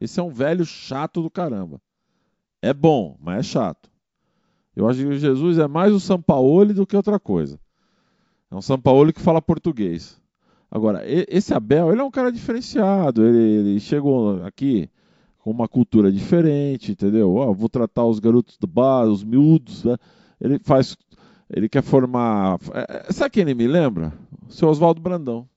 Esse 0.00 0.20
é 0.20 0.22
um 0.22 0.30
velho 0.30 0.64
chato 0.64 1.22
do 1.22 1.30
caramba. 1.30 1.80
É 2.60 2.72
bom, 2.72 3.16
mas 3.20 3.38
é 3.38 3.42
chato. 3.42 3.90
Eu 4.74 4.88
acho 4.88 5.00
que 5.00 5.06
o 5.06 5.18
Jesus 5.18 5.58
é 5.58 5.66
mais 5.66 5.92
o 5.92 6.00
Sampaoli 6.00 6.74
do 6.74 6.86
que 6.86 6.96
outra 6.96 7.18
coisa. 7.18 7.58
É 8.50 8.54
um 8.54 8.60
Sampaoli 8.60 9.12
que 9.12 9.20
fala 9.20 9.40
português. 9.40 10.20
Agora, 10.70 11.02
esse 11.06 11.54
Abel, 11.54 11.90
ele 11.92 12.00
é 12.00 12.04
um 12.04 12.10
cara 12.10 12.30
diferenciado. 12.30 13.24
Ele, 13.24 13.38
ele 13.38 13.80
chegou 13.80 14.44
aqui 14.44 14.90
com 15.38 15.50
uma 15.50 15.68
cultura 15.68 16.10
diferente, 16.10 16.92
entendeu? 16.92 17.34
Ó, 17.34 17.52
vou 17.52 17.68
tratar 17.68 18.04
os 18.04 18.18
garotos 18.18 18.58
do 18.58 18.66
bar, 18.66 19.04
os 19.04 19.22
miúdos, 19.22 19.84
né? 19.84 19.96
Ele 20.40 20.58
faz, 20.58 20.96
ele 21.48 21.68
quer 21.68 21.82
formar. 21.82 22.58
é, 22.74 23.06
é, 23.08 23.12
Sabe 23.12 23.30
quem 23.30 23.42
ele 23.42 23.54
me 23.54 23.66
lembra? 23.66 24.12
O 24.48 24.52
seu 24.52 24.68
Oswaldo 24.68 25.00
Brandão. 25.00 25.48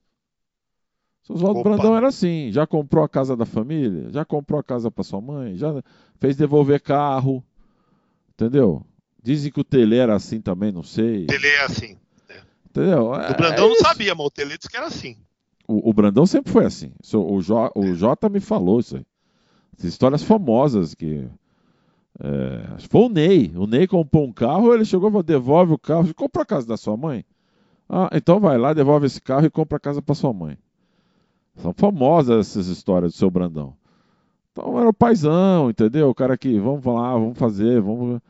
O 1.30 1.34
Oswaldo. 1.34 1.64
Brandão 1.64 1.96
era 1.96 2.08
assim, 2.08 2.52
já 2.52 2.66
comprou 2.66 3.04
a 3.04 3.08
casa 3.10 3.38
da 3.38 3.46
família, 3.46 4.10
já 4.12 4.26
comprou 4.26 4.60
a 4.60 4.64
casa 4.64 4.90
para 4.90 5.04
sua 5.04 5.22
mãe, 5.22 5.56
já 5.56 5.82
fez 6.20 6.36
devolver 6.36 6.82
carro, 6.82 7.44
entendeu? 8.34 8.84
Dizem 9.22 9.52
que 9.52 9.60
o 9.60 9.64
Tele 9.64 9.96
era 9.96 10.16
assim 10.16 10.42
também, 10.42 10.72
não 10.72 10.82
sei. 10.84 11.28
Ele 11.30 11.48
é 11.48 11.64
assim. 11.66 11.98
Entendeu? 12.70 13.10
O 13.10 13.16
É- 13.16 13.34
Brandão 13.36 13.66
é 13.68 13.70
não 13.70 13.76
sabia, 13.76 14.16
mas 14.16 14.26
o 14.26 14.32
Tele 14.32 14.58
disse 14.58 14.70
que 14.70 14.78
era 14.78 14.88
assim. 14.88 15.18
O, 15.68 15.90
o 15.90 15.94
Brandão 15.94 16.26
sempre 16.26 16.52
foi 16.52 16.66
assim. 16.66 16.92
O, 17.14 17.42
Jo- 17.42 17.72
o 17.76 17.94
Jota 17.94 18.28
me 18.28 18.40
falou 18.40 18.80
isso 18.80 18.96
aí. 18.98 19.06
As 19.78 19.84
histórias 19.84 20.24
famosas 20.24 20.96
que. 20.96 21.28
É, 22.22 22.74
acho 22.76 22.86
que 22.88 22.92
foi 22.92 23.02
o 23.02 23.10
Ney. 23.10 23.54
O 23.56 23.68
Ney 23.68 23.88
comprou 23.88 24.26
um 24.26 24.32
carro, 24.32 24.74
ele 24.74 24.84
chegou 24.84 25.10
e 25.10 25.12
falou: 25.12 25.24
devolve 25.24 25.74
o 25.74 25.78
carro. 25.78 26.12
Compra 26.16 26.42
a 26.42 26.46
casa 26.46 26.68
da 26.68 26.76
sua 26.78 26.98
mãe? 26.98 27.24
Ah, 27.88 28.10
então 28.14 28.40
vai 28.40 28.58
lá, 28.58 28.74
devolve 28.74 29.06
esse 29.06 29.22
carro 29.22 29.46
e 29.46 29.50
compra 29.50 29.78
a 29.78 29.80
casa 29.80 30.02
para 30.02 30.16
sua 30.16 30.34
mãe. 30.34 30.58
São 31.58 31.74
famosas 31.74 32.48
essas 32.48 32.68
histórias 32.68 33.14
do 33.14 33.18
seu 33.18 33.30
Brandão. 33.30 33.76
Então 34.52 34.80
era 34.80 34.90
o 34.90 34.94
paizão, 34.94 35.70
entendeu? 35.70 36.10
O 36.10 36.16
cara 36.16 36.38
que, 36.38 36.60
vamos 36.60 36.84
lá, 36.86 37.14
vamos 37.14 37.38
fazer, 37.38 37.82
vamos. 37.82 38.22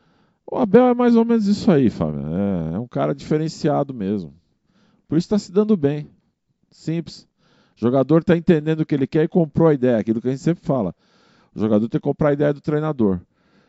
O 0.50 0.56
Abel 0.56 0.88
é 0.88 0.94
mais 0.94 1.16
ou 1.16 1.24
menos 1.24 1.46
isso 1.46 1.70
aí, 1.70 1.90
Fábio. 1.90 2.20
É, 2.20 2.76
é 2.76 2.78
um 2.78 2.88
cara 2.88 3.14
diferenciado 3.14 3.94
mesmo. 3.94 4.34
Por 5.08 5.16
isso 5.16 5.26
está 5.26 5.38
se 5.38 5.52
dando 5.52 5.76
bem. 5.76 6.08
Simples. 6.70 7.28
O 7.76 7.80
jogador 7.80 8.20
está 8.20 8.36
entendendo 8.36 8.80
o 8.80 8.86
que 8.86 8.94
ele 8.94 9.06
quer 9.06 9.24
e 9.24 9.28
comprou 9.28 9.68
a 9.68 9.74
ideia, 9.74 9.98
aquilo 9.98 10.20
que 10.20 10.28
a 10.28 10.30
gente 10.30 10.42
sempre 10.42 10.64
fala. 10.64 10.94
O 11.54 11.60
jogador 11.60 11.88
tem 11.88 12.00
que 12.00 12.04
comprar 12.04 12.28
a 12.28 12.32
ideia 12.32 12.52
do 12.52 12.60
treinador. 12.60 13.20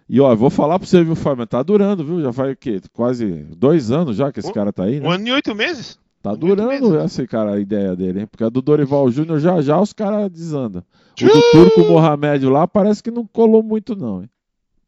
E 0.09 0.19
ó, 0.19 0.31
eu 0.31 0.37
vou 0.37 0.49
falar 0.49 0.77
para 0.77 0.87
você, 0.87 1.03
viu, 1.03 1.15
Fábio? 1.15 1.47
Tá 1.47 1.63
durando, 1.63 2.03
viu? 2.03 2.21
Já 2.21 2.33
faz 2.33 2.51
o 2.51 2.55
quê? 2.55 2.81
Quase 2.91 3.45
dois 3.55 3.91
anos 3.91 4.17
já 4.17 4.31
que 4.31 4.39
esse 4.39 4.51
cara 4.51 4.73
tá 4.73 4.83
aí, 4.83 4.99
né? 4.99 5.07
Um 5.07 5.11
ano 5.11 5.27
e 5.27 5.31
oito 5.31 5.55
meses. 5.55 5.97
Tá 6.21 6.35
durando 6.35 6.99
essa, 6.99 7.25
cara, 7.25 7.55
a 7.55 7.59
ideia 7.59 7.95
dele, 7.95 8.21
hein? 8.21 8.27
Porque 8.27 8.43
a 8.43 8.49
do 8.49 8.61
Dorival 8.61 9.09
Júnior 9.09 9.39
já 9.39 9.59
já 9.61 9.79
os 9.79 9.91
caras 9.91 10.29
desandam. 10.29 10.83
O 11.19 11.25
do 11.25 11.41
Turco 11.51 11.81
Mohamed 11.91 12.45
lá 12.45 12.67
parece 12.67 13.01
que 13.01 13.09
não 13.09 13.25
colou 13.25 13.63
muito, 13.63 13.95
não, 13.95 14.21
hein? 14.21 14.29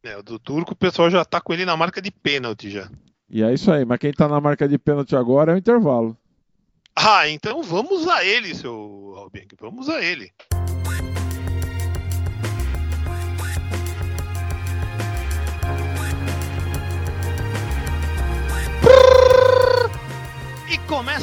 É, 0.04 0.16
o 0.16 0.22
do 0.22 0.38
Turco 0.38 0.72
o 0.72 0.76
pessoal 0.76 1.10
já 1.10 1.24
tá 1.24 1.40
com 1.40 1.52
ele 1.52 1.64
na 1.64 1.76
marca 1.76 2.00
de 2.00 2.10
pênalti 2.10 2.70
já. 2.70 2.88
E 3.28 3.42
é 3.42 3.52
isso 3.52 3.72
aí, 3.72 3.84
mas 3.84 3.98
quem 3.98 4.12
tá 4.12 4.28
na 4.28 4.40
marca 4.40 4.68
de 4.68 4.78
pênalti 4.78 5.16
agora 5.16 5.52
é 5.52 5.54
o 5.56 5.58
intervalo. 5.58 6.16
Ah, 6.94 7.28
então 7.28 7.62
vamos 7.62 8.06
a 8.06 8.24
ele, 8.24 8.54
seu 8.54 9.14
Albiang. 9.16 9.48
Vamos 9.60 9.88
a 9.88 10.00
ele. 10.00 10.30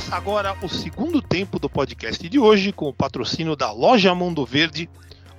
Começa 0.02 0.16
agora 0.16 0.58
o 0.64 0.70
segundo 0.70 1.22
tempo 1.22 1.60
do 1.60 1.70
podcast 1.70 2.28
de 2.28 2.40
hoje 2.40 2.72
com 2.72 2.88
o 2.88 2.94
patrocínio 2.94 3.56
da 3.56 3.72
Loja 3.72 4.16
Mundo 4.16 4.46
Verde, 4.46 4.90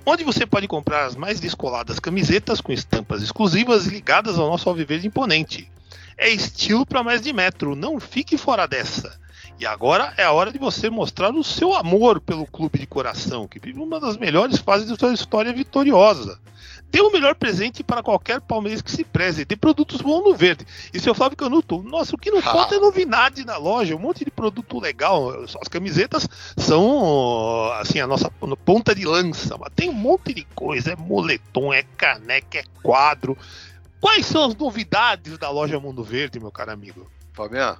onde 0.05 0.23
você 0.23 0.45
pode 0.45 0.67
comprar 0.67 1.05
as 1.05 1.15
mais 1.15 1.39
descoladas 1.39 1.99
camisetas 1.99 2.61
com 2.61 2.71
estampas 2.71 3.21
exclusivas 3.21 3.87
ligadas 3.87 4.39
ao 4.39 4.49
nosso 4.49 4.69
alviverde 4.69 5.07
imponente. 5.07 5.69
É 6.17 6.29
estilo 6.29 6.85
para 6.85 7.03
mais 7.03 7.21
de 7.21 7.33
metro, 7.33 7.75
não 7.75 7.99
fique 7.99 8.37
fora 8.37 8.65
dessa. 8.65 9.19
E 9.59 9.65
agora 9.65 10.13
é 10.17 10.23
a 10.23 10.31
hora 10.31 10.51
de 10.51 10.59
você 10.59 10.89
mostrar 10.89 11.33
o 11.33 11.43
seu 11.43 11.73
amor 11.73 12.21
pelo 12.21 12.45
clube 12.45 12.79
de 12.79 12.87
coração, 12.87 13.47
que 13.47 13.59
vive 13.59 13.79
uma 13.79 13.99
das 13.99 14.17
melhores 14.17 14.59
fases 14.59 14.87
de 14.87 14.97
sua 14.97 15.13
história 15.13 15.51
vitoriosa. 15.51 16.39
Dê 16.93 17.01
o 17.01 17.11
melhor 17.11 17.33
presente 17.33 17.83
para 17.83 18.03
qualquer 18.03 18.39
palmeirense 18.39 18.83
que 18.83 18.91
se 18.91 19.03
preze. 19.03 19.45
Dê 19.45 19.55
produtos 19.55 19.99
bons 19.99 20.23
no 20.23 20.35
verde. 20.35 20.63
E 20.93 20.99
seu 20.99 21.15
Flávio 21.15 21.35
Canuto, 21.35 21.81
nossa, 21.81 22.13
o 22.13 22.19
que 22.19 22.29
não 22.29 22.39
falta 22.39 22.75
é 22.75 22.79
novidade 22.79 23.43
na 23.43 23.57
loja. 23.57 23.95
Um 23.95 23.99
monte 23.99 24.23
de 24.23 24.29
produto 24.29 24.79
legal. 24.79 25.43
As 25.43 25.67
camisetas 25.67 26.29
são, 26.55 27.71
assim, 27.79 27.99
a 27.99 28.05
nossa 28.05 28.29
ponta 28.63 28.93
de 28.93 29.05
lança. 29.05 29.57
Mas 29.57 29.73
tem 29.75 29.89
um 29.89 29.93
monte 29.93 30.35
de 30.35 30.45
coisa. 30.53 30.91
É 30.91 30.95
moletom, 30.95 31.73
é 31.73 31.81
caneca, 31.97 32.59
é 32.59 32.63
quadro. 32.83 33.35
Quais 33.99 34.27
são 34.27 34.45
as 34.45 34.55
novidades 34.55 35.39
da 35.39 35.49
loja 35.49 35.79
Mundo 35.79 36.03
Verde, 36.03 36.39
meu 36.39 36.51
caro 36.51 36.73
amigo? 36.73 37.09
Fabiano, 37.33 37.79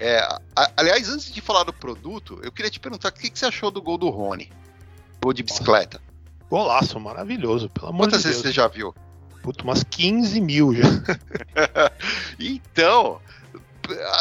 é, 0.00 0.20
a, 0.56 0.70
aliás, 0.74 1.10
antes 1.10 1.30
de 1.30 1.42
falar 1.42 1.64
do 1.64 1.72
produto, 1.72 2.40
eu 2.42 2.50
queria 2.50 2.70
te 2.70 2.80
perguntar 2.80 3.10
o 3.10 3.12
que, 3.12 3.28
que 3.28 3.38
você 3.38 3.44
achou 3.44 3.70
do 3.70 3.82
gol 3.82 3.98
do 3.98 4.08
Rony? 4.08 4.50
Gol 5.22 5.34
de 5.34 5.42
bicicleta. 5.42 6.00
Golaço, 6.50 6.98
maravilhoso, 7.00 7.68
pelo 7.68 7.88
amor 7.88 8.04
Quantas 8.04 8.22
de 8.22 8.28
vezes 8.28 8.42
Deus. 8.42 8.54
você 8.54 8.60
já 8.60 8.68
viu? 8.68 8.94
Puta, 9.42 9.64
umas 9.64 9.82
15 9.82 10.40
mil 10.40 10.74
já. 10.74 10.82
então, 12.38 13.20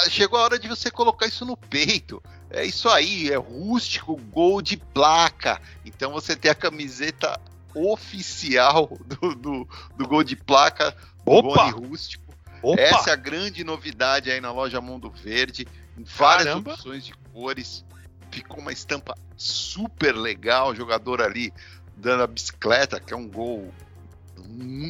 chegou 0.10 0.40
a 0.40 0.44
hora 0.44 0.60
de 0.60 0.68
você 0.68 0.92
colocar 0.92 1.26
isso 1.26 1.46
no 1.46 1.58
peito. 1.58 2.22
É 2.50 2.64
isso 2.64 2.88
aí, 2.90 3.32
é 3.32 3.36
rústico, 3.36 4.16
gol 4.32 4.62
de 4.62 4.78
placa. 4.78 5.60
Então 5.84 6.12
você 6.12 6.36
tem 6.36 6.52
a 6.52 6.56
camiseta 6.56 7.40
oficial 7.74 8.98
do, 9.06 9.36
do, 9.36 9.68
do 9.98 10.08
gol 10.08 10.24
de 10.24 10.36
placa 10.36 10.96
do 11.26 11.32
Opa! 11.32 11.70
Rústico. 11.72 12.24
Opa! 12.62 12.82
Essa 12.82 13.10
é 13.10 13.14
a 13.14 13.18
grande 13.18 13.64
novidade 13.64 14.32
aí 14.32 14.40
na 14.40 14.52
loja 14.52 14.80
Mundo 14.80 15.10
Verde. 15.12 15.68
Em 15.98 16.04
várias 16.04 16.48
Caramba. 16.48 16.74
opções 16.74 17.06
de 17.06 17.14
cores. 17.34 17.84
Ficou 18.32 18.60
uma 18.60 18.72
estampa 18.72 19.16
super 19.36 20.16
legal. 20.16 20.70
O 20.70 20.76
jogador 20.76 21.22
ali 21.22 21.54
dando 21.98 22.24
a 22.24 22.28
bicicleta, 22.28 23.00
que 23.00 23.14
é 23.14 23.18
um 23.18 23.28
gol 23.28 23.72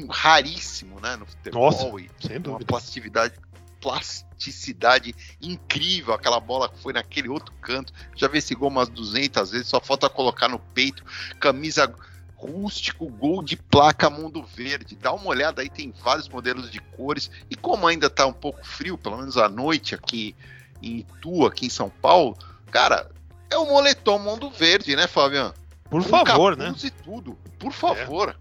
raríssimo 0.10 1.00
né, 1.00 1.15
no 1.15 1.26
futebol. 1.26 1.72
Nossa, 1.72 1.88
e 2.00 2.10
Sem 2.28 2.38
uma 2.38 2.60
plasticidade, 2.60 3.36
plasticidade 3.82 5.15
incrível. 5.41 6.13
Aquela 6.13 6.39
bola 6.39 6.70
que 6.70 6.80
foi 6.80 6.94
naquele 6.94 7.30
outro 7.30 7.54
canto. 7.62 7.94
Já 8.15 8.28
vi 8.28 8.39
esse 8.39 8.56
gol 8.56 8.70
umas 8.70 8.89
200 8.89 9.52
vezes. 9.52 9.68
Só 9.68 9.80
falta 9.80 10.10
colocar 10.10 10.48
no 10.48 10.60
peito. 10.60 11.04
Camisa 11.39 11.94
rústico, 12.36 13.08
gol 13.08 13.41
de 13.41 13.56
placa 13.56 14.10
mundo 14.10 14.44
verde. 14.44 14.96
Dá 14.96 15.13
uma 15.13 15.28
olhada 15.28 15.62
aí, 15.62 15.70
tem 15.70 15.94
vários 16.04 16.28
modelos 16.28 16.70
de 16.70 16.80
cores. 16.80 17.32
E 17.50 17.56
como 17.56 17.88
ainda 17.88 18.10
tá 18.10 18.26
um 18.26 18.34
pouco 18.34 18.65
frio, 18.65 18.98
pelo 18.98 19.18
menos 19.18 19.38
à 19.38 19.50
noite 19.50 19.96
aqui 19.96 20.36
em 20.82 21.00
Itu, 21.00 21.46
aqui 21.46 21.65
em 21.68 21.70
São 21.70 21.89
Paulo, 21.89 22.38
cara, 22.70 23.10
é 23.50 23.58
o 23.58 23.65
moletom 23.65 24.20
mundo 24.20 24.50
verde, 24.50 24.96
né, 24.96 25.08
Fabiano? 25.08 25.54
Por 25.89 26.04
Com 26.04 26.10
favor, 26.10 26.58
né? 26.58 26.74
e 26.84 26.89
tudo. 26.89 27.38
Por 27.60 27.71
favor. 27.71 28.36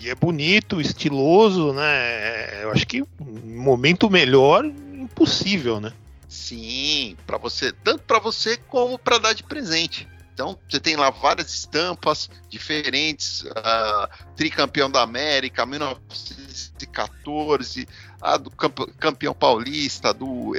E 0.00 0.08
é 0.08 0.14
bonito, 0.14 0.80
estiloso, 0.80 1.72
né? 1.74 2.62
Eu 2.62 2.70
acho 2.72 2.86
que 2.86 3.02
um 3.02 3.62
momento 3.62 4.08
melhor, 4.08 4.64
impossível, 4.64 5.78
né? 5.80 5.92
Sim, 6.26 7.16
para 7.26 7.36
você, 7.38 7.70
tanto 7.72 8.02
para 8.04 8.18
você 8.18 8.56
como 8.56 8.98
para 8.98 9.18
dar 9.18 9.34
de 9.34 9.42
presente. 9.42 10.08
Então 10.32 10.58
você 10.68 10.78
tem 10.80 10.96
lá 10.96 11.10
várias 11.10 11.52
estampas 11.52 12.30
diferentes, 12.48 13.44
ah, 13.56 14.08
tricampeão 14.36 14.88
da 14.90 15.02
América, 15.02 15.66
1914, 15.66 17.86
a 18.22 18.36
do 18.36 18.50
campe- 18.50 18.92
campeão 18.98 19.34
paulista, 19.34 20.14
do 20.14 20.52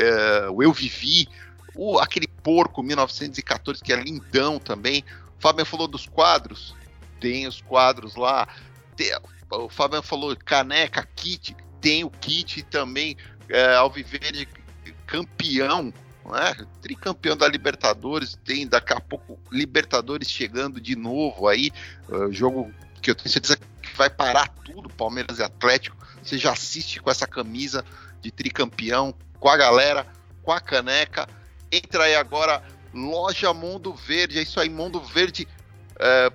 o 0.52 0.62
Eu 0.64 0.74
Vivi, 0.74 1.28
o, 1.76 1.98
aquele 2.00 2.28
porco 2.28 2.84
1914 2.84 3.82
que 3.82 3.94
é 3.94 3.96
lindão 3.96 4.60
também. 4.60 5.04
O 5.40 5.42
Fabian 5.42 5.66
falou 5.66 5.88
dos 5.88 6.06
quadros, 6.06 6.76
tem 7.20 7.48
os 7.48 7.62
quadros 7.62 8.16
lá. 8.16 8.48
Tem- 8.96 9.18
o 9.50 9.70
Fabian 9.70 10.02
falou 10.02 10.36
caneca, 10.36 11.08
kit, 11.16 11.56
tem 11.82 12.04
o 12.04 12.10
kit 12.10 12.62
também, 12.64 13.18
é, 13.48 13.76
Alviverde 13.76 14.48
campeão, 15.08 15.94
né? 16.26 16.56
tricampeão 16.82 17.36
da 17.36 17.48
Libertadores, 17.48 18.38
tem 18.46 18.68
daqui 18.68 18.94
a 18.94 19.00
pouco 19.00 19.40
Libertadores 19.52 20.30
chegando 20.30 20.80
de 20.80 20.96
novo 20.96 21.48
aí, 21.48 21.72
uh, 22.08 22.32
jogo 22.32 22.72
que 23.02 23.10
eu 23.10 23.16
tenho 23.16 23.30
certeza 23.30 23.58
que 23.58 23.96
vai 23.96 24.10
parar 24.10 24.50
tudo, 24.64 24.90
Palmeiras 24.90 25.40
e 25.40 25.44
Atlético, 25.44 25.98
você 26.22 26.38
já 26.38 26.52
assiste 26.52 27.00
com 27.00 27.10
essa 27.10 27.26
camisa 27.26 27.84
de 28.22 28.30
tricampeão, 28.30 29.16
com 29.40 29.50
a 29.50 29.58
galera, 29.58 30.06
com 30.44 30.52
a 30.52 30.60
caneca, 30.60 31.28
entra 31.72 32.04
aí 32.04 32.16
agora, 32.16 32.62
loja 32.94 33.54
Mundo 33.54 33.94
Verde, 33.94 34.40
é 34.40 34.42
isso 34.42 34.60
aí, 34.60 34.70
Mundo 34.70 35.00
Verde, 35.02 35.48
é, 36.00 36.32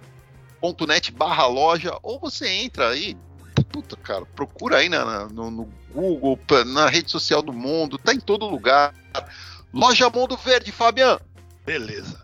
.net 0.87 1.13
barra 1.13 1.47
loja, 1.47 1.97
ou 2.03 2.19
você 2.19 2.49
entra 2.49 2.89
aí, 2.91 3.17
puta, 3.71 3.97
cara, 3.97 4.25
procura 4.27 4.79
aí 4.79 4.89
na, 4.89 5.05
na- 5.05 5.27
no, 5.29 5.51
no 5.51 5.69
Google, 5.93 6.39
na 6.67 6.89
rede 6.89 7.11
social 7.11 7.43
do 7.43 7.53
mundo, 7.53 7.99
tá 7.99 8.13
em 8.15 8.21
todo 8.21 8.47
lugar. 8.47 8.95
Loja 9.73 10.09
Mundo 10.11 10.37
Verde, 10.37 10.73
Fabian. 10.73 11.19
Beleza. 11.67 12.23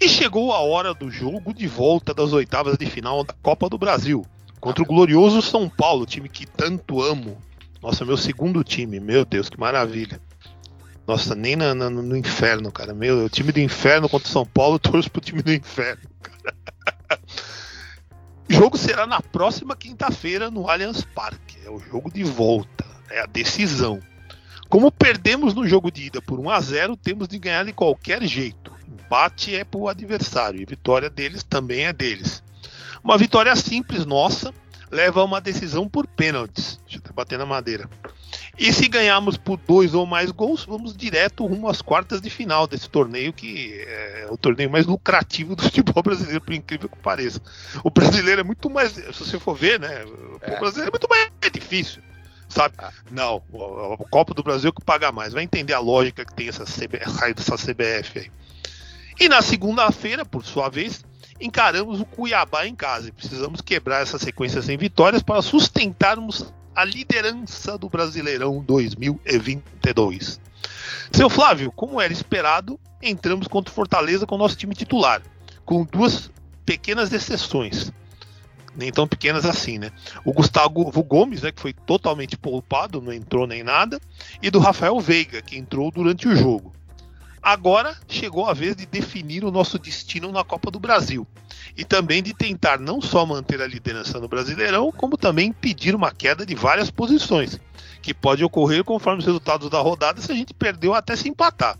E 0.00 0.08
chegou 0.08 0.52
a 0.52 0.58
hora 0.60 0.92
do 0.92 1.10
jogo 1.10 1.54
de 1.54 1.66
volta 1.68 2.12
das 2.12 2.32
oitavas 2.32 2.76
de 2.76 2.86
final 2.86 3.22
da 3.22 3.34
Copa 3.42 3.68
do 3.68 3.78
Brasil. 3.78 4.26
Contra 4.60 4.82
o 4.82 4.86
glorioso 4.86 5.40
São 5.42 5.68
Paulo, 5.68 6.04
time 6.06 6.28
que 6.28 6.46
tanto 6.46 7.00
amo. 7.02 7.40
Nossa, 7.80 8.04
meu 8.04 8.16
segundo 8.16 8.62
time, 8.64 8.98
meu 9.00 9.24
Deus, 9.24 9.48
que 9.48 9.58
maravilha. 9.58 10.20
Nossa, 11.06 11.34
nem 11.34 11.56
na- 11.56 11.74
na- 11.74 11.90
no 11.90 12.16
inferno, 12.16 12.70
cara. 12.70 12.94
Meu, 12.94 13.24
o 13.24 13.28
time 13.28 13.50
do 13.52 13.60
inferno 13.60 14.08
contra 14.08 14.28
o 14.28 14.32
São 14.32 14.46
Paulo, 14.46 14.76
eu 14.76 14.78
torço 14.78 15.10
pro 15.10 15.20
time 15.20 15.42
do 15.42 15.52
inferno, 15.52 16.02
cara. 16.22 17.20
O 18.48 18.52
jogo 18.52 18.76
será 18.76 19.06
na 19.06 19.20
próxima 19.20 19.74
quinta-feira 19.76 20.50
no 20.50 20.68
Allianz 20.68 21.02
Parque. 21.14 21.58
É 21.64 21.70
o 21.70 21.78
jogo 21.78 22.10
de 22.12 22.22
volta, 22.22 22.84
é 23.10 23.20
a 23.20 23.26
decisão. 23.26 24.00
Como 24.68 24.90
perdemos 24.90 25.54
no 25.54 25.66
jogo 25.66 25.90
de 25.90 26.04
ida 26.06 26.22
por 26.22 26.38
1 26.38 26.50
a 26.50 26.60
0, 26.60 26.96
temos 26.96 27.28
de 27.28 27.38
ganhar 27.38 27.64
de 27.64 27.72
qualquer 27.72 28.22
jeito. 28.22 28.72
Empate 28.88 29.54
é 29.54 29.64
pro 29.64 29.88
adversário 29.88 30.60
e 30.60 30.64
vitória 30.64 31.10
deles 31.10 31.42
também 31.42 31.86
é 31.86 31.92
deles. 31.92 32.42
Uma 33.02 33.18
vitória 33.18 33.54
simples 33.56 34.06
nossa 34.06 34.52
leva 34.90 35.20
a 35.20 35.24
uma 35.24 35.40
decisão 35.40 35.88
por 35.88 36.06
pênaltis. 36.06 36.78
Deixa 36.84 36.98
eu 36.98 37.00
até 37.04 37.12
bater 37.12 37.38
na 37.38 37.46
madeira. 37.46 37.88
E 38.58 38.70
se 38.72 38.86
ganharmos 38.86 39.38
por 39.38 39.56
dois 39.56 39.94
ou 39.94 40.04
mais 40.04 40.30
gols, 40.30 40.64
vamos 40.64 40.94
direto 40.94 41.46
rumo 41.46 41.68
às 41.68 41.80
quartas 41.80 42.20
de 42.20 42.28
final 42.28 42.66
desse 42.66 42.88
torneio, 42.88 43.32
que 43.32 43.72
é 43.86 44.26
o 44.30 44.36
torneio 44.36 44.70
mais 44.70 44.84
lucrativo 44.86 45.56
do 45.56 45.62
futebol 45.64 46.02
brasileiro, 46.02 46.40
por 46.40 46.52
incrível 46.52 46.88
que 46.88 46.98
pareça. 46.98 47.40
O 47.82 47.90
brasileiro 47.90 48.42
é 48.42 48.44
muito 48.44 48.68
mais. 48.68 48.92
Se 48.92 49.10
você 49.12 49.38
for 49.40 49.54
ver, 49.54 49.80
né? 49.80 50.04
O 50.04 50.38
É. 50.42 50.58
brasileiro 50.60 50.90
é 50.90 50.92
muito 50.92 51.08
mais 51.08 51.30
difícil. 51.52 52.02
Sabe? 52.48 52.74
Ah. 52.78 52.92
Não, 53.10 53.42
o, 53.50 53.94
o 53.94 54.08
Copa 54.10 54.34
do 54.34 54.42
Brasil 54.42 54.68
é 54.68 54.72
que 54.72 54.84
paga 54.84 55.10
mais. 55.10 55.32
Vai 55.32 55.42
entender 55.42 55.72
a 55.72 55.78
lógica 55.78 56.22
que 56.22 56.34
tem 56.34 56.48
essa, 56.48 56.64
CB, 56.64 56.98
dessa 57.34 57.56
CBF 57.56 58.18
aí. 58.18 58.30
E 59.18 59.28
na 59.28 59.40
segunda-feira, 59.40 60.26
por 60.26 60.44
sua 60.44 60.68
vez, 60.68 61.02
encaramos 61.40 62.02
o 62.02 62.04
Cuiabá 62.04 62.66
em 62.66 62.74
casa. 62.74 63.08
E 63.08 63.12
precisamos 63.12 63.62
quebrar 63.62 64.02
essa 64.02 64.18
sequência 64.18 64.60
sem 64.60 64.76
vitórias 64.76 65.22
para 65.22 65.40
sustentarmos 65.40 66.52
a 66.74 66.84
liderança 66.84 67.76
do 67.76 67.88
Brasileirão 67.88 68.62
2022. 68.62 70.40
Seu 71.10 71.28
Flávio, 71.28 71.70
como 71.72 72.00
era 72.00 72.12
esperado, 72.12 72.78
entramos 73.02 73.46
contra 73.46 73.70
o 73.70 73.74
Fortaleza 73.74 74.26
com 74.26 74.34
o 74.34 74.38
nosso 74.38 74.56
time 74.56 74.74
titular, 74.74 75.22
com 75.64 75.84
duas 75.84 76.30
pequenas 76.64 77.12
exceções. 77.12 77.92
Nem 78.74 78.90
tão 78.90 79.06
pequenas 79.06 79.44
assim, 79.44 79.78
né? 79.78 79.92
O 80.24 80.32
Gustavo 80.32 80.90
Gomes, 81.02 81.42
né, 81.42 81.52
que 81.52 81.60
foi 81.60 81.74
totalmente 81.74 82.38
poupado, 82.38 83.02
não 83.02 83.12
entrou 83.12 83.46
nem 83.46 83.62
nada, 83.62 84.00
e 84.40 84.50
do 84.50 84.58
Rafael 84.58 84.98
Veiga, 84.98 85.42
que 85.42 85.58
entrou 85.58 85.90
durante 85.90 86.26
o 86.26 86.34
jogo. 86.34 86.72
Agora 87.42 87.96
chegou 88.06 88.46
a 88.46 88.54
vez 88.54 88.76
de 88.76 88.86
definir 88.86 89.44
o 89.44 89.50
nosso 89.50 89.76
destino 89.76 90.30
na 90.30 90.44
Copa 90.44 90.70
do 90.70 90.78
Brasil 90.78 91.26
e 91.76 91.84
também 91.84 92.22
de 92.22 92.32
tentar 92.32 92.78
não 92.78 93.00
só 93.00 93.26
manter 93.26 93.60
a 93.60 93.66
liderança 93.66 94.20
no 94.20 94.28
Brasileirão, 94.28 94.92
como 94.92 95.16
também 95.16 95.48
impedir 95.48 95.92
uma 95.92 96.12
queda 96.12 96.46
de 96.46 96.54
várias 96.54 96.88
posições, 96.88 97.58
que 98.00 98.14
pode 98.14 98.44
ocorrer 98.44 98.84
conforme 98.84 99.18
os 99.18 99.26
resultados 99.26 99.68
da 99.68 99.80
rodada 99.80 100.20
se 100.20 100.30
a 100.30 100.34
gente 100.36 100.54
perdeu 100.54 100.94
até 100.94 101.16
se 101.16 101.28
empatar. 101.28 101.76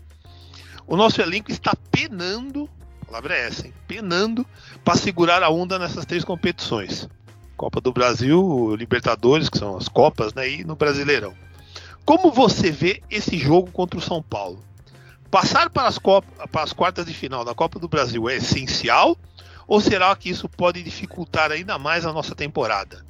O 0.85 0.97
nosso 0.97 1.21
elenco 1.21 1.49
está 1.49 1.71
penando, 1.89 2.69
a 3.01 3.05
palavra 3.05 3.33
é 3.33 3.47
essa, 3.47 3.65
hein? 3.65 3.73
penando 3.87 4.45
para 4.83 4.97
segurar 4.97 5.41
a 5.43 5.49
onda 5.49 5.79
nessas 5.79 6.05
três 6.05 6.25
competições. 6.25 7.07
Copa 7.55 7.79
do 7.79 7.93
Brasil, 7.93 8.75
Libertadores, 8.75 9.47
que 9.47 9.59
são 9.59 9.77
as 9.77 9.87
Copas, 9.87 10.33
né, 10.33 10.49
e 10.49 10.63
no 10.65 10.75
Brasileirão. 10.75 11.33
Como 12.03 12.31
você 12.31 12.69
vê 12.69 13.01
esse 13.09 13.37
jogo 13.37 13.71
contra 13.71 13.97
o 13.97 14.01
São 14.01 14.21
Paulo? 14.21 14.59
Passar 15.33 15.67
para 15.71 15.87
as, 15.87 15.97
Copa, 15.97 16.47
para 16.47 16.61
as 16.61 16.73
quartas 16.73 17.07
de 17.07 17.13
final 17.15 17.43
da 17.43 17.55
Copa 17.55 17.79
do 17.79 17.87
Brasil 17.87 18.29
é 18.29 18.35
essencial? 18.35 19.17
Ou 19.67 19.81
será 19.81 20.15
que 20.15 20.29
isso 20.29 20.47
pode 20.47 20.83
dificultar 20.83 21.51
ainda 21.51 21.79
mais 21.79 22.05
a 22.05 22.13
nossa 22.13 22.35
temporada? 22.35 23.03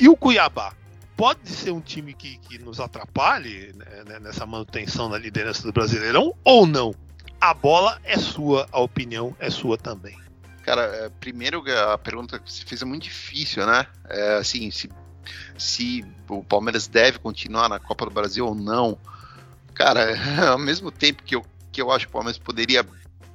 E 0.00 0.08
o 0.08 0.16
Cuiabá? 0.16 0.72
Pode 1.14 1.46
ser 1.50 1.70
um 1.72 1.80
time 1.82 2.14
que, 2.14 2.38
que 2.38 2.58
nos 2.58 2.80
atrapalhe 2.80 3.74
né, 3.76 4.02
né 4.06 4.18
nessa 4.18 4.46
manutenção 4.46 5.10
na 5.10 5.18
liderança 5.18 5.62
do 5.62 5.70
Brasileirão 5.70 6.34
ou 6.42 6.66
não? 6.66 6.94
A 7.38 7.52
bola 7.52 8.00
é 8.02 8.16
sua, 8.16 8.66
a 8.72 8.80
opinião 8.80 9.36
é 9.38 9.50
sua 9.50 9.76
também. 9.76 10.16
Cara, 10.62 10.84
é, 10.84 11.10
primeiro 11.20 11.62
a 11.70 11.98
pergunta 11.98 12.38
que 12.38 12.50
você 12.50 12.64
fez 12.64 12.80
é 12.80 12.86
muito 12.86 13.02
difícil, 13.02 13.66
né? 13.66 13.86
É, 14.08 14.36
assim, 14.36 14.70
se, 14.70 14.88
se 15.58 16.02
o 16.30 16.42
Palmeiras 16.42 16.88
deve 16.88 17.18
continuar 17.18 17.68
na 17.68 17.78
Copa 17.78 18.06
do 18.06 18.10
Brasil 18.10 18.46
ou 18.46 18.54
não. 18.54 18.96
Cara, 19.74 20.16
ao 20.50 20.58
mesmo 20.58 20.90
tempo 20.90 21.22
que 21.22 21.36
eu 21.36 21.44
que 21.78 21.82
eu 21.82 21.92
acho 21.92 22.06
que 22.06 22.10
o 22.10 22.12
Palmeiras 22.12 22.38
poderia 22.38 22.84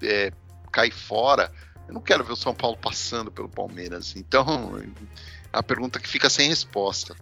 é, 0.02 0.34
cair 0.70 0.92
fora, 0.92 1.50
eu 1.88 1.94
não 1.94 2.02
quero 2.02 2.26
ver 2.26 2.34
o 2.34 2.36
São 2.36 2.54
Paulo 2.54 2.76
passando 2.76 3.32
pelo 3.32 3.48
Palmeiras. 3.48 4.18
Então, 4.18 4.82
a 5.52 5.64
pergunta 5.64 5.98
que 5.98 6.10
fica 6.10 6.30
sem 6.30 6.50
resposta. 6.50 7.16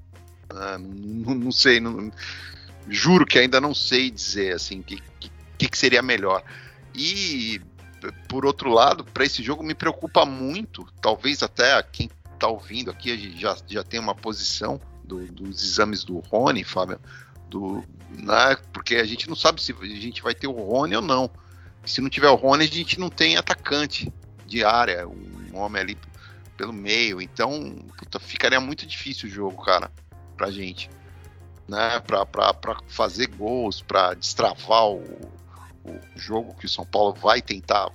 Ah, 0.49 0.80
não, 0.80 1.36
não, 1.36 1.51
sei, 1.51 1.80
não, 1.80 2.11
juro 2.89 3.24
que 3.24 3.38
ainda 3.38 3.61
não 3.61 3.76
sei 3.76 4.09
dizer 4.09 4.55
assim 4.55 4.82
que, 4.82 4.99
que, 5.19 5.69
que 5.69 5.78
seria 5.78 6.01
melhor. 6.01 6.43
E 6.95 7.61
por 8.28 8.43
outro 8.43 8.72
lado, 8.72 9.03
para 9.03 9.24
esse 9.24 9.43
jogo 9.43 9.63
me 9.63 9.76
preocupa 9.76 10.26
muito, 10.26 10.88
talvez 10.99 11.43
até 11.43 11.82
quem 11.84 12.09
está 12.34 12.47
ouvindo 12.47 12.89
aqui 12.89 13.38
já, 13.38 13.55
já 13.67 13.84
tem 13.84 13.99
uma 13.99 14.15
posição 14.15 14.82
do, 15.03 15.24
dos 15.32 15.63
exames 15.63 16.03
do 16.03 16.17
Rony, 16.17 16.63
Fábio, 16.63 16.99
do, 17.52 17.84
né, 18.10 18.56
porque 18.72 18.95
a 18.95 19.04
gente 19.04 19.28
não 19.28 19.36
sabe 19.36 19.62
se 19.62 19.76
a 19.80 19.86
gente 19.86 20.24
vai 20.24 20.34
ter 20.34 20.47
o 20.47 20.52
Rony 20.54 20.95
ou 20.95 21.02
não. 21.02 21.30
Se 21.86 21.99
não 21.99 22.10
tiver 22.10 22.30
o 22.30 22.36
Rony, 22.36 22.64
a 22.64 22.68
gente 22.68 22.99
não 22.99 23.10
tem 23.10 23.36
atacante 23.36 24.12
de 24.45 24.64
área, 24.64 25.08
um 25.08 25.58
homem 25.58 25.82
ali 25.82 25.97
pelo 26.56 26.72
meio. 26.72 27.22
Então, 27.22 27.76
puta, 27.97 28.20
ficaria 28.20 28.60
muito 28.60 28.86
difícil 28.86 29.28
o 29.28 29.32
jogo, 29.32 29.64
cara, 29.64 29.91
pra 30.38 30.49
gente. 30.49 30.89
Né, 31.68 31.99
pra, 32.02 32.26
pra, 32.26 32.54
pra 32.54 32.80
fazer 32.88 33.28
gols, 33.28 33.82
pra 33.82 34.14
destravar 34.14 34.88
o, 34.88 35.02
o 35.86 35.99
jogo 36.16 36.56
que 36.56 36.66
o 36.66 36.70
São 36.70 36.86
Paulo 36.86 37.14
vai 37.14 37.41
tentar, 37.41 37.89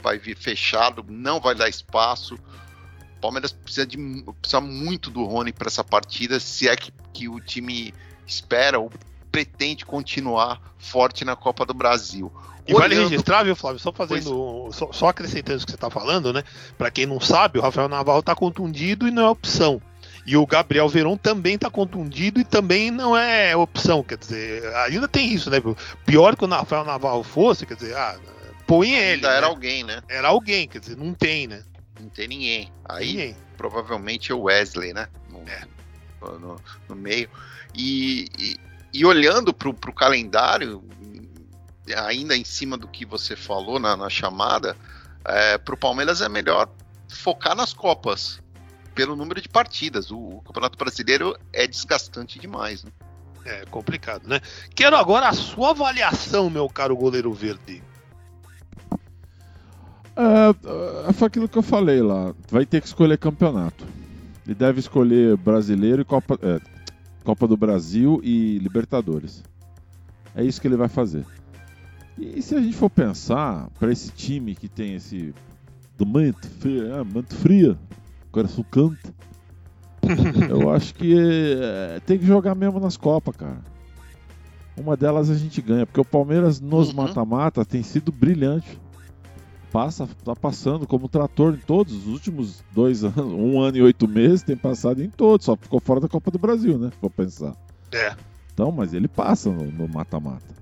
vai 0.00 0.18
vir 0.18 0.36
fechado, 0.36 1.04
não 1.08 1.40
vai 1.40 1.54
dar 1.54 1.68
espaço. 1.68 2.34
O 2.34 3.20
Palmeiras 3.20 3.52
precisa, 3.52 3.86
de, 3.86 3.96
precisa 4.40 4.60
muito 4.60 5.10
do 5.10 5.24
Rony 5.24 5.52
para 5.52 5.66
essa 5.66 5.82
partida, 5.82 6.38
se 6.38 6.68
é 6.68 6.76
que, 6.76 6.92
que 7.12 7.28
o 7.28 7.40
time 7.40 7.92
espera 8.26 8.78
ou 8.78 8.90
pretende 9.30 9.84
continuar 9.84 10.60
forte 10.78 11.24
na 11.24 11.36
Copa 11.36 11.64
do 11.66 11.74
Brasil. 11.74 12.32
E 12.66 12.74
Olhando... 12.74 12.80
vale 12.80 12.94
registrar, 13.08 13.44
viu, 13.44 13.54
Flávio? 13.54 13.78
Só 13.78 13.92
fazendo. 13.92 14.68
Só, 14.72 14.92
só, 14.92 15.08
acrescentando 15.08 15.62
o 15.62 15.64
que 15.64 15.70
você 15.70 15.76
está 15.76 15.90
falando, 15.90 16.32
né? 16.32 16.42
Para 16.76 16.90
quem 16.90 17.06
não 17.06 17.20
sabe, 17.20 17.58
o 17.58 17.62
Rafael 17.62 17.88
Navarro 17.88 18.20
está 18.20 18.34
contundido 18.34 19.06
e 19.06 19.10
não 19.10 19.24
é 19.24 19.28
opção. 19.30 19.80
E 20.26 20.36
o 20.36 20.44
Gabriel 20.44 20.88
Veron 20.88 21.16
também 21.16 21.54
está 21.54 21.70
contundido 21.70 22.40
e 22.40 22.44
também 22.44 22.90
não 22.90 23.16
é 23.16 23.54
opção. 23.54 24.02
Quer 24.02 24.18
dizer, 24.18 24.74
ainda 24.74 25.06
tem 25.06 25.32
isso, 25.32 25.48
né? 25.48 25.58
Pior 26.04 26.36
que 26.36 26.44
o 26.44 26.48
Rafael 26.48 26.84
Navarro 26.84 27.22
fosse, 27.22 27.64
quer 27.64 27.76
dizer, 27.76 27.96
ah, 27.96 28.18
põe 28.66 28.90
ele. 28.90 29.14
Ainda 29.14 29.28
né? 29.28 29.36
era 29.36 29.46
alguém, 29.46 29.84
né? 29.84 30.02
Era 30.08 30.28
alguém, 30.28 30.66
quer 30.66 30.80
dizer, 30.80 30.96
não 30.96 31.14
tem, 31.14 31.46
né? 31.46 31.62
Não 32.00 32.08
tem 32.08 32.26
ninguém. 32.26 32.72
Aí 32.84 33.06
ninguém. 33.06 33.36
provavelmente 33.56 34.32
é 34.32 34.34
o 34.34 34.42
Wesley, 34.42 34.92
né? 34.92 35.06
No, 35.30 35.38
é. 35.48 35.62
no, 36.40 36.60
no 36.88 36.96
meio. 36.96 37.30
E, 37.76 38.26
e, 38.38 38.56
e 38.92 39.04
olhando 39.04 39.52
para 39.52 39.68
o 39.68 39.92
calendário, 39.92 40.82
ainda 41.94 42.36
em 42.36 42.44
cima 42.44 42.76
do 42.76 42.88
que 42.88 43.04
você 43.04 43.36
falou 43.36 43.78
na, 43.78 43.96
na 43.96 44.08
chamada, 44.08 44.76
é, 45.24 45.58
para 45.58 45.74
o 45.74 45.78
Palmeiras 45.78 46.20
é 46.20 46.28
melhor 46.28 46.68
focar 47.08 47.54
nas 47.54 47.72
Copas, 47.72 48.40
pelo 48.94 49.14
número 49.14 49.40
de 49.40 49.48
partidas. 49.48 50.10
O, 50.10 50.16
o 50.18 50.42
Campeonato 50.42 50.78
Brasileiro 50.78 51.36
é 51.52 51.66
desgastante 51.66 52.38
demais. 52.38 52.82
Né? 52.82 52.90
É 53.44 53.64
complicado, 53.66 54.26
né? 54.26 54.40
Quero 54.74 54.96
agora 54.96 55.28
a 55.28 55.32
sua 55.32 55.70
avaliação, 55.70 56.50
meu 56.50 56.68
caro 56.68 56.96
goleiro 56.96 57.32
verde. 57.32 57.82
É, 60.16 61.08
é, 61.08 61.12
foi 61.12 61.28
aquilo 61.28 61.48
que 61.48 61.58
eu 61.58 61.62
falei 61.62 62.02
lá. 62.02 62.34
Vai 62.50 62.64
ter 62.64 62.80
que 62.80 62.86
escolher 62.86 63.18
campeonato. 63.18 63.84
Ele 64.44 64.54
deve 64.54 64.80
escolher 64.80 65.36
brasileiro 65.36 66.02
e 66.02 66.04
Copa. 66.04 66.38
É, 66.42 66.75
Copa 67.26 67.48
do 67.48 67.56
Brasil 67.56 68.20
e 68.22 68.56
Libertadores. 68.58 69.42
É 70.32 70.44
isso 70.44 70.60
que 70.60 70.68
ele 70.68 70.76
vai 70.76 70.86
fazer. 70.86 71.26
E 72.16 72.40
se 72.40 72.54
a 72.54 72.60
gente 72.60 72.76
for 72.76 72.88
pensar 72.88 73.68
para 73.80 73.90
esse 73.90 74.12
time 74.12 74.54
que 74.54 74.68
tem 74.68 74.94
esse 74.94 75.34
do 75.98 76.06
manto 76.06 76.46
frio, 76.46 76.94
ah, 76.94 77.02
manto 77.02 77.34
fria, 77.34 77.76
coração 78.30 78.64
canta, 78.70 79.12
eu 80.48 80.70
acho 80.70 80.94
que 80.94 81.16
é, 81.18 81.98
tem 82.06 82.16
que 82.16 82.24
jogar 82.24 82.54
mesmo 82.54 82.78
nas 82.78 82.96
Copas, 82.96 83.34
cara. 83.34 83.58
Uma 84.76 84.96
delas 84.96 85.28
a 85.28 85.34
gente 85.34 85.60
ganha, 85.60 85.84
porque 85.84 86.00
o 86.00 86.04
Palmeiras 86.04 86.60
nos 86.60 86.90
uhum. 86.90 86.94
mata-mata 86.94 87.64
tem 87.64 87.82
sido 87.82 88.12
brilhante 88.12 88.78
passa, 89.72 90.08
tá 90.24 90.34
passando 90.34 90.86
como 90.86 91.08
trator 91.08 91.54
em 91.54 91.58
todos 91.58 91.94
os 91.94 92.06
últimos 92.06 92.64
dois 92.72 93.04
anos, 93.04 93.18
um 93.18 93.60
ano 93.60 93.76
e 93.76 93.82
oito 93.82 94.08
meses, 94.08 94.42
tem 94.42 94.56
passado 94.56 95.02
em 95.02 95.10
todos, 95.10 95.46
só 95.46 95.56
ficou 95.56 95.80
fora 95.80 96.00
da 96.00 96.08
Copa 96.08 96.30
do 96.30 96.38
Brasil, 96.38 96.78
né? 96.78 96.90
Vou 97.00 97.10
pensar. 97.10 97.54
É. 97.92 98.14
Então, 98.52 98.72
mas 98.72 98.94
ele 98.94 99.08
passa 99.08 99.50
no 99.50 99.88
mata-mata. 99.88 100.54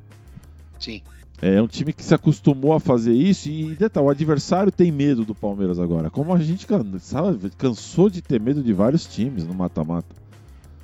Sim. 0.79 1.01
É 1.41 1.61
um 1.61 1.67
time 1.67 1.93
que 1.93 2.03
se 2.03 2.15
acostumou 2.15 2.73
a 2.73 2.81
fazer 2.81 3.13
isso 3.13 3.49
e 3.49 3.75
detalhe, 3.75 4.07
o 4.07 4.11
adversário 4.11 4.73
tem 4.73 4.91
medo 4.91 5.25
do 5.25 5.35
Palmeiras 5.35 5.79
agora. 5.79 6.11
Como 6.11 6.33
a 6.33 6.39
gente 6.39 6.67
sabe, 7.01 7.51
cansou 7.51 8.09
de 8.09 8.23
ter 8.23 8.41
medo 8.41 8.63
de 8.63 8.73
vários 8.73 9.07
times 9.07 9.45
no 9.45 9.55
mata-mata. 9.55 10.15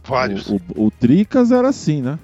Vários. 0.05 0.49
O, 0.49 0.61
o, 0.77 0.87
o 0.87 0.91
Tricas 0.91 1.51
era 1.51 1.69
assim, 1.69 2.03
né? 2.03 2.19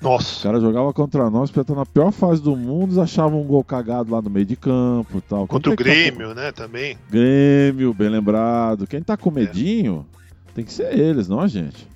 Nossa. 0.00 0.40
O 0.40 0.42
cara 0.42 0.60
jogava 0.60 0.92
contra 0.92 1.30
nós, 1.30 1.50
porque 1.50 1.66
tá 1.66 1.74
na 1.74 1.86
pior 1.86 2.12
fase 2.12 2.42
do 2.42 2.54
mundo, 2.56 3.00
achavam 3.00 3.40
um 3.40 3.44
gol 3.44 3.64
cagado 3.64 4.12
lá 4.12 4.20
no 4.20 4.30
meio 4.30 4.46
de 4.46 4.56
campo 4.56 5.20
tal. 5.22 5.46
Contra 5.46 5.72
o 5.72 5.76
Grêmio, 5.76 6.28
tá... 6.28 6.34
né, 6.34 6.52
também. 6.52 6.98
Grêmio, 7.10 7.94
bem 7.94 8.08
lembrado. 8.08 8.86
Quem 8.86 9.02
tá 9.02 9.16
com 9.16 9.30
é. 9.30 9.34
medinho 9.34 10.06
é. 10.48 10.52
tem 10.54 10.64
que 10.64 10.72
ser 10.72 10.98
eles, 10.98 11.28
não 11.28 11.40
a 11.40 11.46
gente. 11.46 11.88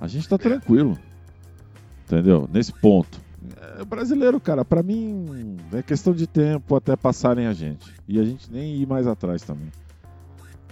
A 0.00 0.06
gente 0.06 0.28
tá 0.28 0.36
é. 0.36 0.38
tranquilo. 0.38 0.96
Entendeu? 2.06 2.48
Nesse 2.52 2.72
ponto. 2.72 3.20
É, 3.78 3.84
brasileiro, 3.84 4.38
cara, 4.40 4.64
para 4.64 4.82
mim 4.82 5.56
é 5.72 5.82
questão 5.82 6.12
de 6.12 6.26
tempo 6.26 6.76
até 6.76 6.94
passarem 6.96 7.46
a 7.46 7.52
gente. 7.52 7.92
E 8.06 8.18
a 8.20 8.24
gente 8.24 8.50
nem 8.50 8.76
ir 8.76 8.86
mais 8.86 9.06
atrás 9.06 9.42
também. 9.42 9.70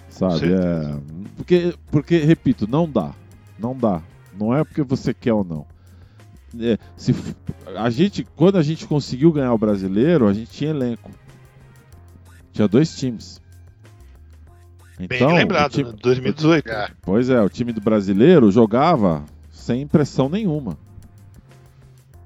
Sabe? 0.08 0.52
É... 0.52 0.96
Porque, 1.36 1.74
porque, 1.90 2.18
repito, 2.18 2.68
não 2.68 2.88
dá. 2.88 3.12
Não 3.58 3.76
dá. 3.76 4.02
Não 4.38 4.54
é 4.54 4.62
porque 4.64 4.82
você 4.82 5.12
quer 5.12 5.32
ou 5.32 5.44
não 5.44 5.66
se, 6.96 7.14
a 7.76 7.90
gente, 7.90 8.26
quando 8.36 8.56
a 8.56 8.62
gente 8.62 8.86
conseguiu 8.86 9.32
ganhar 9.32 9.52
o 9.52 9.58
brasileiro, 9.58 10.26
a 10.26 10.32
gente 10.32 10.50
tinha 10.50 10.70
elenco. 10.70 11.10
Tinha 12.52 12.66
dois 12.66 12.96
times. 12.96 13.40
Então, 14.98 15.28
Bem 15.28 15.38
lembrado, 15.38 15.72
time, 15.72 15.90
né? 15.90 15.96
2018. 16.02 16.68
O, 16.68 16.72
pois 17.02 17.30
é, 17.30 17.40
o 17.40 17.48
time 17.48 17.72
do 17.72 17.80
brasileiro 17.80 18.50
jogava 18.50 19.24
sem 19.50 19.86
pressão 19.86 20.28
nenhuma. 20.28 20.76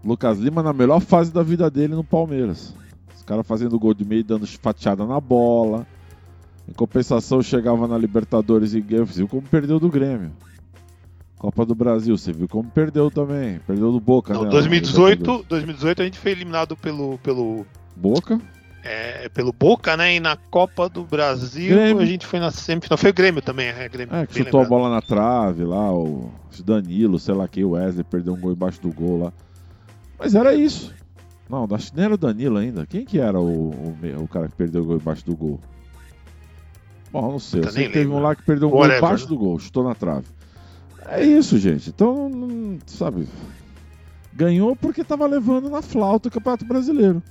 Lucas 0.05 0.39
Lima 0.39 0.63
na 0.63 0.73
melhor 0.73 1.01
fase 1.01 1.33
da 1.33 1.43
vida 1.43 1.71
dele 1.71 1.95
no 1.95 2.03
Palmeiras. 2.03 2.75
Os 3.15 3.23
caras 3.23 3.47
fazendo 3.47 3.79
gol 3.79 3.95
de 3.95 4.05
meio, 4.05 4.25
dando 4.25 4.47
fatiada 4.47 5.07
na 5.07 5.21
bola. 5.21 5.87
Em 6.69 6.73
compensação, 6.73 7.43
chegava 7.43 7.87
na 7.87 7.99
Libertadores 7.99 8.73
e 8.75 8.81
viu 8.81 9.29
como 9.29 9.43
perdeu 9.43 9.79
do 9.79 9.89
Grêmio. 9.89 10.33
Copa 11.43 11.67
do 11.67 11.75
Brasil, 11.75 12.17
você 12.17 12.33
viu 12.33 12.47
como 12.47 12.71
perdeu 12.71 13.11
também. 13.11 13.59
Perdeu 13.67 13.91
do 13.91 13.99
Boca, 13.99 14.33
Não, 14.33 14.45
né? 14.45 14.51
2018, 14.51 15.47
2018 15.49 16.01
a 16.01 16.05
gente 16.05 16.17
foi 16.17 16.31
eliminado 16.31 16.77
pelo, 16.77 17.19
pelo, 17.19 17.67
Boca? 17.97 18.41
é, 18.85 19.29
pelo 19.29 19.53
Boca, 19.53 19.97
né? 19.97 20.15
E 20.15 20.21
na 20.21 20.37
Copa 20.37 20.89
do 20.89 21.03
Brasil 21.03 21.75
Grêmio. 21.75 22.01
a 22.01 22.07
gente 22.07 22.29
foi 22.29 22.39
na 22.39 22.53
semifinal. 22.53 22.97
Foi 22.97 23.11
o 23.11 23.13
Grêmio 23.13 23.43
também, 23.43 23.67
é, 23.67 23.89
Grêmio. 23.89 24.15
É, 24.15 24.25
que 24.25 24.39
chutou 24.39 24.61
a 24.61 24.63
lembrado. 24.63 24.69
bola 24.69 24.95
na 24.95 25.03
trave 25.03 25.65
lá, 25.65 25.93
o 25.93 26.31
Danilo, 26.65 27.19
sei 27.19 27.35
lá 27.35 27.49
quem, 27.49 27.65
o 27.65 27.71
Wesley 27.71 28.05
perdeu 28.05 28.35
um 28.35 28.41
gol 28.41 28.53
embaixo 28.53 28.81
do 28.81 28.93
gol 28.93 29.25
lá. 29.25 29.33
Mas 30.21 30.37
era 30.37 30.55
isso. 30.55 30.95
Não, 31.51 31.67
acho 31.73 31.91
que 31.91 31.97
nem 31.97 32.05
era 32.05 32.15
o 32.15 32.19
Danilo 32.19 32.59
ainda. 32.59 32.87
Quem 32.87 33.05
que 33.05 33.19
era 33.19 33.41
o, 33.41 33.71
o, 33.71 33.97
o 34.23 34.29
cara 34.29 34.47
que 34.47 34.55
perdeu 34.55 34.83
o 34.83 34.85
gol 34.85 34.97
embaixo 34.97 35.27
do 35.27 35.35
gol? 35.35 35.59
Bom, 37.11 37.33
não 37.33 37.41
sei. 37.41 37.63
Eu 37.63 37.71
sei 37.73 37.89
que 37.89 37.95
teve 37.95 38.09
um 38.09 38.21
lá 38.21 38.37
que 38.37 38.45
perdeu 38.45 38.69
um 38.69 38.71
gol 38.71 38.87
embaixo 38.87 39.27
do 39.27 39.37
gol, 39.37 39.59
chutou 39.59 39.83
na 39.83 39.97
trave. 39.97 40.27
É 41.09 41.25
isso, 41.25 41.59
gente. 41.59 41.91
Então, 41.91 42.29
não- 42.29 42.79
sabe. 42.87 43.27
Ganhou 44.33 44.75
porque 44.75 45.05
tava 45.05 45.27
levando 45.27 45.69
na 45.69 45.83
flauta 45.83 46.29
o 46.29 46.33
Campeonato 46.33 46.65
Brasileiro. 46.65 47.23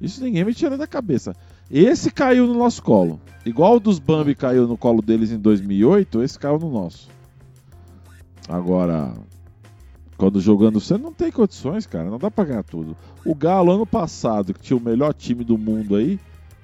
Isso 0.00 0.22
ninguém 0.22 0.44
me 0.44 0.54
tira 0.54 0.76
da 0.76 0.86
cabeça. 0.86 1.34
Esse 1.70 2.10
caiu 2.10 2.46
no 2.46 2.54
nosso 2.54 2.82
colo. 2.82 3.20
Igual 3.44 3.76
o 3.76 3.80
dos 3.80 3.98
Bambi 3.98 4.34
caiu 4.34 4.66
no 4.66 4.76
colo 4.76 5.02
deles 5.02 5.30
em 5.30 5.38
2008, 5.38 6.22
esse 6.22 6.38
caiu 6.38 6.58
no 6.58 6.70
nosso. 6.70 7.08
Agora, 8.48 9.12
quando 10.16 10.40
jogando 10.40 10.80
você 10.80 10.96
não 10.96 11.12
tem 11.12 11.30
condições, 11.32 11.86
cara. 11.86 12.08
Não 12.08 12.18
dá 12.18 12.30
pra 12.30 12.44
ganhar 12.44 12.62
tudo. 12.62 12.96
O 13.24 13.34
Galo, 13.34 13.72
ano 13.72 13.86
passado, 13.86 14.54
que 14.54 14.60
tinha 14.60 14.76
o 14.76 14.80
melhor 14.80 15.12
time 15.12 15.42
do 15.44 15.58
mundo 15.58 15.96
aí, 15.96 16.18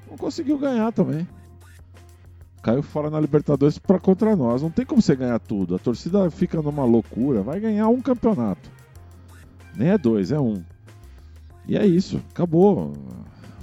não 0.08 0.16
conseguiu 0.16 0.56
ganhar 0.58 0.92
também. 0.92 1.26
Caiu 2.62 2.82
fora 2.82 3.10
na 3.10 3.20
Libertadores 3.20 3.76
pra 3.76 3.98
contra 3.98 4.36
nós. 4.36 4.62
Não 4.62 4.70
tem 4.70 4.86
como 4.86 5.02
você 5.02 5.16
ganhar 5.16 5.40
tudo. 5.40 5.74
A 5.74 5.78
torcida 5.78 6.30
fica 6.30 6.62
numa 6.62 6.84
loucura. 6.84 7.42
Vai 7.42 7.58
ganhar 7.58 7.88
um 7.88 8.00
campeonato. 8.00 8.70
Nem 9.74 9.88
é 9.88 9.98
dois, 9.98 10.30
é 10.30 10.38
um. 10.38 10.62
E 11.66 11.76
é 11.76 11.84
isso. 11.84 12.22
Acabou. 12.30 12.92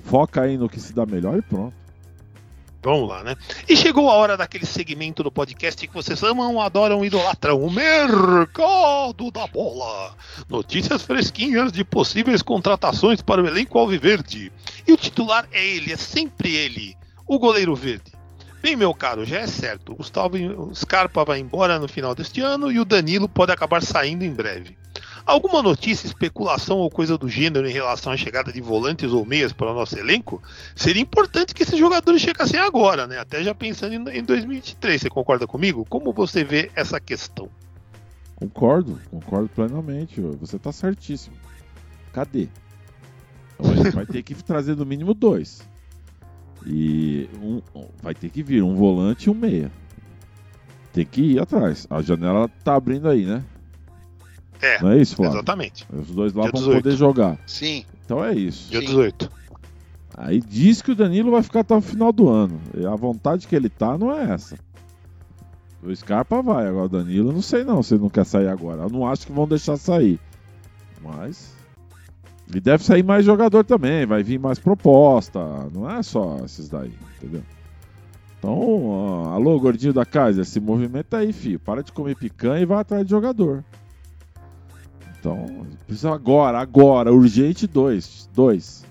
Foca 0.03 0.41
aí 0.41 0.57
no 0.57 0.67
que 0.67 0.81
se 0.81 0.91
dá 0.91 1.05
melhor 1.05 1.37
e 1.37 1.41
pronto. 1.41 1.73
Vamos 2.81 3.09
lá, 3.09 3.23
né? 3.23 3.35
E 3.67 3.75
chegou 3.75 4.09
a 4.09 4.15
hora 4.15 4.37
daquele 4.37 4.65
segmento 4.65 5.21
do 5.21 5.31
podcast 5.31 5.85
que 5.85 5.93
vocês 5.93 6.23
amam, 6.23 6.61
adoram 6.61 7.03
e 7.03 7.07
idolatram. 7.07 7.61
O 7.61 7.71
mercado 7.71 9.29
da 9.31 9.47
bola. 9.47 10.13
Notícias 10.49 11.03
fresquinhas 11.03 11.71
de 11.71 11.83
possíveis 11.83 12.41
contratações 12.41 13.21
para 13.21 13.41
o 13.41 13.47
elenco 13.47 13.77
alviverde. 13.77 14.51
E 14.87 14.91
o 14.91 14.97
titular 14.97 15.47
é 15.51 15.65
ele, 15.65 15.91
é 15.91 15.97
sempre 15.97 16.55
ele, 16.55 16.95
o 17.27 17.37
goleiro 17.37 17.75
verde. 17.75 18.18
Bem, 18.61 18.75
meu 18.75 18.93
caro, 18.93 19.25
já 19.25 19.39
é 19.39 19.47
certo. 19.47 19.93
O 19.93 19.95
Gustavo 19.95 20.35
Scarpa 20.75 21.23
vai 21.23 21.39
embora 21.39 21.79
no 21.79 21.87
final 21.87 22.13
deste 22.13 22.41
ano 22.41 22.71
e 22.71 22.79
o 22.79 22.85
Danilo 22.85 23.29
pode 23.29 23.51
acabar 23.51 23.81
saindo 23.81 24.25
em 24.25 24.33
breve. 24.33 24.77
Alguma 25.25 25.61
notícia, 25.61 26.07
especulação 26.07 26.77
ou 26.77 26.89
coisa 26.89 27.17
do 27.17 27.29
gênero 27.29 27.69
em 27.69 27.71
relação 27.71 28.11
à 28.11 28.17
chegada 28.17 28.51
de 28.51 28.59
volantes 28.59 29.11
ou 29.11 29.25
meias 29.25 29.53
para 29.53 29.71
o 29.71 29.75
nosso 29.75 29.97
elenco? 29.97 30.41
Seria 30.75 31.01
importante 31.01 31.53
que 31.53 31.63
esses 31.63 31.77
jogadores 31.77 32.21
chegassem 32.21 32.59
agora, 32.59 33.05
né? 33.05 33.19
Até 33.19 33.43
já 33.43 33.53
pensando 33.53 33.93
em 33.93 34.19
em 34.19 34.23
2023. 34.23 35.01
Você 35.01 35.09
concorda 35.09 35.45
comigo? 35.45 35.85
Como 35.87 36.11
você 36.11 36.43
vê 36.43 36.71
essa 36.75 36.99
questão? 36.99 37.47
Concordo, 38.35 38.99
concordo 39.11 39.49
plenamente. 39.49 40.19
Você 40.19 40.57
tá 40.57 40.71
certíssimo. 40.71 41.35
Cadê? 42.11 42.49
Então 43.59 43.91
vai 43.91 44.05
ter 44.05 44.23
que 44.23 44.33
trazer 44.35 44.75
no 44.75 44.85
mínimo 44.85 45.13
dois. 45.13 45.61
E 46.65 47.29
um, 47.41 47.61
vai 48.01 48.13
ter 48.13 48.29
que 48.29 48.43
vir 48.43 48.61
um 48.63 48.75
volante 48.75 49.27
e 49.27 49.29
um 49.31 49.33
meia. 49.35 49.71
Tem 50.93 51.05
que 51.05 51.21
ir 51.21 51.39
atrás. 51.39 51.87
A 51.89 52.01
janela 52.01 52.49
tá 52.63 52.75
abrindo 52.75 53.07
aí, 53.07 53.25
né? 53.25 53.43
É, 54.61 54.81
Não 54.81 54.89
é 54.91 54.97
isso, 54.97 55.15
Flávio? 55.15 55.35
exatamente. 55.35 55.85
Os 55.93 56.07
dois 56.07 56.33
lá 56.33 56.43
Dia 56.43 56.51
vão 56.51 56.61
18. 56.61 56.83
poder 56.83 56.95
jogar. 56.97 57.39
Sim, 57.47 57.85
Então 58.03 58.23
é 58.23 58.33
isso. 58.35 58.69
Dia 58.69 58.81
Sim. 58.81 58.87
18. 58.87 59.31
Aí 60.17 60.41
diz 60.41 60.81
que 60.81 60.91
o 60.91 60.95
Danilo 60.95 61.31
vai 61.31 61.41
ficar 61.41 61.61
até 61.61 61.73
o 61.73 61.79
final 61.81 62.11
do 62.11 62.27
ano. 62.27 62.59
E 62.77 62.85
a 62.85 62.93
vontade 62.95 63.47
que 63.47 63.55
ele 63.55 63.69
tá 63.69 63.97
não 63.97 64.11
é 64.13 64.33
essa. 64.33 64.57
O 65.81 65.95
Scarpa 65.95 66.41
vai, 66.41 66.67
agora 66.67 66.85
o 66.87 66.89
Danilo, 66.89 67.31
não 67.31 67.41
sei 67.41 67.63
não 67.63 67.81
se 67.81 67.93
ele 67.93 68.01
não 68.01 68.09
quer 68.09 68.25
sair 68.25 68.49
agora. 68.49 68.81
Eu 68.81 68.89
não 68.89 69.07
acho 69.07 69.25
que 69.25 69.31
vão 69.31 69.47
deixar 69.47 69.77
sair. 69.77 70.19
Mas. 71.01 71.55
E 72.53 72.59
deve 72.59 72.83
sair 72.83 73.03
mais 73.03 73.23
jogador 73.25 73.63
também, 73.63 74.05
vai 74.05 74.23
vir 74.23 74.39
mais 74.39 74.57
proposta. 74.57 75.39
Não 75.73 75.89
é 75.89 76.01
só 76.01 76.37
esses 76.43 76.67
daí, 76.67 76.93
entendeu? 77.17 77.43
Então, 78.39 78.85
ó, 78.87 79.33
alô, 79.33 79.59
gordinho 79.59 79.93
da 79.93 80.05
casa, 80.05 80.43
se 80.43 80.59
movimenta 80.59 81.17
aí, 81.17 81.31
filho. 81.31 81.59
Para 81.59 81.83
de 81.83 81.91
comer 81.91 82.15
picanha 82.15 82.61
e 82.61 82.65
vai 82.65 82.79
atrás 82.79 83.03
de 83.03 83.11
jogador. 83.11 83.63
Então, 85.19 85.67
precisa 85.85 86.13
agora, 86.13 86.59
agora, 86.59 87.13
urgente 87.13 87.67
dois. 87.67 88.29
Dois. 88.33 88.85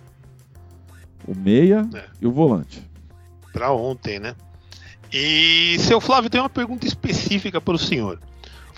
O 1.26 1.34
meia 1.34 1.88
É. 1.94 2.04
e 2.20 2.26
o 2.26 2.30
volante. 2.32 2.82
Pra 3.52 3.72
ontem, 3.72 4.18
né? 4.18 4.36
E, 5.12 5.76
seu 5.80 6.00
Flávio, 6.00 6.28
tem 6.30 6.40
uma 6.40 6.50
pergunta 6.50 6.86
específica 6.86 7.60
para 7.60 7.74
o 7.74 7.78
senhor. 7.78 8.20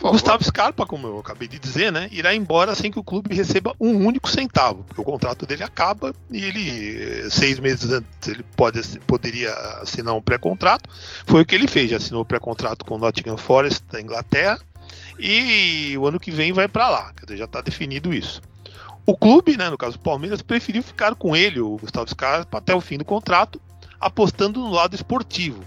Gustavo 0.00 0.42
Scarpa, 0.42 0.86
como 0.86 1.06
eu 1.06 1.18
acabei 1.18 1.46
de 1.46 1.58
dizer, 1.58 1.92
né, 1.92 2.08
irá 2.10 2.34
embora 2.34 2.74
sem 2.74 2.90
que 2.90 2.98
o 2.98 3.04
clube 3.04 3.34
receba 3.34 3.74
um 3.78 4.06
único 4.06 4.30
centavo, 4.30 4.82
porque 4.84 5.00
o 5.00 5.04
contrato 5.04 5.44
dele 5.46 5.62
acaba 5.62 6.14
e 6.30 6.42
ele, 6.42 6.96
eh, 7.02 7.28
seis 7.30 7.58
meses 7.60 7.90
antes, 7.90 8.08
ele 8.28 8.42
pode, 8.56 8.80
poderia 9.00 9.52
assinar 9.82 10.14
um 10.14 10.22
pré-contrato. 10.22 10.88
Foi 11.26 11.42
o 11.42 11.46
que 11.46 11.54
ele 11.54 11.68
fez, 11.68 11.90
já 11.90 11.98
assinou 11.98 12.22
o 12.22 12.24
pré-contrato 12.24 12.84
com 12.84 12.94
o 12.94 12.98
Nottingham 12.98 13.36
Forest 13.36 13.84
da 13.90 14.00
Inglaterra 14.00 14.58
e 15.18 15.94
o 15.98 16.06
ano 16.06 16.18
que 16.18 16.30
vem 16.30 16.52
vai 16.52 16.66
para 16.66 16.88
lá, 16.88 17.12
quer 17.14 17.26
dizer, 17.26 17.36
já 17.38 17.44
está 17.44 17.60
definido 17.60 18.14
isso. 18.14 18.40
O 19.04 19.16
clube, 19.16 19.56
né, 19.56 19.68
no 19.68 19.76
caso 19.76 19.96
o 19.96 20.00
Palmeiras, 20.00 20.40
preferiu 20.40 20.82
ficar 20.82 21.14
com 21.14 21.36
ele, 21.36 21.60
o 21.60 21.76
Gustavo 21.76 22.08
Scarpa, 22.08 22.58
até 22.58 22.74
o 22.74 22.80
fim 22.80 22.96
do 22.96 23.04
contrato, 23.04 23.60
apostando 24.00 24.60
no 24.60 24.70
lado 24.70 24.94
esportivo, 24.94 25.62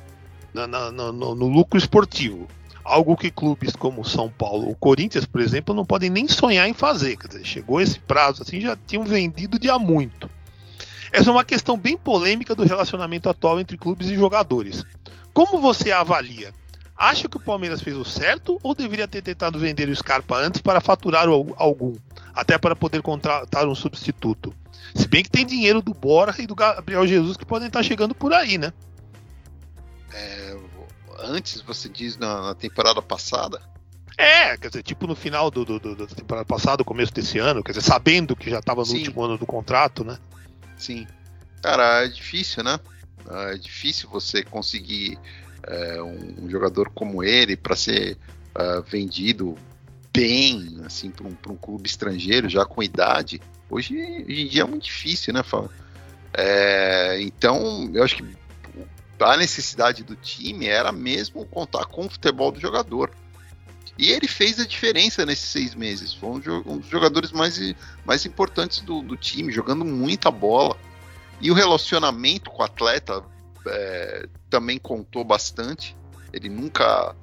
na- 0.54 0.66
na- 0.66 0.92
no- 0.92 1.12
no 1.36 1.48
lucro 1.48 1.78
esportivo. 1.78 2.48
Algo 2.84 3.16
que 3.16 3.32
clubes 3.32 3.76
como 3.76 4.04
São 4.04 4.30
Paulo 4.30 4.68
ou 4.68 4.76
Corinthians, 4.76 5.26
por 5.26 5.40
exemplo, 5.40 5.74
não 5.74 5.86
podem 5.86 6.10
nem 6.10 6.28
sonhar 6.28 6.68
em 6.68 6.74
fazer. 6.74 7.16
Quer 7.18 7.28
dizer, 7.28 7.46
chegou 7.46 7.80
esse 7.80 8.00
prazo 8.00 8.44
assim, 8.44 8.60
já 8.60 8.76
tinham 8.76 9.04
vendido 9.04 9.58
de 9.58 9.70
há 9.70 9.80
muito. 9.80 10.30
Essa 11.12 11.30
é 11.30 11.32
uma 11.32 11.46
questão 11.46 11.78
bem 11.78 11.96
polêmica 11.96 12.56
do 12.56 12.64
relacionamento 12.64 13.30
atual 13.30 13.60
entre 13.60 13.78
clubes 13.78 14.10
e 14.10 14.16
jogadores. 14.16 14.84
Como 15.32 15.60
você 15.60 15.92
avalia? 15.92 16.52
Acha 16.96 17.28
que 17.28 17.38
o 17.38 17.40
Palmeiras 17.40 17.82
fez 17.82 17.96
o 17.96 18.06
certo 18.06 18.60
ou 18.62 18.76
deveria 18.76 19.08
ter 19.08 19.22
tentado 19.22 19.60
vender 19.60 19.90
o 19.90 19.96
Scarpa 19.96 20.38
antes 20.38 20.62
para 20.62 20.80
faturar 20.80 21.28
algum, 21.28 21.96
até 22.34 22.58
para 22.58 22.76
poder 22.76 23.02
contratar 23.02 23.68
um 23.68 23.76
substituto? 23.76 24.54
Se 24.94 25.08
bem 25.08 25.24
que 25.24 25.30
tem 25.30 25.46
dinheiro 25.46 25.82
do 25.82 25.94
Bora 25.94 26.34
e 26.40 26.46
do 26.46 26.56
Gabriel 26.56 27.06
Jesus 27.08 27.36
que 27.36 27.46
podem 27.46 27.68
estar 27.68 27.82
chegando 27.82 28.14
por 28.14 28.34
aí, 28.34 28.58
né? 28.58 28.72
É, 30.14 30.58
antes, 31.20 31.62
você 31.62 31.88
diz 31.90 32.18
na, 32.18 32.42
na 32.42 32.56
temporada 32.56 33.02
passada, 33.02 33.62
É, 34.18 34.56
quer 34.58 34.68
dizer, 34.68 34.84
tipo 34.84 35.08
no 35.08 35.16
final 35.16 35.50
do, 35.50 35.66
do- 35.66 35.80
do- 35.80 35.96
da 35.96 36.06
temporada 36.08 36.46
passada, 36.46 36.84
começo 36.84 37.12
desse 37.14 37.40
ano, 37.40 37.64
quer 37.64 37.72
dizer, 37.72 37.82
sabendo 37.82 38.36
que 38.36 38.50
já 38.50 38.60
estava 38.60 38.82
no 38.82 38.86
Sim. 38.86 38.98
último 39.00 39.24
ano 39.24 39.38
do 39.38 39.46
contrato, 39.46 40.04
né? 40.04 40.18
sim. 40.78 41.08
Cara, 41.62 42.04
é 42.06 42.08
difícil, 42.10 42.64
né? 42.64 42.78
É 43.30 43.56
difícil 43.58 44.10
você 44.10 44.44
conseguir 44.44 45.18
é, 45.66 46.02
um, 46.04 46.44
um 46.46 46.50
jogador 46.50 46.90
como 46.90 47.24
ele 47.24 47.56
para 47.56 47.74
ser 47.76 48.18
é, 48.54 48.82
vendido 48.82 49.58
bem, 50.14 50.82
assim, 50.86 51.10
para 51.10 51.26
um, 51.26 51.36
um 51.50 51.56
clube 51.56 51.88
estrangeiro, 51.88 52.50
já 52.50 52.66
com 52.66 52.84
idade. 52.84 53.42
Hoje, 53.70 53.96
hoje 53.98 54.42
em 54.42 54.48
dia 54.48 54.62
é 54.64 54.66
muito 54.66 54.84
difícil, 54.84 55.34
né, 55.34 55.42
Fábio? 55.42 55.72
É, 56.36 57.18
então, 57.22 57.90
eu 57.94 58.04
acho 58.04 58.18
que 58.18 58.26
a 59.20 59.38
necessidade 59.38 60.04
do 60.04 60.16
time 60.16 60.68
era 60.68 60.92
mesmo 60.92 61.46
contar 61.46 61.86
com 61.86 62.06
o 62.06 62.10
futebol 62.10 62.52
do 62.52 62.60
jogador. 62.60 63.12
E 63.98 64.10
ele 64.10 64.28
fez 64.28 64.60
a 64.60 64.66
diferença 64.66 65.26
nesses 65.26 65.50
seis 65.50 65.76
meses. 65.76 66.14
Foi 66.14 66.30
um, 66.30 66.78
dos 66.80 66.90
jogadores 66.90 67.32
mais, 67.32 67.60
mais 68.04 68.26
importantes 68.26 68.80
do, 68.80 69.02
do 69.02 69.16
time, 69.16 69.52
jogando 69.52 69.86
muita 69.86 70.32
bola. 70.32 70.76
E 71.40 71.52
o 71.52 71.54
relacionamento 71.54 72.50
com 72.50 72.62
o 72.62 72.66
atleta 72.66 73.24
é, 73.68 74.28
também 74.50 74.80
contou 74.80 75.24
bastante. 75.24 75.96
Ele 76.32 76.50
nunca 76.50 77.16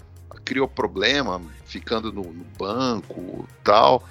criou 0.44 0.68
problema 0.68 1.42
ficando 1.64 2.12
no, 2.12 2.22
no 2.22 2.44
banco 2.56 3.48
tal. 3.64 4.04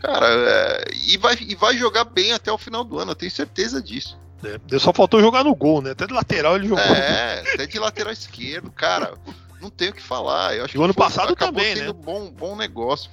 Cara, 0.00 0.26
é, 0.28 0.84
e, 0.94 1.16
vai, 1.16 1.36
e 1.40 1.54
vai 1.56 1.76
jogar 1.76 2.04
bem 2.04 2.32
até 2.32 2.52
o 2.52 2.58
final 2.58 2.84
do 2.84 2.98
ano, 2.98 3.10
eu 3.10 3.16
tenho 3.16 3.30
certeza 3.30 3.82
disso. 3.82 4.18
É, 4.44 4.78
Só 4.78 4.92
faltou 4.92 5.20
jogar 5.20 5.42
no 5.44 5.54
gol, 5.54 5.82
né? 5.82 5.90
Até 5.90 6.06
de 6.06 6.12
lateral 6.12 6.56
ele 6.56 6.68
jogou. 6.68 6.84
É, 6.84 7.40
até 7.54 7.66
de 7.66 7.78
lateral 7.78 8.12
esquerdo, 8.12 8.70
cara. 8.70 9.14
Não 9.60 9.70
tem 9.70 9.88
o 9.88 9.92
que 9.92 10.02
falar. 10.02 10.54
Eu 10.54 10.64
acho 10.64 10.76
E 10.76 10.78
o 10.78 10.84
ano 10.84 10.94
foi- 10.94 11.02
passado 11.04 11.34
também, 11.34 11.74
sendo 11.76 11.92
né? 11.94 12.00
bom, 12.04 12.30
bom 12.30 12.54
negócio. 12.56 13.10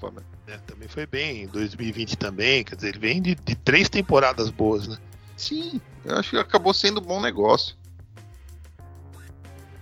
É, 0.47 0.57
também 0.59 0.87
foi 0.87 1.07
bem, 1.07 1.43
em 1.43 1.47
2020 1.47 2.15
também, 2.15 2.63
quer 2.63 2.75
dizer, 2.75 2.89
ele 2.89 2.99
vem 2.99 3.19
de, 3.21 3.33
de 3.33 3.55
três 3.55 3.89
temporadas 3.89 4.51
boas, 4.51 4.87
né? 4.87 4.97
Sim, 5.35 5.81
eu 6.05 6.15
acho 6.17 6.29
que 6.29 6.37
acabou 6.37 6.71
sendo 6.73 7.01
bom 7.01 7.19
negócio. 7.19 7.75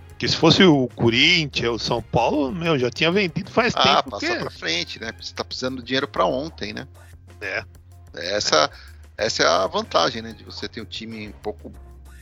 Porque 0.07 0.27
se 0.27 0.37
fosse 0.37 0.63
o 0.63 0.87
Corinthians, 0.95 1.69
o 1.73 1.79
São 1.79 2.01
Paulo, 2.01 2.49
meu, 2.51 2.79
já 2.79 2.89
tinha 2.89 3.11
vendido 3.11 3.51
faz 3.51 3.73
ah, 3.75 4.01
tempo. 4.01 4.11
passa 4.11 4.35
pra 4.37 4.49
frente, 4.49 5.01
né? 5.01 5.11
Você 5.19 5.33
tá 5.33 5.43
precisando 5.43 5.79
de 5.79 5.83
dinheiro 5.87 6.07
pra 6.07 6.25
ontem, 6.25 6.71
né? 6.71 6.87
É. 7.41 7.63
Essa, 8.15 8.71
essa 9.25 9.43
é 9.43 9.47
a 9.47 9.67
vantagem, 9.67 10.21
né? 10.21 10.33
De 10.33 10.43
você 10.43 10.67
ter 10.67 10.81
um 10.81 10.85
time 10.85 11.29
um 11.29 11.31
pouco. 11.31 11.71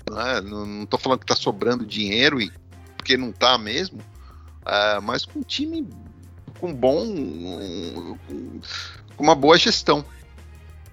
Né? 0.10 0.42
Não, 0.42 0.86
tô 0.86 0.98
falando 0.98 1.20
que 1.20 1.26
tá 1.26 1.36
sobrando 1.36 1.86
dinheiro, 1.86 2.42
e, 2.42 2.52
porque 2.98 3.18
não 3.18 3.32
tá 3.32 3.58
mesmo. 3.58 4.00
É, 4.66 5.00
mas 5.00 5.26
com 5.26 5.40
um 5.40 5.44
time 5.44 5.88
com 6.60 6.74
bom. 6.74 7.06
com 9.16 9.24
uma 9.24 9.36
boa 9.36 9.58
gestão. 9.58 10.06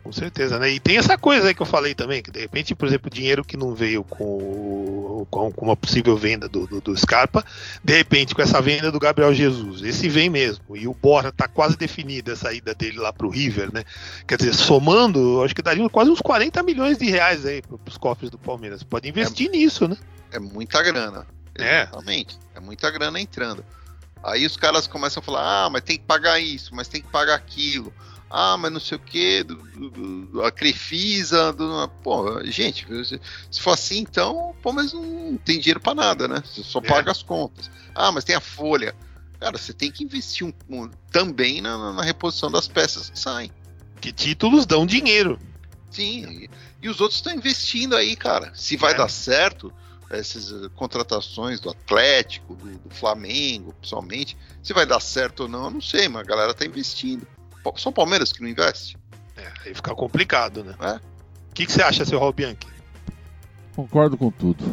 Com 0.09 0.13
certeza, 0.13 0.59
né? 0.59 0.71
E 0.71 0.81
tem 0.81 0.97
essa 0.97 1.19
coisa 1.19 1.49
aí 1.49 1.55
que 1.55 1.61
eu 1.61 1.67
falei 1.67 1.95
também, 1.95 2.23
que 2.23 2.31
de 2.31 2.41
repente, 2.41 2.75
por 2.75 2.89
exemplo, 2.89 3.11
dinheiro 3.11 3.45
que 3.45 3.59
não 3.59 3.75
veio 3.75 4.03
com, 4.03 5.27
com, 5.31 5.53
com 5.53 5.65
uma 5.67 5.77
possível 5.77 6.17
venda 6.17 6.49
do, 6.49 6.67
do, 6.67 6.81
do, 6.81 6.97
Scarpa, 6.97 7.45
de 7.85 7.95
repente 7.95 8.35
com 8.35 8.41
essa 8.41 8.59
venda 8.59 8.91
do 8.91 8.99
Gabriel 8.99 9.35
Jesus, 9.35 9.83
esse 9.83 10.09
vem 10.09 10.31
mesmo. 10.31 10.75
E 10.75 10.89
o 10.89 10.95
Borra 10.95 11.31
tá 11.31 11.47
quase 11.47 11.77
definida 11.77 12.33
a 12.33 12.37
saída 12.37 12.75
dele 12.75 12.97
lá 12.97 13.13
pro 13.13 13.29
River, 13.29 13.71
né? 13.71 13.85
Quer 14.27 14.39
dizer, 14.39 14.55
somando, 14.55 15.45
acho 15.45 15.55
que 15.55 15.61
daria 15.61 15.87
quase 15.91 16.11
uns 16.11 16.23
40 16.23 16.63
milhões 16.63 16.97
de 16.97 17.05
reais 17.05 17.45
aí 17.45 17.61
pros 17.61 17.99
cofres 17.99 18.31
do 18.31 18.39
Palmeiras. 18.39 18.83
Pode 18.83 19.07
investir 19.11 19.49
é, 19.49 19.51
nisso, 19.51 19.87
né? 19.87 19.99
É 20.33 20.39
muita 20.39 20.83
grana. 20.83 21.27
É. 21.55 21.83
Exatamente. 21.83 22.39
É 22.55 22.61
muita 22.61 22.91
grana 22.91 23.21
entrando. 23.21 23.63
Aí 24.25 24.47
os 24.47 24.57
caras 24.57 24.87
começam 24.87 25.21
a 25.21 25.23
falar: 25.23 25.67
ah, 25.67 25.69
mas 25.69 25.83
tem 25.83 25.99
que 25.99 26.05
pagar 26.05 26.41
isso, 26.41 26.75
mas 26.75 26.89
tem 26.89 27.03
que 27.03 27.09
pagar 27.09 27.35
aquilo 27.35 27.93
ah, 28.31 28.57
mas 28.59 28.71
não 28.71 28.81
sei 28.81 28.97
o 28.97 29.01
que, 29.01 29.47
a 30.45 30.51
Crefisa, 30.51 31.53
do, 31.53 31.89
pô, 32.03 32.45
gente, 32.45 32.87
se 33.51 33.61
for 33.61 33.73
assim, 33.73 34.01
então, 34.01 34.55
pô, 34.63 34.73
mas 34.73 34.93
não 34.93 35.39
tem 35.39 35.59
dinheiro 35.59 35.81
para 35.81 35.95
nada, 35.95 36.29
né? 36.29 36.43
Você 36.45 36.63
só 36.63 36.79
é. 36.81 36.83
paga 36.83 37.11
as 37.11 37.23
contas. 37.23 37.71
Ah, 37.95 38.13
mas 38.13 38.25
tem 38.25 38.37
a 38.37 38.41
folha. 38.41 38.95
Cara, 39.41 39.57
você 39.57 39.73
tem 39.73 39.91
que 39.91 40.05
investir 40.05 40.47
um, 40.47 40.53
um, 40.69 40.91
também 41.11 41.61
na, 41.63 41.93
na, 41.93 42.03
reposição 42.03 42.51
das 42.51 42.69
peças 42.69 43.09
que 43.09 43.19
saem. 43.19 43.51
Que 44.01 44.13
títulos 44.13 44.67
dão 44.67 44.85
dinheiro. 44.85 45.39
Sim, 45.91 46.25
e, 46.29 46.51
e 46.83 46.89
os 46.89 47.01
outros 47.01 47.19
estão 47.19 47.33
investindo 47.33 47.97
aí, 47.97 48.15
cara. 48.15 48.53
Se 48.55 48.77
vai 48.77 48.93
é. 48.93 48.97
dar 48.97 49.09
certo, 49.09 49.73
essas 50.11 50.53
eh, 50.53 50.69
contratações 50.75 51.61
do 51.61 51.71
Atlético, 51.71 52.55
do, 52.55 52.79
do 52.79 52.95
Flamengo, 52.95 53.73
principalmente, 53.75 54.37
se 54.63 54.73
vai 54.73 54.85
dar 54.85 55.01
certo 55.01 55.45
ou 55.45 55.49
não, 55.49 55.65
eu 55.65 55.71
não 55.71 55.81
sei, 55.81 56.09
mas 56.09 56.23
a 56.23 56.27
galera 56.29 56.53
tá 56.53 56.67
investindo. 56.67 57.27
Só 57.77 57.91
o 57.91 57.93
Palmeiras 57.93 58.33
que 58.33 58.43
não 58.43 58.49
investe. 58.49 58.97
É, 59.37 59.47
aí 59.65 59.75
fica 59.75 59.95
complicado, 59.95 60.65
né? 60.65 60.75
É? 60.81 60.95
O 61.51 61.55
que, 61.55 61.67
que 61.67 61.73
você 61.73 61.83
acha, 61.83 62.05
seu 62.05 62.19
Raul 62.19 62.33
Bianchi? 62.33 62.59
Concordo 63.75 64.17
com 64.17 64.31
tudo. 64.31 64.65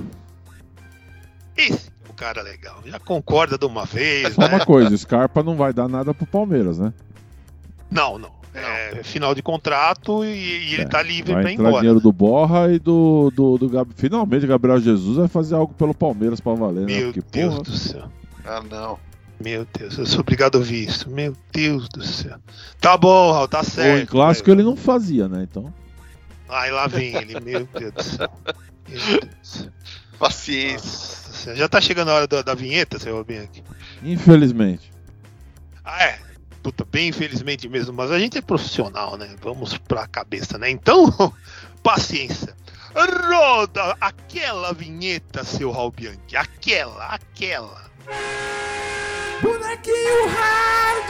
Esse 1.56 1.90
é 1.90 2.10
o 2.10 2.14
cara 2.14 2.42
legal. 2.42 2.82
Já 2.86 3.00
concorda 3.00 3.58
de 3.58 3.66
uma 3.66 3.86
vez. 3.86 4.34
Só 4.34 4.42
né? 4.42 4.48
uma 4.48 4.66
coisa, 4.66 4.94
o 4.94 4.98
Scarpa 4.98 5.44
não 5.44 5.56
vai 5.56 5.74
dar 5.74 5.88
nada 5.88 6.14
pro 6.14 6.26
Palmeiras, 6.26 6.80
né? 6.80 6.94
Não, 7.92 8.18
não. 8.18 8.34
É 8.56 9.04
final 9.04 9.36
de 9.36 9.42
contrato 9.42 10.24
e, 10.24 10.30
e 10.30 10.74
ele 10.74 10.84
é, 10.84 10.88
tá 10.88 11.02
livre 11.02 11.34
vai 11.34 11.42
pra 11.42 11.52
ir 11.52 11.56
embora. 11.56 11.76
dinheiro 11.80 12.00
do 12.00 12.12
Borra 12.12 12.72
e 12.72 12.80
do, 12.80 13.30
do, 13.36 13.58
do 13.58 13.70
Gabi. 13.70 13.94
Finalmente, 13.96 14.48
Gabriel 14.48 14.80
Jesus 14.80 15.18
vai 15.18 15.28
fazer 15.28 15.56
algo 15.56 15.74
pelo 15.74 15.94
Palmeiras 15.94 16.40
pra 16.40 16.54
valer, 16.54 16.86
né? 16.86 16.96
Meu 16.96 17.08
né? 17.08 17.14
Porque, 17.14 17.38
Deus 17.38 17.54
porra... 17.54 17.64
do 17.64 17.78
céu. 17.78 18.10
Ah, 18.46 18.64
não. 18.70 18.98
Meu 19.40 19.68
Deus, 19.78 19.98
eu 19.98 20.06
sou 20.06 20.22
obrigado 20.22 20.56
a 20.56 20.60
ouvir 20.60 20.88
isso. 20.88 21.10
Meu 21.10 21.36
Deus 21.52 21.90
do 21.90 22.04
céu. 22.04 22.38
Tá 22.80 22.98
bom, 22.98 23.32
Raul, 23.32 23.48
tá 23.48 23.64
certo. 23.64 24.04
Em 24.04 24.06
clássico 24.06 24.50
ele 24.50 24.64
não 24.64 24.76
fazia, 24.76 25.28
né? 25.28 25.44
Então. 25.44 25.74
Ai, 26.48 26.72
lá 26.72 26.88
vem 26.88 27.16
ele, 27.16 27.40
meu 27.40 27.68
Deus 27.78 27.94
do 27.94 28.04
céu. 28.04 28.32
Meu 28.88 29.20
Deus. 29.20 29.70
Paciência. 30.18 31.26
Nossa, 31.46 31.56
já 31.56 31.70
tá 31.70 31.80
chegando 31.80 32.10
a 32.10 32.16
hora 32.16 32.28
da, 32.28 32.42
da 32.42 32.56
vinheta, 32.56 32.98
seu 32.98 33.24
Bianchi? 33.24 33.64
Infelizmente. 34.02 34.92
Ah, 35.84 36.04
é. 36.04 36.20
Puta, 36.64 36.84
bem 36.84 37.10
infelizmente 37.10 37.70
mesmo, 37.70 37.94
mas 37.94 38.10
a 38.10 38.18
gente 38.18 38.40
é 38.40 38.42
profissional, 38.42 39.16
né? 39.16 39.36
Vamos 39.40 39.78
pra 39.78 40.08
cabeça, 40.08 40.58
né? 40.58 40.72
Então, 40.72 41.14
paciência. 41.84 42.56
Roda 42.96 43.96
aquela 44.02 44.74
vinheta, 44.74 45.44
seu 45.44 45.70
Raul 45.70 45.92
Bianchi. 45.92 46.36
Aquela, 46.36 47.06
aquela. 47.06 47.92
Bonequinho 49.42 50.28
Hard! 50.28 51.10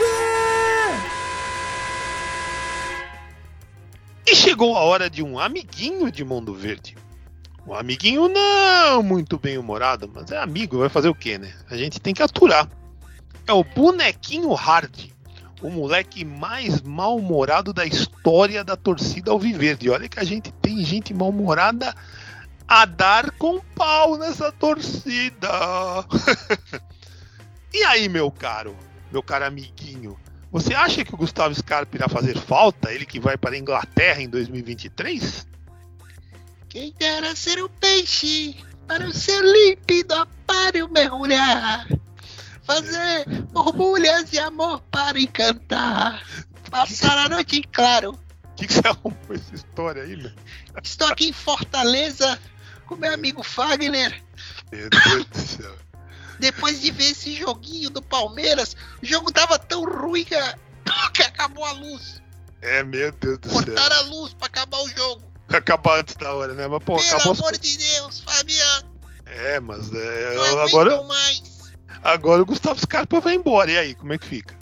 E 4.26 4.34
chegou 4.34 4.76
a 4.76 4.80
hora 4.80 5.08
de 5.08 5.22
um 5.22 5.38
amiguinho 5.38 6.10
de 6.10 6.24
Mundo 6.24 6.52
Verde. 6.52 6.96
Um 7.66 7.74
amiguinho 7.74 8.28
não 8.28 9.02
muito 9.02 9.38
bem 9.38 9.58
humorado, 9.58 10.10
mas 10.12 10.30
é 10.30 10.38
amigo, 10.38 10.78
vai 10.78 10.88
fazer 10.88 11.08
o 11.08 11.14
quê, 11.14 11.38
né? 11.38 11.52
A 11.70 11.76
gente 11.76 12.00
tem 12.00 12.14
que 12.14 12.22
aturar. 12.22 12.68
É 13.46 13.52
o 13.52 13.62
bonequinho 13.62 14.52
Hard, 14.54 15.10
o 15.62 15.70
moleque 15.70 16.24
mais 16.24 16.82
mal-humorado 16.82 17.72
da 17.72 17.86
história 17.86 18.64
da 18.64 18.76
torcida 18.76 19.30
Alviverde. 19.30 19.90
Olha 19.90 20.08
que 20.08 20.18
a 20.18 20.24
gente 20.24 20.52
tem 20.52 20.84
gente 20.84 21.14
mal-humorada 21.14 21.94
a 22.66 22.84
dar 22.84 23.30
com 23.32 23.60
pau 23.74 24.16
nessa 24.16 24.50
torcida. 24.50 25.48
e 27.76 27.84
aí, 27.84 28.08
meu 28.08 28.30
caro, 28.30 28.76
meu 29.12 29.22
caro 29.22 29.44
amiguinho, 29.44 30.18
você 30.50 30.72
acha 30.72 31.04
que 31.04 31.14
o 31.14 31.18
Gustavo 31.18 31.54
Scarpa 31.54 31.96
irá 31.96 32.08
fazer 32.08 32.38
falta? 32.38 32.92
Ele 32.92 33.04
que 33.04 33.20
vai 33.20 33.36
para 33.36 33.54
a 33.54 33.58
Inglaterra 33.58 34.22
em 34.22 34.28
2023? 34.28 35.46
Quem 36.68 36.94
dera 36.98 37.36
ser 37.36 37.62
um 37.62 37.68
peixe 37.68 38.56
para 38.86 39.06
o 39.06 39.12
seu 39.12 39.42
límpido 39.42 40.14
aquário 40.14 40.88
mergulhar. 40.88 41.86
Fazer 42.62 43.26
borbulhas 43.52 44.30
de 44.30 44.38
amor 44.38 44.80
para 44.90 45.20
encantar. 45.20 46.24
Passar 46.70 47.18
a 47.18 47.28
noite 47.28 47.58
em 47.58 47.62
claro. 47.62 48.12
O 48.12 48.54
que, 48.56 48.66
que 48.66 48.72
você 48.72 48.88
arrumou 48.88 49.18
essa 49.30 49.54
história 49.54 50.02
aí, 50.02 50.16
meu? 50.16 50.32
Estou 50.82 51.08
aqui 51.08 51.28
em 51.28 51.32
Fortaleza 51.32 52.38
com 52.86 52.96
meu 52.96 53.12
amigo 53.12 53.42
Fagner. 53.42 54.22
Meu 54.72 54.88
Deus 54.88 55.26
do 55.26 55.38
céu. 55.38 55.85
Depois 56.38 56.80
de 56.80 56.90
ver 56.90 57.10
esse 57.10 57.34
joguinho 57.34 57.90
do 57.90 58.02
Palmeiras, 58.02 58.76
o 59.02 59.06
jogo 59.06 59.32
tava 59.32 59.58
tão 59.58 59.84
ruim 59.84 60.24
que, 60.24 60.34
que 61.14 61.22
acabou 61.22 61.64
a 61.64 61.72
luz. 61.72 62.22
É, 62.60 62.82
meu 62.82 63.12
Deus 63.12 63.38
do 63.38 63.48
Cortaram 63.48 63.64
céu. 63.64 63.74
Cortaram 63.74 63.96
a 63.96 64.10
luz 64.10 64.34
pra 64.34 64.46
acabar 64.46 64.78
o 64.78 64.88
jogo. 64.88 65.22
Acabar 65.48 66.00
antes 66.00 66.16
da 66.16 66.34
hora, 66.34 66.54
né? 66.54 66.66
Mas, 66.66 66.82
pô, 66.82 66.96
Pelo 66.96 67.08
acabou 67.08 67.32
amor 67.32 67.56
de 67.56 67.76
Deus, 67.76 68.20
Fabiano. 68.20 68.96
É, 69.26 69.60
mas 69.60 69.92
é, 69.92 70.34
Não 70.34 70.60
agora. 70.60 71.02
Mais. 71.04 71.56
Agora 72.02 72.42
o 72.42 72.46
Gustavo 72.46 72.78
Scarpa 72.78 73.20
vai 73.20 73.34
embora. 73.34 73.70
E 73.70 73.78
aí, 73.78 73.94
como 73.94 74.12
é 74.12 74.18
que 74.18 74.26
fica? 74.26 74.56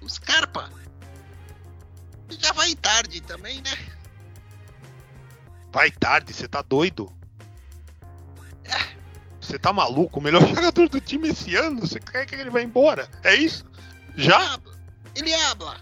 O 0.00 0.08
Scarpa? 0.08 0.70
Já 2.28 2.52
vai 2.52 2.74
tarde 2.74 3.20
também, 3.20 3.60
né? 3.62 3.76
Vai 5.72 5.90
tarde, 5.90 6.32
você 6.32 6.48
tá 6.48 6.62
doido? 6.62 7.12
Você 9.46 9.58
tá 9.58 9.72
maluco? 9.72 10.18
O 10.18 10.22
melhor 10.22 10.42
jogador 10.46 10.88
do 10.88 11.00
time 11.00 11.28
esse 11.28 11.54
ano? 11.54 11.80
Você 11.80 12.00
quer 12.00 12.26
que 12.26 12.34
ele 12.34 12.50
vá 12.50 12.60
embora? 12.60 13.08
É 13.22 13.34
isso? 13.34 13.64
Já? 14.16 14.58
Ele 15.14 15.32
habla. 15.34 15.76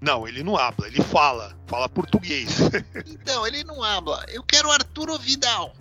Não, 0.00 0.26
ele 0.26 0.42
não 0.42 0.56
habla, 0.56 0.86
ele 0.86 1.02
fala. 1.02 1.56
Fala 1.66 1.88
português. 1.88 2.58
Então, 3.06 3.46
ele 3.46 3.64
não 3.64 3.82
habla. 3.82 4.24
Eu 4.28 4.42
quero 4.42 4.70
Arturo 4.70 5.18
Vidal. 5.18 5.74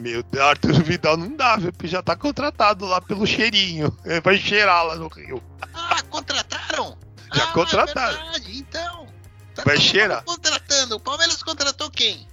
Meu 0.00 0.22
Deus, 0.22 0.44
Arturo 0.44 0.82
Vidal 0.82 1.16
não 1.16 1.36
dá, 1.36 1.56
viu? 1.56 1.72
Porque 1.72 1.86
já 1.86 2.02
tá 2.02 2.16
contratado 2.16 2.86
lá 2.86 3.00
pelo 3.00 3.26
cheirinho. 3.26 3.96
Vai 4.24 4.38
cheirar 4.38 4.84
lá 4.86 4.96
no 4.96 5.08
Rio. 5.08 5.42
Ah, 5.74 6.02
contrataram? 6.08 6.96
Já 7.34 7.44
ah, 7.44 7.52
contrataram. 7.52 8.18
É 8.18 8.22
verdade, 8.22 8.58
então. 8.58 9.06
Tá 9.54 9.62
vai 9.64 9.78
cheirar. 9.78 10.22
contratando. 10.24 10.96
O 10.96 11.00
Palmeiras 11.00 11.42
contratou 11.42 11.90
quem? 11.90 12.26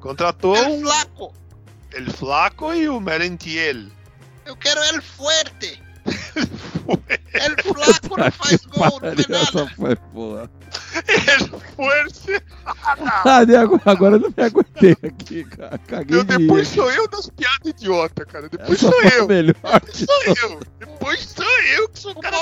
Contratou. 0.00 0.56
El 0.56 0.80
Flaco. 0.80 1.34
El 1.96 2.12
Flaco 2.12 2.74
e 2.74 2.90
o 2.90 3.00
Merentiel. 3.00 3.86
Eu 4.44 4.54
quero 4.56 4.82
El 4.84 5.00
Fuerte. 5.00 5.82
El 7.32 7.56
Flaco 7.62 8.18
não 8.18 8.30
faz 8.30 8.66
gol, 8.66 9.00
não 9.00 9.08
é 9.08 9.14
nada. 9.14 9.36
Essa 9.38 9.66
foi 9.74 9.96
boa. 10.12 10.50
El 10.94 11.60
Fuerte. 11.74 12.42
Ah, 13.24 13.40
agora 13.86 14.16
eu 14.16 14.20
não 14.20 14.34
me 14.36 14.42
aguentei 14.44 14.96
aqui, 15.02 15.44
cara. 15.44 15.78
Caguei 15.78 16.18
eu, 16.18 16.24
Depois 16.24 16.68
sou 16.68 16.90
eu 16.90 17.08
das 17.08 17.30
piadas 17.30 17.66
idiota, 17.66 18.26
cara. 18.26 18.48
Depois 18.50 18.82
Essa 18.82 18.90
sou 18.90 19.02
eu. 19.02 19.26
Melhor 19.26 19.54
depois 19.54 19.96
sou 19.96 20.50
eu. 20.50 20.60
Depois 20.78 21.20
sou 21.22 21.60
eu 21.78 21.88
que 21.88 21.98
sou 21.98 22.12
o 22.12 22.20
cara 22.20 22.36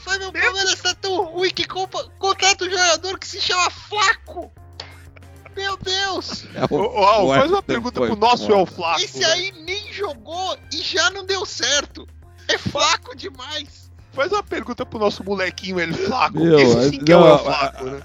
Foi 0.00 0.18
meu 0.18 0.32
Palmeiras 0.32 0.80
tá 0.80 0.94
tão 0.94 1.24
ruim 1.24 1.50
que 1.50 1.66
contrata 1.66 2.64
um 2.64 2.70
jogador 2.70 3.18
que 3.18 3.26
se 3.26 3.40
chama 3.40 3.68
Flaco. 3.68 4.52
Meu 5.56 5.76
Deus! 5.76 6.46
É 6.54 6.64
o, 6.70 6.76
ô, 6.76 7.24
ô, 7.24 7.34
faz 7.34 7.50
uma 7.50 7.62
pergunta 7.62 8.00
pro 8.00 8.16
nosso 8.16 8.50
El 8.50 8.66
Flaco. 8.66 9.00
Esse 9.00 9.24
aí 9.24 9.52
nem 9.64 9.92
jogou 9.92 10.56
e 10.72 10.78
já 10.78 11.10
não 11.10 11.24
deu 11.24 11.44
certo. 11.44 12.06
É 12.48 12.58
flaco 12.58 13.16
demais. 13.16 13.90
Faz 14.12 14.32
uma 14.32 14.42
pergunta 14.42 14.84
pro 14.84 14.98
nosso 14.98 15.22
molequinho 15.24 15.78
El 15.78 15.92
Flaco. 15.94 16.38
Meu, 16.38 16.58
Esse 16.58 16.90
sim 16.90 16.98
que 16.98 17.12
não, 17.12 17.26
é 17.26 17.30
o 17.30 17.32
El 17.32 17.38
Flaco, 17.38 17.84
né? 17.84 18.00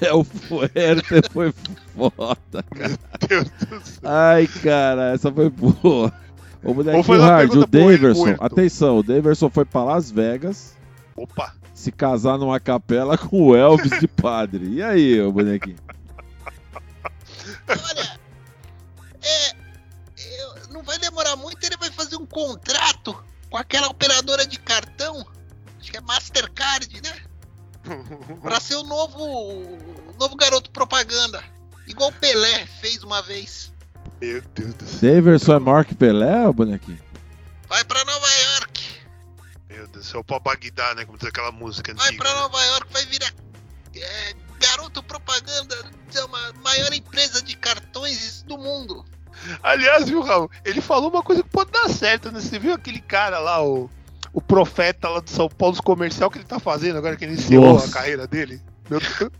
É, 0.00 0.06
é 0.08 0.14
o 0.14 0.24
Fuerte 0.24 1.30
foi 1.30 1.54
foda, 1.94 2.62
cara. 2.74 2.98
Meu 3.30 3.44
Deus 3.44 3.80
do 3.80 3.86
céu. 3.86 4.00
Ai, 4.02 4.46
cara, 4.46 5.12
essa 5.12 5.30
foi 5.32 5.48
boa. 5.50 6.12
O 6.62 6.72
bonequinho 6.72 7.20
hard, 7.20 7.54
o 7.54 7.66
Daverson, 7.66 8.36
atenção, 8.40 8.98
o 8.98 9.02
Daverson 9.02 9.50
foi 9.50 9.64
pra 9.64 9.84
Las 9.84 10.10
Vegas. 10.10 10.74
Opa! 11.14 11.52
Se 11.74 11.92
casar 11.92 12.38
numa 12.38 12.58
capela 12.58 13.18
com 13.18 13.48
o 13.48 13.56
Elvis 13.56 14.00
de 14.00 14.08
padre. 14.08 14.66
E 14.70 14.82
aí, 14.82 15.20
o 15.20 15.30
bonequinho? 15.30 15.76
Olha, 17.68 18.20
é, 19.22 19.50
eu, 20.16 20.68
não 20.70 20.82
vai 20.82 20.98
demorar 20.98 21.36
muito, 21.36 21.64
ele 21.64 21.76
vai 21.76 21.90
fazer 21.90 22.16
um 22.16 22.26
contrato 22.26 23.24
com 23.50 23.56
aquela 23.56 23.88
operadora 23.88 24.46
de 24.46 24.58
cartão, 24.58 25.26
acho 25.80 25.90
que 25.90 25.96
é 25.96 26.00
Mastercard, 26.00 27.00
né? 27.02 27.22
Pra 28.42 28.60
ser 28.60 28.76
o 28.76 28.82
novo, 28.82 29.22
o 29.22 30.14
novo 30.18 30.36
garoto 30.36 30.70
propaganda. 30.70 31.42
Igual 31.86 32.08
o 32.10 32.14
Pelé 32.14 32.66
fez 32.80 33.02
uma 33.02 33.20
vez. 33.22 33.72
Meu 34.20 34.40
Deus 34.54 34.74
do 34.74 34.86
céu. 34.86 35.14
Daverson 35.14 35.54
é 35.54 35.58
maior 35.58 35.84
que 35.84 35.94
Pelé, 35.94 36.46
o 36.46 36.52
bonequinho? 36.52 37.02
Vai 37.68 37.84
pra 37.84 38.02
Nova 38.04 38.26
York. 38.26 39.00
Meu 39.68 39.86
Deus 39.88 40.06
do 40.06 40.10
céu, 40.10 40.24
pra 40.24 40.38
Bagdá, 40.38 40.94
né? 40.94 41.04
Como 41.04 41.18
diz 41.18 41.28
aquela 41.28 41.52
música 41.52 41.92
Vai 41.94 42.08
antiga. 42.08 42.24
pra 42.24 42.34
Nova 42.34 42.62
York, 42.64 42.92
vai 42.92 43.04
virar 43.06 43.32
é, 44.00 44.34
garoto 44.66 45.02
propaganda 45.02 45.76
de 46.10 46.18
uma 46.20 46.52
maior 46.62 46.92
empresa 46.92 47.42
de 47.42 47.56
cartões 47.56 48.42
do 48.42 48.56
mundo. 48.56 49.04
Aliás, 49.62 50.08
viu, 50.08 50.22
Raul? 50.22 50.50
Ele 50.64 50.80
falou 50.80 51.10
uma 51.10 51.22
coisa 51.22 51.42
que 51.42 51.48
pode 51.48 51.70
dar 51.70 51.88
certo, 51.88 52.30
né? 52.30 52.40
Você 52.40 52.58
viu 52.58 52.72
aquele 52.72 53.00
cara 53.00 53.38
lá, 53.38 53.62
o, 53.64 53.90
o 54.32 54.40
profeta 54.40 55.08
lá 55.08 55.20
de 55.20 55.30
São 55.30 55.48
Paulo, 55.48 55.74
os 55.74 55.80
comercial 55.80 56.30
que 56.30 56.38
ele 56.38 56.44
tá 56.44 56.58
fazendo 56.58 56.96
agora 56.96 57.16
que 57.16 57.24
ele 57.24 57.34
iniciou 57.34 57.74
Nossa. 57.74 57.88
a 57.88 57.92
carreira 57.92 58.26
dele? 58.26 58.60
Meu 58.88 59.00
Deus. 59.00 59.30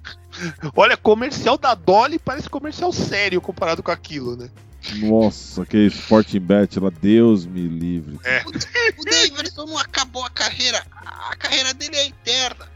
Olha, 0.75 0.97
comercial 0.97 1.57
da 1.57 1.75
Dolly 1.75 2.19
parece 2.19 2.51
comercial 2.51 2.93
sério 2.93 3.41
comparado 3.41 3.83
com 3.83 3.91
aquilo, 3.91 4.37
né? 4.37 4.51
Nossa, 4.97 5.63
aquele 5.63 5.87
Sporting 5.87 6.41
Bet 6.41 6.79
lá, 6.79 6.91
Deus 6.91 7.47
me 7.47 7.67
livre. 7.67 8.19
O 8.99 9.05
Davidson 9.05 9.65
não 9.65 9.79
acabou 9.79 10.25
a 10.25 10.31
carreira. 10.31 10.85
A 11.31 11.35
carreira 11.37 11.73
dele 11.73 11.97
é 11.97 12.07
eterna. 12.09 12.74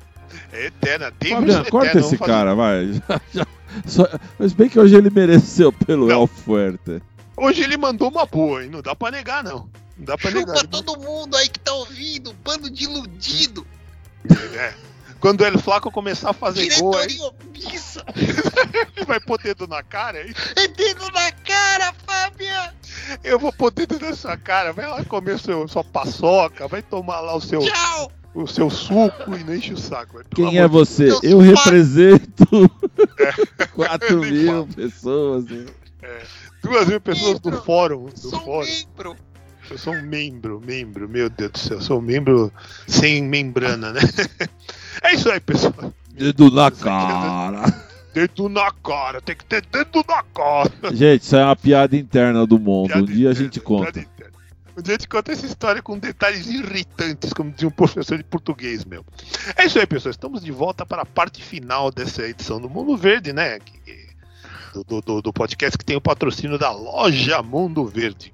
É 0.53 0.66
eterna. 0.66 1.07
Fabiano, 1.12 1.47
Davidson 1.47 1.70
corta 1.70 1.87
eterno, 1.89 2.07
esse 2.09 2.16
fazer- 2.16 2.33
cara, 2.33 2.55
vai. 2.55 2.93
Já- 3.09 3.20
já- 3.35 3.47
só- 3.87 4.09
mas 4.39 4.53
bem 4.53 4.68
que 4.68 4.79
hoje 4.79 4.97
ele 4.97 5.11
mereceu 5.11 5.72
pelo 5.72 6.07
Não. 6.09 6.22
El 6.22 6.26
Fuerte. 6.26 7.03
Hoje 7.37 7.62
ele 7.62 7.76
mandou 7.76 8.09
uma 8.09 8.26
boa, 8.26 8.64
hein? 8.64 8.70
Não 8.70 8.81
dá 8.83 8.95
pra 8.97 9.11
negar, 9.11 9.45
não. 9.45 9.68
Não 9.97 10.05
dá 10.05 10.16
pra 10.18 10.31
negar. 10.31 10.57
Chupa 10.59 10.68
todo 10.83 10.99
mundo 11.01 11.37
aí 11.37 11.49
que 11.49 11.61
tá 11.61 11.72
ouvindo, 11.74 12.33
bando 12.45 12.68
de 12.70 12.85
iludido. 12.85 13.66
É. 14.57 14.72
Quando 15.20 15.41
o 15.41 15.45
El 15.45 15.59
Flaco 15.59 15.91
começar 15.91 16.31
a 16.31 16.33
fazer 16.33 16.68
gol, 16.81 16.97
aí 16.97 17.09
Diretoria 17.09 17.33
omissa. 17.57 18.05
ele 18.97 19.05
vai 19.07 19.18
pôr 19.20 19.39
dedo 19.43 19.66
na 19.66 19.83
cara, 19.83 20.18
aí 20.18 20.33
É 20.57 20.68
dedo 20.68 21.05
na 21.12 21.33
cara, 21.33 21.93
Fábia. 22.07 22.72
eu 23.24 23.37
vou 23.39 23.53
pôr 23.53 23.70
dedo 23.72 23.99
na 23.99 24.14
sua 24.14 24.37
cara. 24.37 24.72
Vai 24.72 24.87
lá 24.87 25.05
comer 25.05 25.39
seu, 25.41 25.66
sua 25.66 25.83
paçoca, 25.83 26.68
vai 26.68 26.83
tomar 26.83 27.20
lá 27.20 27.35
o 27.35 27.41
seu, 27.41 27.61
Tchau. 27.61 28.12
O 28.43 28.47
seu 28.47 28.70
suco 28.70 29.34
e 29.36 29.45
não 29.45 29.55
enche 29.55 29.72
o 29.72 29.78
saco. 29.78 30.20
Quem 30.34 30.59
é 30.59 30.66
você? 30.68 31.07
Deus, 31.07 31.22
Eu 31.22 31.39
pai. 31.39 31.47
represento 31.49 32.70
4 33.74 34.20
Nem 34.20 34.30
mil 34.32 34.47
fala. 34.53 34.66
pessoas. 34.74 35.45
né? 35.47 35.66
Duas 36.62 36.86
mil 36.89 37.01
pessoas 37.01 37.39
do 37.41 37.51
Membro. 37.51 37.64
fórum. 37.64 38.05
Do 38.07 38.18
Sou 38.18 38.39
um 38.39 38.45
fórum. 38.45 38.66
membro. 38.68 39.16
Eu 39.70 39.76
sou 39.78 39.93
um 39.95 40.03
membro, 40.03 40.62
membro, 40.64 41.09
meu 41.09 41.28
Deus 41.28 41.51
do 41.53 41.59
céu, 41.59 41.76
eu 41.76 41.82
sou 41.82 41.99
um 41.99 42.03
membro 42.03 42.51
sem 42.86 43.22
membrana, 43.22 43.93
né? 43.93 44.01
É 45.03 45.14
isso 45.14 45.30
aí, 45.30 45.39
pessoal. 45.39 45.93
Dedo 46.12 46.51
na 46.51 46.70
cara. 46.72 47.62
Dedo 48.12 48.49
na 48.49 48.72
cara, 48.72 49.20
tem 49.20 49.36
que 49.36 49.45
ter 49.45 49.62
dedo 49.70 50.03
na 50.09 50.22
cara. 50.34 50.72
Gente, 50.93 51.22
isso 51.22 51.36
é 51.36 51.45
uma 51.45 51.55
piada 51.55 51.95
interna 51.97 52.45
do 52.47 52.59
mundo. 52.59 52.86
Um 52.86 53.05
Piada 53.05 53.07
dia 53.07 53.28
a 53.28 53.32
interna, 53.32 53.34
gente 53.34 53.61
conta. 53.61 54.05
A 54.87 54.91
gente 54.93 55.09
conta 55.09 55.33
essa 55.33 55.47
história 55.47 55.83
com 55.83 55.99
detalhes 55.99 56.47
irritantes, 56.47 57.33
como 57.33 57.51
dizia 57.51 57.68
um 57.68 57.72
professor 57.72 58.16
de 58.16 58.24
português 58.24 58.85
meu. 58.85 59.05
É 59.57 59.64
isso 59.66 59.79
aí, 59.79 59.87
pessoal. 59.87 60.11
Estamos 60.11 60.43
de 60.43 60.53
volta 60.53 60.87
para 60.87 61.03
a 61.03 61.07
parte 61.07 61.43
final 61.43 61.91
dessa 61.91 62.22
edição 62.22 62.61
do 62.61 62.68
Mundo 62.70 62.97
Verde, 62.97 63.33
né? 63.33 63.59
Do, 64.74 64.85
do- 64.85 65.01
do- 65.01 65.22
do 65.22 65.33
podcast 65.33 65.76
que 65.76 65.85
tem 65.85 65.97
o 65.97 66.01
patrocínio 66.01 66.59
da 66.59 66.70
loja 66.70 67.43
Mundo 67.43 67.85
Verde. 67.87 68.33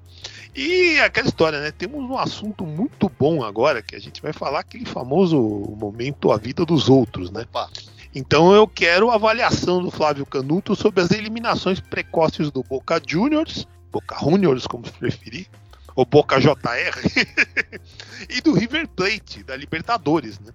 E 0.55 0.99
aquela 0.99 1.27
história, 1.27 1.59
né? 1.59 1.71
Temos 1.71 1.99
um 2.09 2.17
assunto 2.17 2.65
muito 2.65 3.09
bom 3.19 3.43
agora, 3.43 3.81
que 3.81 3.95
a 3.95 3.99
gente 3.99 4.21
vai 4.21 4.31
falar 4.31 4.59
aquele 4.59 4.85
famoso 4.85 5.37
momento 5.77 6.31
a 6.31 6.37
vida 6.37 6.65
dos 6.65 6.87
outros, 6.89 7.31
né? 7.31 7.41
Opa. 7.41 7.69
Então 8.13 8.53
eu 8.53 8.65
quero 8.67 9.09
a 9.11 9.15
avaliação 9.15 9.81
do 9.81 9.91
Flávio 9.91 10.25
Canuto 10.25 10.73
sobre 10.75 11.01
as 11.01 11.11
eliminações 11.11 11.81
precoces 11.81 12.49
do 12.51 12.63
Boca 12.63 13.01
Juniors, 13.05 13.67
Boca 13.91 14.17
Juniors, 14.21 14.65
como 14.65 14.83
preferir, 14.83 15.47
ou 15.95 16.05
Boca 16.05 16.39
JR, 16.39 16.51
e 18.29 18.41
do 18.41 18.53
River 18.53 18.87
Plate, 18.89 19.43
da 19.43 19.55
Libertadores, 19.55 20.39
né? 20.39 20.51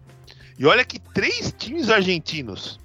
E 0.59 0.67
olha 0.67 0.85
que 0.85 0.99
três 0.99 1.53
times 1.57 1.89
argentinos, 1.89 2.79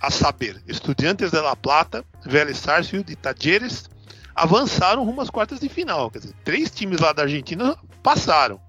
a 0.00 0.10
saber, 0.10 0.60
Estudiantes 0.66 1.30
de 1.30 1.40
La 1.40 1.56
Plata, 1.56 2.04
Vélez 2.26 2.58
Sarsfield 2.58 3.10
e 3.10 3.16
Tajeres, 3.16 3.88
avançaram 4.34 5.04
rumo 5.04 5.20
às 5.22 5.30
quartas 5.30 5.58
de 5.60 5.68
final. 5.68 6.10
Quer 6.10 6.18
dizer, 6.18 6.34
três 6.44 6.70
times 6.70 7.00
lá 7.00 7.12
da 7.12 7.22
Argentina 7.22 7.76
passaram. 8.02 8.60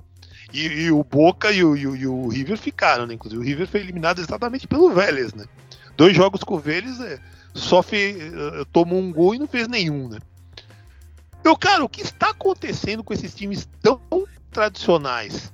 E, 0.54 0.66
e 0.68 0.91
o 0.91 1.04
Boca 1.04 1.51
e 1.51 1.64
o, 1.64 1.76
e 1.76 1.88
o- 1.88 1.95
e 1.95 2.06
o 2.08 2.28
River 2.30 2.58
ficaram, 2.58 3.08
né? 3.08 3.16
Inclusive 3.16 3.41
o 3.41 3.45
River 3.45 3.68
foi 3.68 3.80
eliminado 3.80 4.20
exatamente 4.20 4.68
pelo 4.68 4.91
Vélez, 4.91 5.34
né? 5.34 5.45
Dois 5.97 6.16
jogos 6.16 6.43
com 6.43 6.56
o 6.56 6.60
Vélez, 6.60 6.99
é, 7.01 7.20
só 7.56 7.82
fe, 7.82 8.16
eh, 8.20 8.64
tomou 8.72 8.99
um 8.99 9.12
gol 9.12 9.34
e 9.36 9.39
não 9.39 9.47
fez 9.47 9.68
nenhum, 9.68 10.08
né? 10.08 10.20
Meu 11.44 11.58
cara, 11.58 11.84
o 11.84 11.89
que 11.89 12.02
está 12.02 12.30
acontecendo 12.30 13.04
com 13.04 13.14
esses 13.14 13.34
times 13.34 13.68
tão 13.82 14.00
tradicionais? 14.52 15.52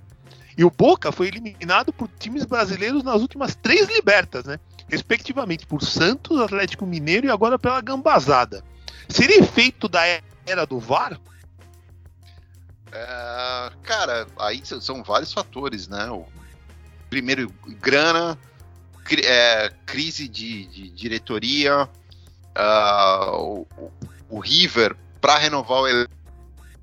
E 0.58 0.64
o 0.64 0.70
Boca 0.70 1.12
foi 1.12 1.28
eliminado 1.28 1.92
por 1.94 2.08
times 2.20 2.46
brasileiros 2.46 3.02
nas 3.04 3.22
últimas 3.22 3.56
três 3.56 3.88
libertas, 3.88 4.44
né? 4.46 4.60
Respectivamente 4.90 5.66
por 5.66 5.82
Santos, 5.84 6.40
Atlético 6.42 6.86
Mineiro 6.86 7.28
e 7.28 7.32
agora 7.32 7.58
pela 7.58 7.80
Gambazada. 7.82 8.64
Seria 9.08 9.40
efeito 9.40 9.88
da 9.88 10.02
era 10.46 10.66
do 10.66 10.80
VAR? 10.80 11.20
É, 12.92 13.72
cara, 13.84 14.28
aí 14.38 14.62
são 14.66 15.04
vários 15.04 15.32
fatores, 15.32 15.88
né? 15.88 16.10
O 16.10 16.26
primeiro, 17.10 17.54
grana, 17.80 18.38
cri- 19.04 19.26
é, 19.26 19.72
crise 19.86 20.28
de, 20.28 20.66
de 20.66 20.90
diretoria, 20.90 21.88
o, 23.34 23.66
o- 23.78 23.92
o 24.30 24.40
River, 24.40 24.96
para 25.22 25.38
renovar 25.38 25.82
o 25.82 25.88
el- 25.88 26.07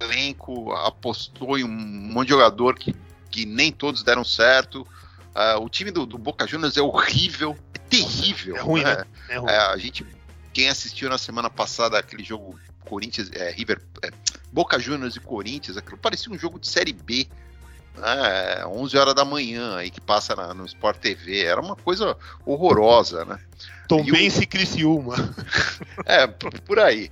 elenco, 0.00 0.72
apostou 0.72 1.58
em 1.58 1.64
um 1.64 1.68
monte 1.68 2.26
de 2.28 2.32
jogador 2.34 2.74
que, 2.78 2.94
que 3.30 3.46
nem 3.46 3.72
todos 3.72 4.02
deram 4.02 4.24
certo. 4.24 4.86
Ah, 5.34 5.58
o 5.58 5.68
time 5.68 5.90
do, 5.90 6.06
do 6.06 6.16
Boca 6.18 6.46
Juniors 6.46 6.76
é 6.76 6.82
horrível, 6.82 7.56
é 7.74 7.78
terrível. 7.78 8.56
É 8.56 8.60
ruim, 8.60 8.82
né? 8.84 8.96
né? 8.96 9.04
É 9.28 9.36
ruim. 9.38 9.50
É, 9.50 9.56
a 9.58 9.76
gente, 9.76 10.06
quem 10.52 10.68
assistiu 10.68 11.08
na 11.08 11.18
semana 11.18 11.50
passada 11.50 11.98
aquele 11.98 12.24
jogo 12.24 12.58
Corinthians, 12.84 13.30
é, 13.32 13.50
River, 13.50 13.80
é, 14.02 14.10
Boca 14.52 14.78
Juniors 14.78 15.16
e 15.16 15.20
Corinthians, 15.20 15.76
aquilo 15.76 15.98
parecia 15.98 16.32
um 16.32 16.38
jogo 16.38 16.58
de 16.58 16.68
Série 16.68 16.92
B, 16.92 17.26
né, 17.96 18.64
11 18.66 18.96
horas 18.96 19.14
da 19.14 19.24
manhã 19.24 19.76
aí 19.76 19.90
que 19.90 20.00
passa 20.00 20.34
na- 20.36 20.54
no 20.54 20.64
Sport 20.66 20.98
TV, 20.98 21.42
era 21.44 21.60
uma 21.60 21.74
coisa 21.76 22.16
horrorosa, 22.44 23.24
né? 23.24 23.38
Tombense 23.88 24.42
e 24.42 24.46
Criciúma. 24.46 25.14
É, 26.06 26.26
por 26.26 26.78
aí. 26.78 27.10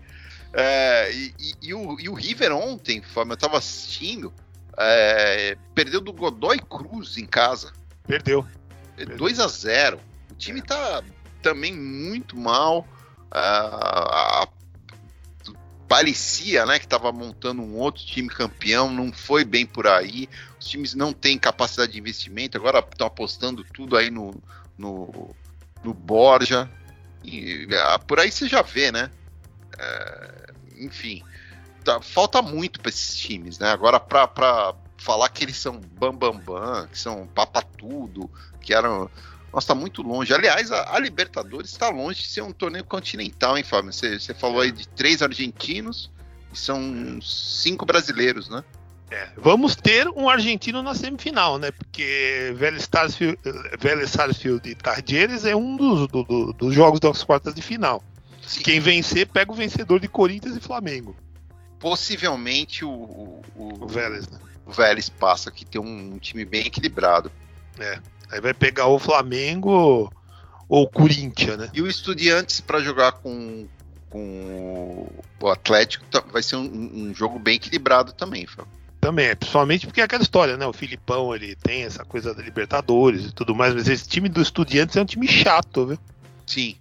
É, 0.57 1.12
e, 1.12 1.34
e- 1.38 1.55
e 1.62 1.74
o, 1.74 1.98
e 2.00 2.09
o 2.09 2.14
River 2.14 2.52
ontem, 2.52 3.02
Fábio, 3.02 3.32
eu 3.32 3.36
tava 3.36 3.59
assistindo, 3.59 4.32
é, 4.78 5.57
perdeu 5.74 6.00
do 6.00 6.12
Godoy 6.12 6.59
Cruz 6.61 7.16
em 7.18 7.26
casa. 7.26 7.72
Perdeu. 8.07 8.46
É 8.96 9.05
2 9.05 9.40
a 9.40 9.48
0 9.48 9.98
O 10.30 10.34
time 10.34 10.62
tá 10.62 11.02
também 11.42 11.72
muito 11.76 12.36
mal. 12.36 12.86
Ah, 13.30 14.42
a- 14.44 14.48
parecia 15.88 16.64
né, 16.66 16.78
que 16.78 16.86
estava 16.86 17.12
montando 17.12 17.62
um 17.62 17.76
outro 17.76 18.05
time 18.05 18.28
campeão, 18.28 18.90
não 18.90 19.12
foi 19.12 19.44
bem 19.44 19.66
por 19.66 19.86
aí. 19.86 20.28
Os 20.59 20.66
times 20.66 20.94
não 20.94 21.12
têm 21.12 21.38
capacidade 21.38 21.92
de 21.92 21.98
investimento, 21.98 22.57
agora 22.57 22.78
estão 22.78 23.07
apostando 23.07 23.62
tudo 23.64 23.96
aí 23.96 24.11
no, 24.11 24.34
no, 24.78 25.34
no 25.82 25.92
Borja. 25.94 26.70
E, 27.22 27.68
ah, 27.86 27.98
por 27.98 28.18
aí 28.20 28.30
você 28.30 28.48
já 28.48 28.62
vê, 28.62 28.90
né? 28.92 29.11
É, 29.78 30.43
enfim, 30.78 31.22
tá- 31.84 32.00
falta 32.00 32.40
muito 32.42 32.80
para 32.80 32.88
esses 32.88 33.16
times, 33.16 33.58
né? 33.58 33.70
Agora, 33.70 33.98
para 34.00 34.74
falar 34.98 35.28
que 35.28 35.44
eles 35.44 35.56
são 35.56 35.80
bambambam, 35.92 36.40
bam, 36.44 36.60
bam, 36.60 36.86
que 36.88 36.98
são 36.98 37.26
papatudo, 37.34 38.30
que 38.60 38.72
eram. 38.74 39.10
Nossa, 39.52 39.68
tá 39.68 39.74
muito 39.74 40.02
longe. 40.02 40.34
Aliás, 40.34 40.72
a, 40.72 40.96
a 40.96 40.98
Libertadores 40.98 41.70
está 41.70 41.88
longe 41.88 42.22
de 42.22 42.26
ser 42.28 42.42
um 42.42 42.50
torneio 42.52 42.84
continental, 42.84 43.56
hein, 43.56 43.62
Fábio? 43.62 43.92
Você, 43.92 44.18
falou 44.34 44.60
aí 44.60 44.72
de 44.72 44.88
três 44.88 45.22
argentinos 45.22 46.10
e 46.52 46.58
são 46.58 47.20
cinco 47.22 47.86
brasileiros, 47.86 48.48
né? 48.48 48.64
É, 49.10 49.28
vamos 49.36 49.76
ter 49.76 50.08
um 50.08 50.28
argentino 50.28 50.82
na 50.82 50.92
semifinal, 50.94 51.56
né? 51.58 51.70
Porque 51.70 52.52
Vélez 52.56 52.88
Sarsfield, 54.10 54.68
e 54.68 54.74
Tarjeres 54.74 55.44
é 55.44 55.54
um 55.54 55.76
dos, 55.76 56.08
do- 56.08 56.24
do- 56.24 56.52
dos 56.52 56.74
jogos 56.74 56.98
das 56.98 57.22
quartas 57.22 57.54
de 57.54 57.62
final. 57.62 58.02
Quem 58.62 58.80
vencer 58.80 59.26
pega 59.26 59.51
o 59.53 59.55
vencedor 59.55 60.01
de 60.01 60.09
Corinthians 60.09 60.57
e 60.57 60.61
Flamengo. 60.61 61.16
possivelmente 61.78 62.84
o, 62.84 62.90
o, 62.90 63.42
O 63.57 63.84
o, 63.84 63.88
Vélez, 63.88 64.28
né? 64.28 64.38
o 64.66 64.72
Vélez 64.72 65.09
passa, 65.09 65.51
que 65.51 65.64
tem 65.64 65.80
um, 65.80 66.18
time 66.18 66.45
bem 66.45 66.66
equilibrado. 66.66 67.30
Aí 68.30 68.40
vai 68.40 68.55
pegar 68.55 68.86
o 68.86 68.99
Flamengo 68.99 70.11
ou 70.68 70.82
o 70.82 70.88
Corinthians, 70.88 71.59
né? 71.59 71.70
E 71.74 71.82
o 71.82 71.86
Estudiantes 71.86 72.61
para 72.61 72.80
jogar 72.80 73.12
com, 73.12 73.66
com 74.09 75.09
o 75.40 75.49
Atlético 75.49 76.05
tá- 76.07 76.24
vai 76.32 76.42
ser 76.42 76.57
um, 76.57 76.62
um 77.11 77.14
jogo 77.14 77.38
bem 77.38 77.57
equilibrado 77.57 78.12
também, 78.12 78.47
Fábio. 78.47 78.72
Também, 79.01 79.36
principalmente 79.36 79.86
porque 79.86 80.01
é 80.01 80.05
aquela 80.05 80.22
história, 80.22 80.57
né? 80.57 80.66
O 80.66 80.72
Filipão, 80.72 81.34
ele 81.34 81.55
tem 81.57 81.82
essa 81.82 82.03
coisa 82.07 82.32
da 82.32 82.42
Libertadores 82.42 83.26
e 83.26 83.32
tudo 83.32 83.55
mais, 83.55 83.74
mas 83.74 83.86
esse 83.86 84.09
time 84.09 84.30
do 84.30 84.40
Estudiantes 84.40 84.97
é 84.97 85.03
um 85.03 85.05
time 85.05 85.28
chato, 85.28 85.86
viu? 85.86 85.99
Sim. 86.47 86.76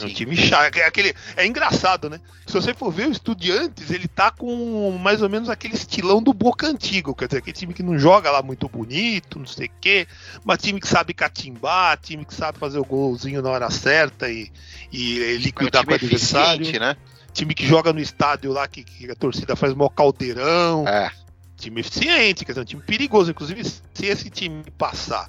É 0.00 0.04
um 0.04 0.08
time 0.08 0.36
chato. 0.36 0.76
É, 0.76 0.84
aquele, 0.84 1.14
é 1.36 1.46
engraçado, 1.46 2.08
né? 2.10 2.20
Se 2.46 2.52
você 2.52 2.72
for 2.74 2.90
ver 2.90 3.08
o 3.08 3.12
Estudiantes, 3.12 3.90
ele 3.90 4.08
tá 4.08 4.30
com 4.30 4.90
mais 4.98 5.22
ou 5.22 5.28
menos 5.28 5.48
aquele 5.48 5.74
estilão 5.74 6.22
do 6.22 6.32
Boca 6.32 6.66
Antigo. 6.66 7.14
Quer 7.14 7.26
dizer, 7.26 7.38
aquele 7.38 7.56
time 7.56 7.74
que 7.74 7.82
não 7.82 7.98
joga 7.98 8.30
lá 8.30 8.42
muito 8.42 8.68
bonito, 8.68 9.38
não 9.38 9.46
sei 9.46 9.66
o 9.66 9.70
quê. 9.80 10.06
Mas 10.44 10.58
time 10.62 10.80
que 10.80 10.88
sabe 10.88 11.12
catimbar, 11.14 11.98
time 11.98 12.24
que 12.24 12.34
sabe 12.34 12.58
fazer 12.58 12.78
o 12.78 12.84
golzinho 12.84 13.42
na 13.42 13.50
hora 13.50 13.70
certa 13.70 14.28
e, 14.28 14.50
e 14.92 15.22
É 15.22 15.36
liquidar 15.36 15.84
com 15.84 15.92
o 15.92 15.94
adversário. 15.94 16.80
né? 16.80 16.96
Time 17.32 17.54
que 17.54 17.66
joga 17.66 17.92
no 17.92 18.00
estádio 18.00 18.52
lá, 18.52 18.66
que, 18.66 18.82
que 18.82 19.10
a 19.10 19.14
torcida 19.14 19.54
faz 19.54 19.74
mó 19.74 19.88
caldeirão. 19.88 20.86
É. 20.88 21.10
Time 21.56 21.80
eficiente, 21.80 22.44
quer 22.44 22.52
dizer, 22.52 22.62
um 22.62 22.64
time 22.64 22.82
perigoso. 22.82 23.30
Inclusive, 23.30 23.64
se 23.64 24.06
esse 24.06 24.30
time 24.30 24.62
passar 24.76 25.28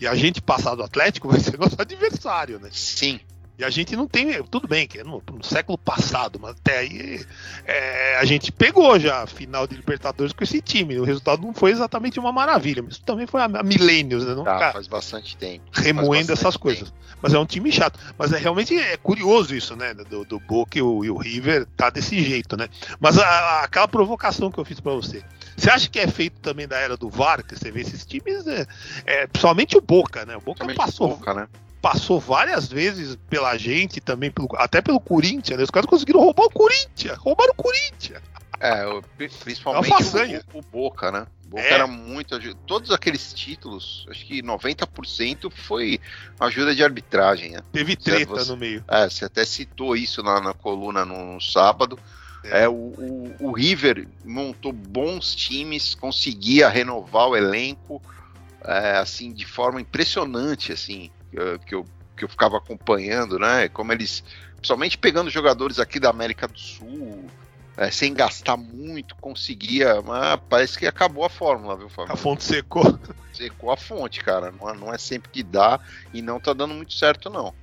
e 0.00 0.06
a 0.06 0.14
gente 0.14 0.40
passar 0.40 0.74
do 0.74 0.82
Atlético, 0.82 1.28
vai 1.30 1.40
ser 1.40 1.58
nosso 1.58 1.80
adversário, 1.80 2.58
né? 2.60 2.68
Sim. 2.72 3.20
E 3.58 3.64
a 3.64 3.70
gente 3.70 3.96
não 3.96 4.06
tem. 4.06 4.40
Tudo 4.44 4.68
bem, 4.68 4.86
que 4.86 4.98
é 5.00 5.04
no, 5.04 5.20
no 5.32 5.42
século 5.44 5.76
passado, 5.76 6.38
mas 6.40 6.52
até 6.52 6.78
aí 6.78 7.24
é, 7.66 8.16
a 8.18 8.24
gente 8.24 8.52
pegou 8.52 8.98
já 9.00 9.22
a 9.22 9.26
final 9.26 9.66
de 9.66 9.74
Libertadores 9.74 10.32
com 10.32 10.44
esse 10.44 10.62
time. 10.62 10.96
O 10.98 11.02
resultado 11.04 11.42
não 11.42 11.52
foi 11.52 11.72
exatamente 11.72 12.20
uma 12.20 12.30
maravilha, 12.30 12.82
mas 12.82 12.92
isso 12.94 13.02
também 13.02 13.26
foi 13.26 13.40
há 13.42 13.48
milênios, 13.64 14.24
né? 14.24 14.34
Não 14.34 14.44
Tá, 14.44 14.54
ficar 14.54 14.72
faz 14.74 14.86
bastante 14.86 15.36
tempo. 15.36 15.64
remoendo 15.74 16.28
faz 16.28 16.38
essas 16.38 16.42
bastante 16.56 16.58
coisas. 16.62 16.92
Mas 17.20 17.34
é 17.34 17.38
um 17.40 17.44
time 17.46 17.72
chato. 17.72 17.98
Mas 18.16 18.32
é 18.32 18.38
realmente 18.38 18.78
é 18.78 18.96
curioso 18.96 19.52
isso, 19.56 19.74
né? 19.74 19.92
Do, 19.92 20.24
do 20.24 20.38
Boca 20.38 20.78
e 20.78 20.82
o, 20.82 21.04
e 21.04 21.10
o 21.10 21.16
River 21.16 21.66
tá 21.76 21.90
desse 21.90 22.22
jeito, 22.22 22.56
né? 22.56 22.68
Mas 23.00 23.18
a- 23.18 23.26
a- 23.26 23.64
aquela 23.64 23.88
provocação 23.88 24.52
que 24.52 24.58
eu 24.58 24.64
fiz 24.64 24.78
pra 24.78 24.92
você. 24.92 25.20
Você 25.56 25.68
acha 25.68 25.88
que 25.90 25.98
é 25.98 26.06
feito 26.06 26.38
também 26.40 26.68
da 26.68 26.78
era 26.78 26.96
do 26.96 27.08
VAR, 27.10 27.42
que 27.44 27.56
você 27.56 27.72
vê 27.72 27.80
esses 27.80 28.06
times, 28.06 28.46
é, 28.46 28.64
é, 29.04 29.26
principalmente 29.26 29.76
o 29.76 29.80
Boca, 29.80 30.24
né? 30.24 30.36
O 30.36 30.40
Boca 30.40 30.64
Principalmente 30.64 30.76
passou, 30.76 31.08
Boca, 31.08 31.34
né? 31.34 31.48
Passou 31.80 32.18
várias 32.20 32.68
vezes 32.68 33.16
pela 33.28 33.56
gente, 33.56 34.00
também 34.00 34.30
pelo, 34.30 34.48
até 34.56 34.80
pelo 34.80 35.00
Corinthians, 35.00 35.58
né? 35.58 35.64
Os 35.64 35.70
caras 35.70 35.88
conseguiram 35.88 36.20
roubar 36.20 36.44
o 36.44 36.50
Corinthians, 36.50 37.16
roubaram 37.18 37.52
o 37.52 37.62
Corinthians. 37.62 38.22
É, 38.60 38.84
principalmente 39.44 39.92
É 39.92 40.42
o, 40.52 40.58
o 40.58 40.62
Boca, 40.62 41.12
né? 41.12 41.26
O 41.46 41.50
Boca 41.50 41.62
É. 41.62 41.74
era 41.74 41.86
muito. 41.86 42.36
Todos 42.66 42.90
aqueles 42.90 43.32
títulos, 43.32 44.04
acho 44.10 44.26
que 44.26 44.42
90% 44.42 45.50
foi 45.52 46.00
ajuda 46.40 46.74
de 46.74 46.82
arbitragem, 46.82 47.52
né? 47.52 47.60
Teve 47.72 47.94
treta 47.94 48.26
você- 48.34 48.50
no 48.50 48.56
meio. 48.56 48.84
É, 48.88 49.08
você 49.08 49.24
até 49.24 49.44
citou 49.44 49.94
isso 49.94 50.22
na, 50.24 50.40
na 50.40 50.52
coluna 50.54 51.04
no, 51.04 51.34
no 51.34 51.40
sábado. 51.40 51.98
É. 52.44 52.64
É, 52.64 52.68
o, 52.68 52.72
o, 52.72 53.36
o 53.40 53.52
River 53.52 54.08
montou 54.24 54.72
bons 54.72 55.34
times, 55.34 55.94
conseguia 55.94 56.68
renovar 56.68 57.28
o 57.28 57.36
elenco, 57.36 58.02
é, 58.64 58.96
assim, 58.96 59.32
de 59.32 59.44
forma 59.44 59.80
impressionante, 59.80 60.72
assim, 60.72 61.10
que, 61.30 61.58
que 61.66 61.74
eu, 61.74 61.84
que 62.16 62.24
eu 62.24 62.28
ficava 62.28 62.56
acompanhando, 62.58 63.38
né? 63.38 63.68
Como 63.68 63.92
eles, 63.92 64.22
principalmente 64.56 64.98
pegando 64.98 65.30
jogadores 65.30 65.78
aqui 65.78 65.98
da 66.00 66.10
América 66.10 66.46
do 66.48 66.58
Sul, 66.58 67.26
é, 67.76 67.90
sem 67.90 68.12
gastar 68.12 68.56
muito, 68.56 69.14
conseguia, 69.16 70.02
mas 70.02 70.40
parece 70.48 70.76
que 70.78 70.86
acabou 70.86 71.24
a 71.24 71.28
fórmula, 71.28 71.76
viu, 71.76 71.88
Fábio? 71.88 72.12
A 72.12 72.16
fonte 72.16 72.42
secou. 72.44 72.82
Secou 73.32 73.70
a 73.70 73.76
fonte, 73.76 74.18
cara. 74.24 74.50
Não 74.50 74.68
é, 74.68 74.74
não 74.76 74.92
é 74.92 74.98
sempre 74.98 75.30
que 75.30 75.44
dá 75.44 75.78
e 76.12 76.20
não 76.20 76.40
tá 76.40 76.52
dando 76.52 76.74
muito 76.74 76.92
certo, 76.94 77.30
não. 77.30 77.54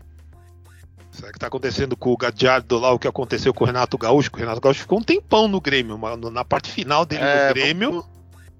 Será 1.11 1.33
que 1.33 1.39
tá 1.39 1.47
acontecendo 1.47 1.97
com 1.97 2.11
o 2.13 2.17
Gadiardo 2.17 2.77
lá 2.79 2.91
o 2.93 2.99
que 2.99 3.07
aconteceu 3.07 3.53
com 3.53 3.65
o 3.65 3.67
Renato 3.67 3.97
Gaúcho? 3.97 4.29
O 4.33 4.37
Renato 4.37 4.61
Gaúcho 4.61 4.79
ficou 4.81 4.99
um 4.99 5.03
tempão 5.03 5.49
no 5.49 5.59
Grêmio, 5.59 5.97
na 6.31 6.45
parte 6.45 6.71
final 6.71 7.05
dele 7.05 7.23
É, 7.23 7.47
no 7.47 7.53
Grêmio. 7.53 8.05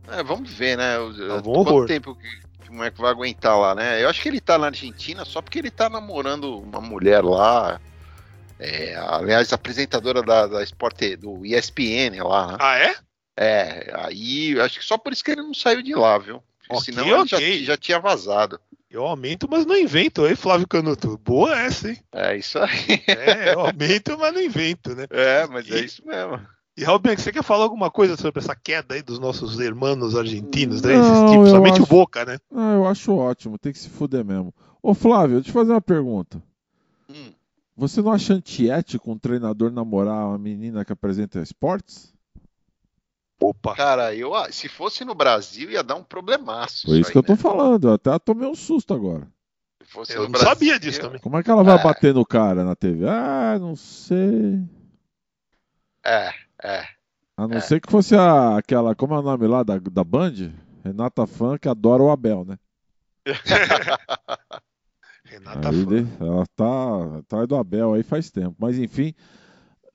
É, 0.10 0.22
vamos 0.24 0.52
ver, 0.52 0.78
né? 0.78 1.00
O- 1.00 1.12
É 1.12 1.34
um 1.36 1.42
Quanto 1.42 1.58
horror. 1.60 1.86
tempo 1.86 2.16
que, 2.16 2.28
que 2.76 2.78
o 2.78 2.78
moleque 2.78 3.02
vai 3.02 3.12
aguentar 3.12 3.58
lá, 3.60 3.76
né? 3.76 4.04
Eu 4.04 4.10
acho 4.10 4.22
que 4.22 4.30
ele 4.30 4.42
tá 4.42 4.58
na 4.58 4.68
Argentina 4.68 5.26
só 5.26 5.42
porque 5.42 5.60
ele 5.60 5.72
tá 5.72 5.90
namorando 5.90 6.60
uma 6.62 6.82
mulher 6.82 7.24
lá. 7.24 7.80
É, 8.60 8.96
aliás, 8.96 9.54
apresentadora 9.54 10.24
da, 10.24 10.48
da 10.48 10.64
Sport, 10.64 11.18
do 11.20 11.46
ESPN 11.46 12.22
lá, 12.24 12.54
né? 12.54 12.58
Ah, 12.60 12.78
é? 12.78 12.96
É, 13.38 13.92
aí 13.98 14.60
acho 14.62 14.80
que 14.80 14.86
só 14.86 14.98
por 14.98 15.14
isso 15.14 15.24
que 15.24 15.32
ele 15.32 15.42
não 15.44 15.54
saiu 15.54 15.82
de 15.84 15.94
lá, 15.96 16.18
viu? 16.18 16.44
Porque 16.60 16.78
Ok, 16.78 16.88
senão 16.92 17.16
ele 17.16 17.28
já, 17.28 17.42
ok. 17.42 17.64
já 17.64 17.78
tinha 17.78 18.00
vazado. 18.00 18.60
Eu 18.90 19.06
aumento, 19.06 19.48
mas 19.50 19.66
não 19.66 19.78
invento. 19.78 20.26
Aí, 20.26 20.36
Flávio 20.36 20.68
Canuto. 20.68 21.18
Boa 21.20 21.60
essa, 21.60 21.90
hein? 21.90 22.00
É 22.14 22.36
isso 22.38 22.58
aí. 22.60 23.04
É, 23.12 23.52
eu 23.52 23.60
aumento, 23.60 24.18
mas 24.18 24.34
não 24.34 24.42
invento, 24.42 24.96
né? 24.96 25.06
É, 25.10 25.48
mas 25.48 25.70
é 25.72 25.80
E- 25.80 25.84
isso 25.84 26.06
mesmo. 26.06 26.40
E, 26.78 26.84
Robin, 26.84 27.16
você 27.16 27.32
quer 27.32 27.44
falar 27.44 27.64
alguma 27.64 27.90
coisa 27.90 28.18
sobre 28.18 28.42
essa 28.42 28.54
queda 28.56 28.96
aí 28.96 29.02
dos 29.02 29.18
nossos 29.18 29.60
irmãos 29.60 30.14
argentinos, 30.16 30.82
né? 30.82 30.94
Não, 30.98 31.02
Esses 31.02 31.32
tipos, 31.32 31.54
o 31.54 31.66
acho- 31.84 31.86
Boca, 31.86 32.26
né? 32.26 32.38
Ah, 32.54 32.74
eu 32.74 32.86
acho 32.86 33.16
ótimo, 33.16 33.58
tem 33.58 33.72
que 33.72 33.80
se 33.80 33.90
fuder 33.90 34.26
mesmo. 34.26 34.54
Ô 34.84 34.94
Flávio, 34.94 35.38
deixa 35.38 35.50
eu 35.50 35.54
fazer 35.54 35.72
uma 35.72 35.82
pergunta. 35.82 36.44
Hum. 37.10 37.32
Você 37.78 38.02
não 38.02 38.12
acha 38.12 38.34
antiético 38.34 39.10
um 39.12 39.18
treinador 39.18 39.72
namorar 39.72 40.28
uma 40.28 40.38
menina 40.38 40.84
que 40.84 40.92
apresenta 40.92 41.40
esportes? 41.40 42.14
Opa. 43.40 43.74
Cara, 43.76 44.14
eu, 44.16 44.34
ah, 44.36 44.52
se 44.52 44.68
fosse 44.68 45.04
no 45.06 45.16
Brasil 45.16 45.70
ia 45.72 45.84
dar 45.84 45.96
um 45.96 46.04
problemaço. 46.04 46.88
Foi 46.88 47.00
isso 47.00 47.08
aí, 47.08 47.12
que 47.14 47.18
eu 47.18 47.24
tô 47.24 47.34
né? 47.34 47.38
falando, 47.38 47.88
eu 47.88 47.94
até 47.94 48.18
tomei 48.20 48.48
um 48.48 48.56
susto 48.56 48.94
agora. 48.94 49.28
Se 49.84 49.92
fosse 49.92 50.14
Eu 50.14 50.24
no 50.24 50.30
não 50.30 50.40
sabia 50.40 50.80
disso 50.80 51.00
também. 51.00 51.20
Como 51.20 51.38
é 51.38 51.44
que 51.44 51.50
ela 51.52 51.64
vai 51.64 51.78
É. 51.78 51.84
bater 51.84 52.14
no 52.14 52.26
cara 52.26 52.64
na 52.66 52.76
TV? 52.76 53.08
Ah, 53.08 53.58
não 53.60 53.76
sei. 53.76 54.62
É, 56.04 56.32
é. 56.66 56.86
A 57.38 57.48
não 57.48 57.58
É. 57.58 57.62
ser 57.62 57.82
que 57.82 57.92
fosse 57.92 58.16
a, 58.16 58.58
aquela, 58.58 58.96
como 58.96 59.14
é 59.14 59.20
o 59.20 59.22
nome 59.22 59.46
lá 59.48 59.62
da, 59.64 59.78
da 59.78 60.04
Band? 60.04 60.52
Renata 60.84 61.26
Fã, 61.28 61.58
que 61.58 61.68
adora 61.68 62.02
o 62.04 62.10
Abel, 62.10 62.46
né? 62.46 62.58
Renata 65.26 65.70
Aí, 65.70 65.84
Fã. 65.84 65.90
de- 66.04 66.08
ela 66.24 66.46
tá 66.56 67.18
atrás 67.20 67.48
do 67.48 67.56
Abel 67.56 67.94
aí 67.94 68.04
faz 68.04 68.30
tempo. 68.30 68.56
Mas 68.60 68.78
enfim. 68.78 69.14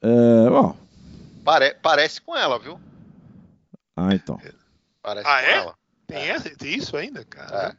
É, 0.02 0.48
ó, 0.50 0.74
Pare- 1.44 1.76
parece 1.82 2.20
com 2.20 2.36
ela, 2.36 2.58
viu? 2.58 2.78
ah, 3.96 4.14
então. 4.14 4.38
Parece 5.02 5.26
Ah, 5.28 5.40
com 5.40 5.46
é? 5.46 5.52
ela. 5.56 5.74
Tem, 6.06 6.28
essa- 6.28 6.50
tem 6.56 6.74
isso 6.76 6.96
ainda, 6.96 7.24
cara? 7.24 7.76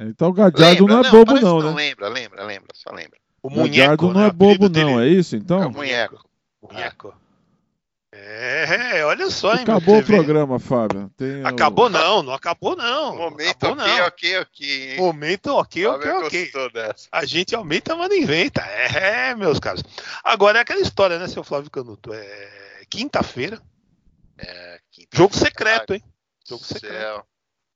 Então 0.00 0.28
o 0.28 0.32
Gadiardo 0.32 0.86
Lembra? 0.86 1.02
não 1.02 1.04
é 1.04 1.10
bobo, 1.10 1.40
não, 1.40 1.58
que 1.60 1.66
né? 1.66 1.74
Lembra, 1.74 2.08
lembra, 2.08 2.44
lembra, 2.44 2.68
só 2.74 2.90
lembra. 2.92 3.18
O 3.42 3.48
Gadiardo 3.50 4.12
não 4.12 4.20
né? 4.20 4.26
é 4.28 4.32
bobo, 4.32 4.68
dele. 4.68 4.90
não, 4.92 5.00
é 5.00 5.08
isso 5.08 5.34
É 5.36 5.38
então? 5.38 5.68
o 5.68 5.72
Munheco. 5.72 6.24
Munheco. 6.62 7.14
É, 8.20 9.04
olha 9.04 9.30
só, 9.30 9.54
hein, 9.54 9.62
Acabou 9.62 9.94
meu, 9.94 10.02
o 10.02 10.06
programa, 10.06 10.58
Fábio. 10.58 11.08
Tem 11.16 11.42
o- 11.42 11.46
Acabou 11.46 11.88
não, 11.88 12.22
não 12.22 12.32
acabou 12.32 12.74
não. 12.74 13.16
Momento 13.16 13.64
acabou 13.64 13.72
ok, 13.84 13.96
não. 13.98 14.06
ok, 14.06 14.38
ok. 14.38 14.90
hein? 14.92 14.96
Momento 14.98 15.46
ok, 15.54 15.86
ok, 15.86 16.10
Fábio 16.10 16.26
ok. 16.26 16.52
dessa. 16.72 17.08
A 17.12 17.24
gente 17.24 17.54
aumenta, 17.54 17.94
mas 17.94 18.08
não 18.08 18.16
inventa. 18.16 18.60
É, 18.62 19.34
meus 19.36 19.60
caros. 19.60 19.82
Agora 20.24 20.58
é 20.58 20.62
aquela 20.62 20.80
história, 20.80 21.18
né, 21.18 21.28
seu 21.28 21.44
Flávio 21.44 21.70
Canuto? 21.70 22.12
É 22.12 22.82
quinta-feira, 22.90 23.62
É, 24.36 24.80
quinta- 24.90 25.16
jogo 25.16 25.36
secreto, 25.36 25.94
hein? 25.94 26.02
Jogo 26.48 26.62
do 26.62 26.66
secreto. 26.66 26.92
céu. 26.94 27.26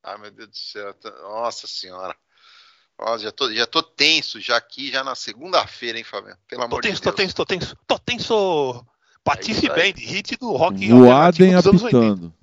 Ai, 0.03 0.19
meu 0.19 0.31
Deus 0.33 0.49
do 0.49 0.57
céu. 0.57 0.95
Nossa 1.23 1.67
senhora. 1.69 2.17
Ó, 2.99 3.17
já, 3.19 3.31
tô, 3.33 3.53
já 3.53 3.67
tô 3.67 3.83
tenso 3.83 4.41
já 4.41 4.57
aqui, 4.57 4.91
já 4.91 5.03
na 5.05 5.15
segunda-feira, 5.15 5.99
hein, 5.99 6.05
Fábio? 6.05 6.37
Pelo 6.49 6.63
Tô 6.63 6.67
amor 6.67 6.83
tenso, 6.83 6.97
de 6.97 7.03
tô 7.03 7.11
Deus. 7.11 7.17
tenso, 7.17 7.35
tô 7.37 7.47
tenso, 7.47 7.77
tô 7.87 7.99
tenso. 7.99 8.87
Patife 9.25 9.67
É. 9.67 9.69
Band, 9.69 9.99
hit 9.99 10.37
do 10.37 10.53
rock 10.53 10.93
80. 10.93 11.69
apitando. 11.71 12.35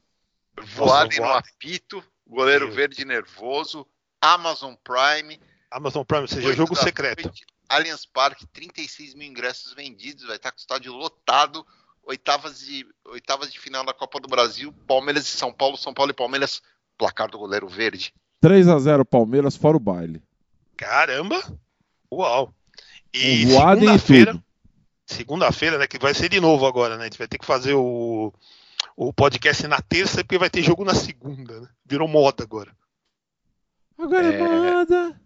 Voadem 0.76 1.20
no 1.20 1.26
apito, 1.26 2.04
goleiro 2.28 2.72
verde 2.72 3.06
nervoso, 3.06 3.86
Amazon 4.22 4.74
Prime. 4.84 5.40
Amazon 5.72 6.04
Prime, 6.04 6.22
ou 6.24 6.28
seja, 6.28 6.54
jogo 6.54 6.76
secreto. 6.76 7.24
noite, 7.24 7.46
Allianz 7.68 8.06
Parque, 8.06 8.48
36 8.48 9.14
mil 9.14 9.28
ingressos 9.28 9.74
vendidos, 9.74 10.26
vai 10.26 10.36
estar 10.36 10.52
com 10.52 10.58
o 10.58 10.60
estádio 10.60 10.94
lotado. 10.94 11.66
Oitavas 12.04 12.60
de, 12.60 12.88
oitavas 13.06 13.54
de 13.54 13.60
final 13.60 13.86
da 13.86 13.94
Copa 13.94 14.20
do 14.20 14.28
Brasil, 14.28 14.74
Palmeiras 14.88 15.28
e 15.28 15.38
São 15.38 15.54
Paulo, 15.54 15.78
São 15.78 15.94
Paulo 15.94 16.12
e 16.12 16.16
Palmeiras, 16.16 16.60
placar 16.98 17.30
do 17.30 17.38
goleiro 17.38 17.68
verde. 17.68 18.12
3 18.42 18.68
a 18.68 18.80
0 18.80 19.06
Palmeiras, 19.06 19.56
fora 19.56 19.78
o 19.78 19.80
baile. 19.80 20.24
Caramba! 20.76 21.40
Uau! 22.12 22.52
E 23.14 23.46
segunda-feira. 23.46 24.44
Segunda-feira, 25.14 25.78
né, 25.78 25.88
que 25.88 25.97
vai 25.99 26.14
ser 26.14 26.30
de 26.30 26.39
novo 26.39 26.66
agora, 26.66 26.95
né? 26.95 27.01
A 27.01 27.05
gente 27.05 27.18
vai 27.18 27.28
ter 27.28 27.38
que 27.38 27.45
fazer 27.45 27.74
o, 27.74 28.34
o 28.95 29.12
podcast 29.14 29.66
na 29.68 29.82
terça, 29.82 30.24
porque 30.24 30.38
vai 30.38 30.49
ter 30.49 30.62
jogo 30.62 30.86
na 30.86 30.93
segunda, 30.95 31.62
né? 31.62 31.68
Virou 31.86 32.07
moda 32.07 32.43
agora. 32.43 32.72
Agora 33.97 34.34
é 34.34 34.39
É. 34.39 34.72
moda. 34.72 35.22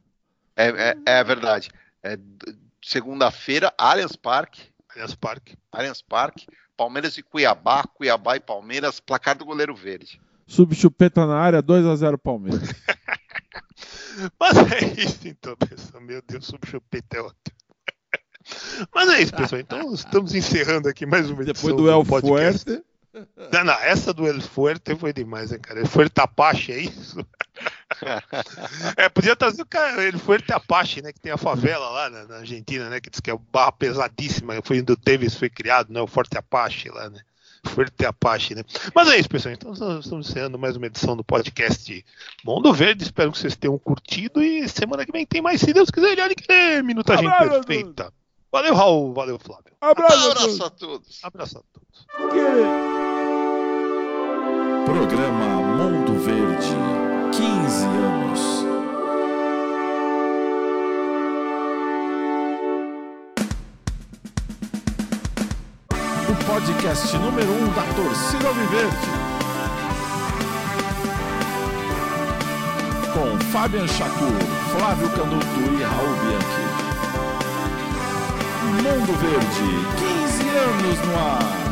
É, 0.56 0.68
é, 0.68 0.96
é 1.20 1.24
verdade. 1.24 1.70
É, 2.02 2.18
Segunda-feira, 2.86 3.74
Allianz 3.78 4.16
Parque, 4.16 4.62
Allianz 4.90 5.16
Parque. 5.16 5.56
Allianz 5.72 6.02
Parque, 6.02 6.46
Palmeiras 6.76 7.18
e 7.18 7.24
Cuiabá, 7.24 7.84
Cuiabá 7.84 8.36
e 8.36 8.42
Palmeiras, 8.42 9.00
placar 9.00 9.38
do 9.38 9.46
goleiro 9.46 9.74
verde. 9.74 10.20
Subchupeta 10.46 11.26
na 11.26 11.38
área, 11.40 11.64
2x0 11.64 12.18
Palmeiras. 12.18 12.60
Mas 14.40 14.58
é 14.72 15.02
isso 15.02 15.28
então, 15.28 15.56
pessoal. 15.56 16.04
Meu 16.04 16.22
Deus, 16.22 16.46
subchupeta 16.46 17.18
é 17.18 17.22
ótimo. 17.22 17.58
Mas 18.94 19.10
é 19.10 19.22
isso, 19.22 19.34
pessoal. 19.34 19.62
Então 19.64 19.94
estamos 19.94 20.34
encerrando 20.34 20.90
aqui 20.90 21.06
mais 21.06 21.30
uma 21.30 21.44
edição 21.44 21.70
Depois 21.70 21.76
do 21.76 21.90
El 21.90 22.06
podcast. 22.06 22.64
Fuerte. 22.64 22.84
Não, 23.52 23.64
não, 23.64 23.74
essa 23.74 24.12
do 24.12 24.26
El 24.28 24.42
Fuerte 24.42 24.96
foi 24.96 25.14
demais, 25.14 25.52
né, 25.52 25.60
cara? 25.60 25.80
El 25.80 25.86
Fuerte 25.86 26.20
Apache, 26.20 26.72
é 26.72 26.80
isso? 26.80 27.24
é, 28.98 29.08
podia 29.08 29.36
trazer 29.36 29.62
o 29.62 29.66
cara, 29.68 30.04
El 30.04 30.18
Fuerte 30.18 30.52
Apache, 30.52 31.02
né? 31.02 31.14
Que 31.14 31.20
tem 31.20 31.32
a 31.32 31.38
favela 31.38 31.88
lá 31.90 32.10
na, 32.10 32.24
na 32.26 32.36
Argentina, 32.38 32.90
né? 32.90 33.00
Que 33.00 33.12
diz 33.12 33.20
que 33.20 33.30
é 33.30 33.38
barra 33.52 33.72
pesadíssima. 33.72 34.60
Foi 34.64 34.82
onde 34.82 34.92
o 34.92 34.98
Tevez 34.98 35.36
foi 35.36 35.50
criado, 35.50 35.94
né? 35.94 36.02
O 36.02 36.08
Forte 36.08 36.38
Apache 36.38 36.90
lá, 36.90 37.10
né? 37.10 37.20
Fuerte 37.68 38.06
Apache, 38.06 38.56
né? 38.56 38.64
Mas 38.94 39.08
é 39.08 39.18
isso, 39.18 39.30
pessoal. 39.30 39.54
Então 39.54 39.72
estamos 40.00 40.30
encerrando 40.30 40.58
mais 40.58 40.76
uma 40.76 40.88
edição 40.88 41.16
do 41.16 41.24
podcast 41.24 42.06
Mundo 42.44 42.74
Verde. 42.74 43.04
Espero 43.04 43.32
que 43.32 43.38
vocês 43.38 43.56
tenham 43.56 43.78
curtido 43.78 44.42
e 44.42 44.68
semana 44.68 45.06
que 45.06 45.12
vem 45.12 45.26
tem 45.26 45.42
mais, 45.42 45.62
se 45.62 45.72
Deus 45.72 45.90
quiser, 45.90 46.20
olha 46.20 46.36
que 46.36 46.82
minutagem 46.82 47.28
Abraço, 47.28 47.64
perfeita. 47.64 48.12
Valeu, 48.54 48.76
Raul. 48.76 49.14
Valeu, 49.16 49.40
Flávio. 49.40 49.74
Abraço, 49.82 50.14
a 50.14 50.32
Abraço 50.32 50.46
todos. 50.46 50.62
a 50.62 50.70
todos. 50.70 51.20
Abraço 51.24 51.58
a 51.58 51.62
todos. 51.74 52.06
Programa 54.86 55.46
Mundo 55.76 56.20
Verde, 56.24 56.68
15 57.32 57.86
anos. 57.86 58.64
O 66.30 66.46
podcast 66.46 67.18
número 67.18 67.50
1 67.52 67.56
um 67.56 67.74
da 67.74 67.84
torcida 67.96 68.48
Alviverde. 68.48 69.10
Com 73.14 73.40
Fabian 73.52 73.88
Chacur, 73.88 74.32
Flávio 74.78 75.10
Canuto 75.10 75.60
e 75.80 75.84
Raul 75.84 76.16
Bianchi. 76.22 76.63
Mundo 78.82 79.14
Verde, 79.14 79.70
15 79.98 80.50
anos 80.50 81.06
no 81.06 81.16
ar. 81.16 81.63